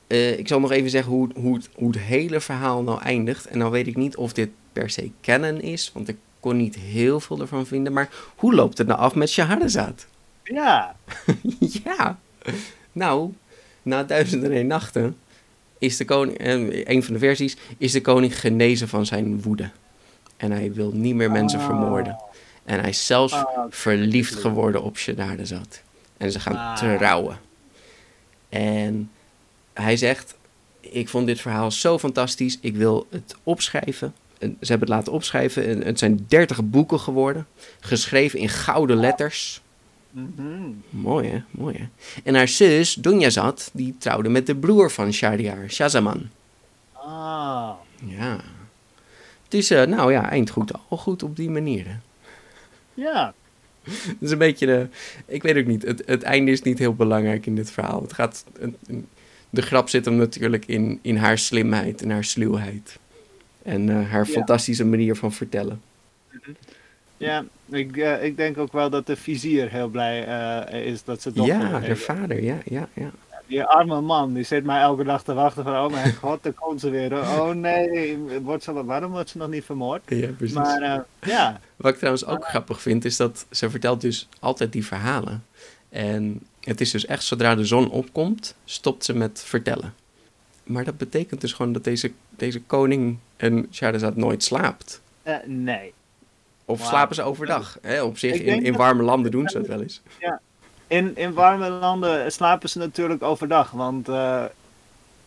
Eh, 0.07 0.37
ik 0.39 0.47
zal 0.47 0.59
nog 0.59 0.71
even 0.71 0.89
zeggen 0.89 1.11
hoe, 1.11 1.29
hoe, 1.35 1.55
het, 1.55 1.69
hoe 1.75 1.87
het 1.91 1.99
hele 1.99 2.39
verhaal 2.39 2.83
nou 2.83 3.01
eindigt. 3.01 3.45
En 3.45 3.59
dan 3.59 3.71
weet 3.71 3.87
ik 3.87 3.95
niet 3.95 4.15
of 4.15 4.33
dit 4.33 4.49
per 4.73 4.89
se 4.89 5.11
canon 5.21 5.61
is, 5.61 5.91
want 5.93 6.07
ik 6.07 6.17
kon 6.39 6.57
niet 6.57 6.75
heel 6.75 7.19
veel 7.19 7.39
ervan 7.41 7.65
vinden. 7.65 7.93
Maar 7.93 8.09
hoe 8.35 8.53
loopt 8.55 8.77
het 8.77 8.87
nou 8.87 8.99
af 8.99 9.15
met 9.15 9.29
Scheherazade? 9.29 10.01
Ja. 10.43 10.95
ja, 11.83 12.19
nou, 12.91 13.33
na 13.81 14.03
duizend 14.03 14.43
en 14.43 14.67
nachten 14.67 15.17
is 15.79 15.97
de 15.97 16.05
koning, 16.05 16.37
eh, 16.37 16.85
een 16.85 17.03
van 17.03 17.13
de 17.13 17.19
versies, 17.19 17.57
is 17.77 17.91
de 17.91 18.01
koning 18.01 18.39
genezen 18.39 18.87
van 18.87 19.05
zijn 19.05 19.41
woede. 19.41 19.69
En 20.37 20.51
hij 20.51 20.73
wil 20.73 20.91
niet 20.91 21.15
meer 21.15 21.31
mensen 21.31 21.59
Oh. 21.59 21.65
vermoorden. 21.65 22.17
En 22.65 22.79
hij 22.79 22.89
is 22.89 23.05
zelfs 23.05 23.33
Ah, 23.33 23.45
verliefd 23.69 24.35
geworden 24.35 24.83
op 24.83 24.97
Scheherazade. 24.97 25.75
En 26.17 26.31
ze 26.31 26.39
gaan 26.39 26.55
Ah. 26.55 26.75
trouwen. 26.75 27.37
En 28.49 29.11
hij 29.83 29.97
zegt, 29.97 30.35
ik 30.79 31.09
vond 31.09 31.27
dit 31.27 31.41
verhaal 31.41 31.71
zo 31.71 31.99
fantastisch, 31.99 32.57
ik 32.61 32.75
wil 32.75 33.07
het 33.09 33.35
opschrijven. 33.43 34.13
En 34.39 34.57
ze 34.61 34.67
hebben 34.67 34.87
het 34.87 34.97
laten 34.97 35.13
opschrijven. 35.13 35.65
En 35.67 35.81
het 35.85 35.99
zijn 35.99 36.25
dertig 36.27 36.63
boeken 36.63 36.99
geworden. 36.99 37.47
Geschreven 37.79 38.39
in 38.39 38.49
gouden 38.49 38.97
letters. 38.97 39.61
Mhm. 40.11 40.69
Mooi 40.89 41.29
hè, 41.29 41.41
mooi 41.51 41.77
hè. 41.77 41.85
En 42.23 42.35
haar 42.35 42.47
zus, 42.47 42.93
Dunyazad, 42.93 43.69
die 43.73 43.95
trouwde 43.97 44.29
met 44.29 44.45
de 44.45 44.55
broer 44.55 44.91
van 44.91 45.13
Shahryar, 45.13 45.69
Shahzaman. 45.69 46.29
Ah. 46.93 47.71
Ja. 48.05 48.39
Het 49.43 49.53
is, 49.53 49.71
eh, 49.71 49.83
nou 49.85 50.11
ja, 50.11 50.29
eind 50.29 50.49
goed, 50.49 50.71
al 50.87 50.97
goed 50.97 51.23
op 51.23 51.35
die 51.35 51.49
manier. 51.49 51.85
Hè. 51.87 51.95
Ja. 52.93 53.33
Het 53.83 54.15
is 54.19 54.31
een 54.31 54.37
beetje 54.37 54.65
de, 54.65 54.87
ik 55.25 55.43
weet 55.43 55.57
ook 55.57 55.65
niet, 55.65 55.83
het, 55.83 56.03
het 56.05 56.23
einde 56.23 56.51
is 56.51 56.61
niet 56.61 56.79
heel 56.79 56.95
belangrijk 56.95 57.45
in 57.45 57.55
dit 57.55 57.71
verhaal. 57.71 58.01
Het 58.01 58.13
gaat, 58.13 58.43
een- 58.59 58.75
een- 58.87 59.07
de 59.49 59.61
grap 59.61 59.89
zit 59.89 60.05
hem 60.05 60.15
natuurlijk 60.15 60.65
in, 60.65 60.99
in 61.01 61.15
haar 61.17 61.37
slimheid 61.37 62.01
en 62.01 62.09
haar 62.09 62.23
sluwheid. 62.23 62.97
En 63.63 63.89
eh, 63.89 64.09
haar 64.09 64.25
Ja. 64.27 64.31
fantastische 64.33 64.85
manier 64.85 65.15
van 65.15 65.31
vertellen. 65.33 65.81
Ja, 67.17 67.45
ik, 67.69 67.97
eh, 67.97 68.23
ik 68.23 68.37
denk 68.37 68.57
ook 68.57 68.71
wel 68.71 68.89
dat 68.89 69.05
de 69.07 69.15
vizier 69.15 69.69
heel 69.71 69.87
blij 69.87 70.25
eh, 70.25 70.85
is 70.85 71.03
dat 71.03 71.21
ze 71.21 71.33
dochter 71.33 71.55
Ja, 71.59 71.81
haar 71.81 71.97
vader, 71.97 72.43
ja, 72.43 72.57
ja, 72.65 72.87
ja. 72.93 73.11
Die 73.47 73.63
arme 73.63 74.01
man, 74.01 74.33
die 74.33 74.43
zit 74.43 74.63
mij 74.63 74.81
elke 74.81 75.03
dag 75.03 75.23
te 75.23 75.33
wachten 75.33 75.63
van, 75.63 75.73
oh 75.75 75.91
mijn 75.91 76.13
god, 76.21 76.43
daar 76.43 76.53
komt 76.53 76.79
ze 76.79 76.89
weer. 76.89 77.13
Oh 77.13 77.49
nee, 77.49 78.17
wordt 78.43 78.63
ze, 78.63 78.83
waarom 78.83 79.11
wordt 79.11 79.29
ze 79.29 79.37
nog 79.37 79.49
niet 79.49 79.63
vermoord? 79.63 80.01
Ja, 80.07 80.27
precies. 80.37 80.55
Maar 80.55 81.05
ja, 81.21 81.59
Wat 81.75 81.91
ik 81.91 81.97
trouwens 81.97 82.25
ook 82.25 82.45
grappig 82.45 82.81
vind, 82.81 83.05
is 83.05 83.17
dat 83.17 83.45
ze 83.51 83.69
vertelt 83.69 84.01
dus 84.01 84.27
altijd 84.39 84.71
die 84.71 84.85
verhalen. 84.85 85.43
En 85.89 86.41
het 86.61 86.81
is 86.81 86.91
dus 86.91 87.05
echt, 87.05 87.23
zodra 87.23 87.55
de 87.55 87.65
zon 87.65 87.89
opkomt, 87.89 88.55
stopt 88.65 89.05
ze 89.05 89.13
met 89.13 89.43
vertellen. 89.45 89.93
Maar 90.63 90.83
dat 90.83 90.97
betekent 90.97 91.41
dus 91.41 91.53
gewoon 91.53 91.73
dat 91.73 91.83
deze, 91.83 92.11
deze 92.29 92.61
koning 92.61 93.17
en 93.37 93.67
Shahrazad 93.71 94.15
nooit 94.15 94.43
slaapt. 94.43 95.01
eh, 95.23 95.35
nee. 95.45 95.93
Of 96.65 96.85
slapen 96.85 97.15
ze 97.15 97.21
overdag? 97.21 97.77
Hè, 97.81 98.01
op 98.03 98.17
zich, 98.17 98.33
in, 98.33 98.63
in 98.63 98.73
warme 98.75 99.03
landen 99.03 99.31
doen 99.31 99.49
ze 99.49 99.57
dat 99.57 99.67
wel 99.67 99.81
eens. 99.81 100.01
In, 100.87 101.15
in 101.15 101.33
warme 101.33 101.69
landen 101.69 102.31
slapen 102.31 102.69
ze 102.69 102.77
natuurlijk 102.77 103.23
overdag, 103.23 103.71
want 103.71 104.09
eh, 104.09 104.43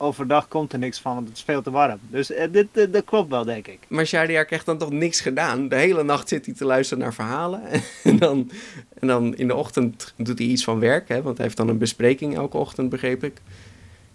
overdag 0.00 0.48
komt 0.48 0.72
er 0.72 0.78
niks 0.78 1.00
van, 1.00 1.14
want 1.14 1.28
het 1.28 1.36
is 1.36 1.42
veel 1.42 1.62
te 1.62 1.70
warm. 1.70 1.98
Dus 2.08 2.32
eh, 2.32 2.52
dit, 2.52 2.66
eh, 2.72 2.92
dat 2.92 3.04
klopt 3.04 3.30
wel, 3.30 3.44
denk 3.44 3.66
ik. 3.66 3.78
Maar 3.88 4.06
Shahryar 4.06 4.44
krijgt 4.44 4.66
dan 4.66 4.78
toch 4.78 4.90
niks 4.90 5.20
gedaan. 5.20 5.68
De 5.68 5.76
hele 5.76 6.02
nacht 6.02 6.28
zit 6.28 6.46
hij 6.46 6.54
te 6.54 6.64
luisteren 6.64 7.02
naar 7.02 7.14
verhalen. 7.14 7.62
En 8.02 8.18
dan, 8.18 8.50
en 8.98 9.06
dan 9.06 9.36
in 9.36 9.46
de 9.46 9.54
ochtend 9.54 10.14
doet 10.16 10.38
hij 10.38 10.48
iets 10.48 10.64
van 10.64 10.78
werk. 10.78 11.08
Hè, 11.08 11.22
want 11.22 11.36
hij 11.36 11.46
heeft 11.46 11.58
dan 11.58 11.68
een 11.68 11.78
bespreking 11.78 12.36
elke 12.36 12.56
ochtend, 12.56 12.88
begreep 12.88 13.24
ik. 13.24 13.40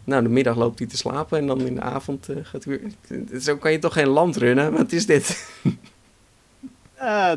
Nou, 0.03 0.23
de 0.23 0.29
middag 0.29 0.55
loopt 0.55 0.79
hij 0.79 0.87
te 0.87 0.97
slapen. 0.97 1.37
En 1.37 1.47
dan 1.47 1.61
in 1.61 1.75
de 1.75 1.81
avond 1.81 2.29
eh, 2.29 2.35
gaat 2.41 2.63
hij 2.63 2.79
weer... 3.09 3.41
Zo 3.41 3.57
kan 3.57 3.71
je 3.71 3.79
toch 3.79 3.93
geen 3.93 4.07
land 4.07 4.37
runnen? 4.37 4.71
Wat 4.73 4.91
is 4.91 5.05
dit? 5.05 5.49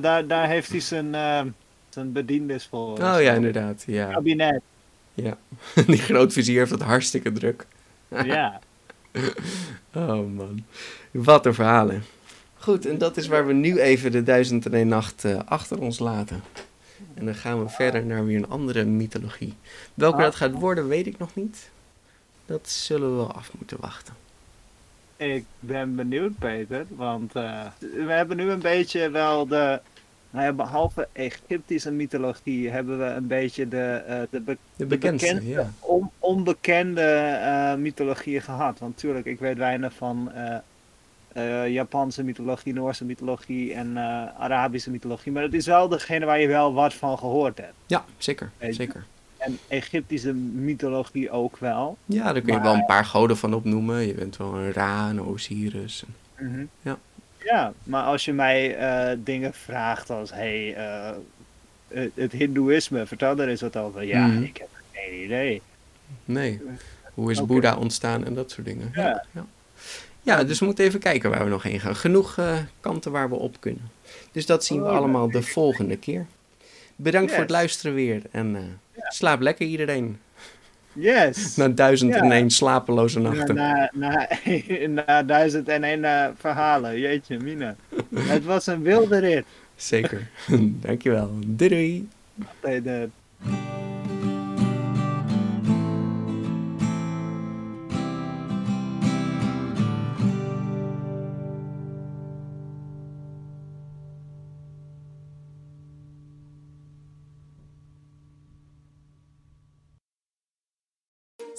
Daar, 0.00 0.26
daar 0.26 0.48
heeft 0.48 0.70
hij 0.70 0.80
zijn, 0.80 1.14
eh, 1.14 1.40
zijn 1.88 2.12
bediendes 2.12 2.66
voor. 2.66 2.92
Oh 2.92 3.16
ja, 3.20 3.32
inderdaad. 3.32 3.84
Ja, 3.86 4.12
Kabinet. 4.12 4.60
ja. 5.14 5.36
Die 5.86 5.98
grootvizier 5.98 6.58
heeft 6.58 6.70
het 6.70 6.82
hartstikke 6.82 7.32
druk. 7.32 7.66
Ja. 8.24 8.60
Oh 9.94 10.34
man, 10.34 10.64
wat 11.10 11.46
een 11.46 11.54
verhalen. 11.54 12.04
Goed, 12.58 12.86
en 12.86 12.98
dat 12.98 13.16
is 13.16 13.26
waar 13.26 13.46
we 13.46 13.52
nu 13.52 13.80
even 13.80 14.12
de 14.12 14.22
duizend 14.22 14.66
en 14.66 14.74
een 14.74 14.88
nacht 14.88 15.24
eh, 15.24 15.38
achter 15.44 15.80
ons 15.80 15.98
laten. 15.98 16.42
En 17.14 17.24
dan 17.24 17.34
gaan 17.34 17.62
we 17.62 17.68
verder 17.68 18.04
naar 18.04 18.24
weer 18.24 18.36
een 18.36 18.48
andere 18.48 18.84
mythologie. 18.84 19.54
Welke 19.94 20.16
Ah. 20.16 20.22
dat 20.22 20.34
gaat 20.34 20.52
worden, 20.52 20.88
weet 20.88 21.06
ik 21.06 21.18
nog 21.18 21.34
niet. 21.34 21.70
Dat 22.46 22.68
zullen 22.68 23.10
we 23.10 23.16
wel 23.16 23.32
af 23.32 23.50
moeten 23.58 23.76
wachten. 23.80 24.14
Ik 25.16 25.44
ben 25.60 25.94
benieuwd, 25.94 26.38
Peter, 26.38 26.86
want 26.88 27.34
eh, 27.34 27.64
we 27.78 28.12
hebben 28.12 28.36
nu 28.36 28.50
een 28.50 28.60
beetje 28.60 29.10
wel 29.10 29.46
de. 29.46 29.80
Nou 30.30 30.44
ja, 30.44 30.52
behalve 30.52 31.08
Egyptische 31.12 31.90
mythologie 31.90 32.70
hebben 32.70 32.98
we 32.98 33.04
een 33.04 33.26
beetje 33.26 33.68
de, 33.68 34.02
eh, 34.06 34.20
de, 34.30 34.40
be- 34.40 34.56
De 34.76 34.86
bekendste, 34.86 35.26
bekendste 35.26 35.60
ja. 35.60 35.70
on- 35.80 36.10
onbekende 36.18 37.00
eh 37.02 37.74
mythologieën 37.74 38.42
gehad. 38.42 38.78
Want 38.78 38.94
natuurlijk, 38.94 39.26
ik 39.26 39.38
weet 39.38 39.56
weinig 39.58 39.92
van 39.94 40.30
eh, 41.32 41.68
Japanse 41.68 42.24
mythologie, 42.24 42.72
Noorse 42.74 43.04
mythologie 43.04 43.74
en 43.74 43.98
Arabische 44.38 44.90
mythologie. 44.90 45.32
Maar 45.32 45.42
het 45.42 45.54
is 45.54 45.66
wel 45.66 45.88
degene 45.88 46.24
waar 46.26 46.40
je 46.40 46.46
wel 46.48 46.72
wat 46.74 46.94
van 46.94 47.18
gehoord 47.18 47.58
hebt. 47.58 47.72
Ja, 47.86 48.04
zeker, 48.18 48.50
zeker. 48.70 49.04
En 49.38 49.58
Egyptische 49.68 50.32
mythologie 50.34 51.30
ook 51.30 51.58
wel. 51.58 51.96
Ja, 52.04 52.22
daar 52.32 52.32
kun 52.42 52.46
je 52.46 52.52
Maar- 52.52 52.62
wel 52.62 52.74
een 52.74 52.84
paar 52.86 53.04
goden 53.04 53.36
van 53.36 53.54
opnoemen. 53.54 54.06
Je 54.06 54.14
bent 54.14 54.36
wel 54.36 54.54
een 54.58 54.72
Ra, 54.72 55.08
een 55.08 55.22
Osiris. 55.22 56.04
Ja. 56.82 56.98
Ja, 57.44 57.72
maar 57.82 58.02
als 58.04 58.24
je 58.24 58.32
mij 58.32 58.76
eh, 58.76 59.16
dingen 59.24 59.54
vraagt 59.54 60.10
als, 60.10 60.30
hey, 60.30 60.74
eh, 60.74 61.10
het, 61.88 62.10
het 62.14 62.32
hindoeïsme, 62.32 63.06
vertel 63.06 63.36
daar 63.36 63.48
eens 63.48 63.60
wat 63.60 63.76
over. 63.76 64.02
Ja, 64.04 64.26
Mhm. 64.26 64.42
ik 64.42 64.56
heb 64.56 64.68
geen 64.92 65.22
idee. 65.24 65.62
Nee, 66.24 66.60
hoe 67.14 67.30
is. 67.30 67.44
Boeddha 67.44 67.76
ontstaan 67.76 68.24
en 68.24 68.34
dat 68.34 68.50
soort 68.50 68.66
dingen. 68.66 68.90
Ja. 68.94 69.24
ja. 69.32 69.46
Ja, 70.22 70.44
dus 70.44 70.58
we 70.58 70.64
moeten 70.64 70.84
even 70.84 71.00
kijken 71.00 71.30
waar 71.30 71.44
we 71.44 71.50
nog 71.50 71.62
heen 71.62 71.80
gaan. 71.80 71.96
Genoeg 71.96 72.38
eh, 72.38 72.56
kanten 72.80 73.12
waar 73.12 73.28
we 73.28 73.34
op 73.34 73.56
kunnen. 73.60 73.90
Dus 74.32 74.46
dat 74.46 74.64
zien 74.64 74.82
we 74.82 74.88
Oh, 74.88 74.96
allemaal 74.96 75.30
de 75.30 75.42
volgende 75.42 75.96
keer. 75.96 76.26
Bedankt 76.96 77.30
voor 77.30 77.40
het 77.40 77.50
luisteren 77.50 77.94
weer. 77.94 78.22
En 78.30 78.80
slaap 79.08 79.40
lekker 79.40 79.66
iedereen. 79.66 80.18
Yes! 80.98 81.56
Na 81.56 81.68
duizend 81.68 82.14
en 82.14 82.32
één 82.32 82.50
slapeloze 82.50 83.20
Na, 83.20 83.30
nachten. 83.32 83.54
na, 83.54 83.90
na, 83.92 84.28
na 85.06 85.22
duizend 85.22 85.68
en 85.68 85.84
één 85.84 86.04
eh, 86.04 86.28
verhalen, 86.36 86.98
jeetje 86.98 87.38
mina. 87.38 87.76
Het 88.14 88.44
was 88.44 88.66
een 88.66 88.82
wilde 88.82 89.18
rit. 89.18 89.44
Zeker. 89.76 90.28
Dankjewel. 90.82 91.30
Doei 91.46 91.68
doei. 91.68 92.08
Peter. 92.60 93.08